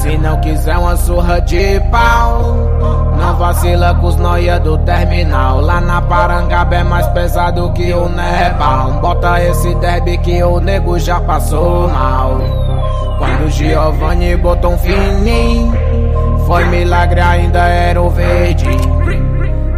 se 0.00 0.16
não 0.16 0.40
quiser 0.40 0.78
uma 0.78 0.96
surra 0.96 1.42
de 1.42 1.78
pau, 1.90 2.54
não 3.18 3.36
vacila 3.36 3.94
com 3.96 4.06
os 4.06 4.16
noia 4.16 4.58
do 4.58 4.78
terminal. 4.78 5.60
Lá 5.60 5.78
na 5.78 6.00
Parangaba 6.00 6.74
é 6.74 6.82
mais 6.82 7.06
pesado 7.08 7.70
que 7.74 7.92
o 7.92 8.08
Nepal. 8.08 8.92
Bota 8.92 9.42
esse 9.44 9.74
derby 9.74 10.16
que 10.16 10.42
o 10.42 10.58
nego 10.58 10.98
já 10.98 11.20
passou 11.20 11.86
mal. 11.88 12.38
Quando 13.20 13.44
o 13.44 13.50
Giovanni 13.50 14.34
botou 14.38 14.72
um 14.72 14.78
fininho, 14.78 15.74
foi 16.46 16.64
milagre, 16.64 17.20
ainda 17.20 17.58
era 17.58 18.00
o 18.00 18.08
verde. 18.08 18.64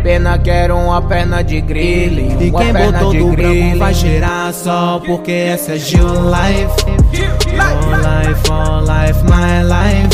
Pena 0.01 0.39
que 0.39 0.49
era 0.49 0.73
uma 0.73 1.03
perna 1.03 1.43
de 1.43 1.61
grille. 1.61 2.37
E 2.39 2.53
quem 2.53 2.73
botou 2.73 3.13
do 3.13 3.33
branco 3.33 3.37
grille. 3.37 3.79
vai 3.81 3.93
cheirar 3.93 4.53
só 4.53 5.03
porque 5.05 5.33
essa 5.33 5.73
é 5.73 5.79
Gil 5.79 6.07
Life. 6.07 6.85
All 7.59 7.91
life, 7.99 8.53
all 8.53 8.81
life, 8.83 9.25
my 9.25 9.65
life. 9.65 10.09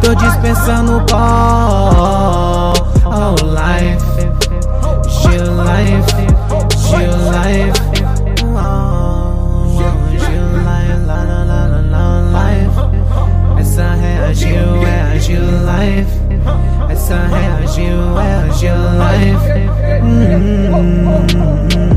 Tô 0.00 0.14
dispensando 0.14 1.04
pó. 1.10 2.72
All 3.04 3.36
life, 3.52 4.02
Gil 5.20 5.44
Life, 5.62 6.16
Gil 6.88 7.12
Life. 7.32 7.91
Life. 15.82 16.12
Essa 16.88 17.14
é 17.14 17.46
a 17.48 17.66
Gil, 17.66 18.20
é 18.20 18.34
a 18.34 18.48
Gil 18.50 18.74
Life. 19.02 19.50
Hum, 20.04 20.76
hum, 20.76 21.26
hum. 21.76 21.91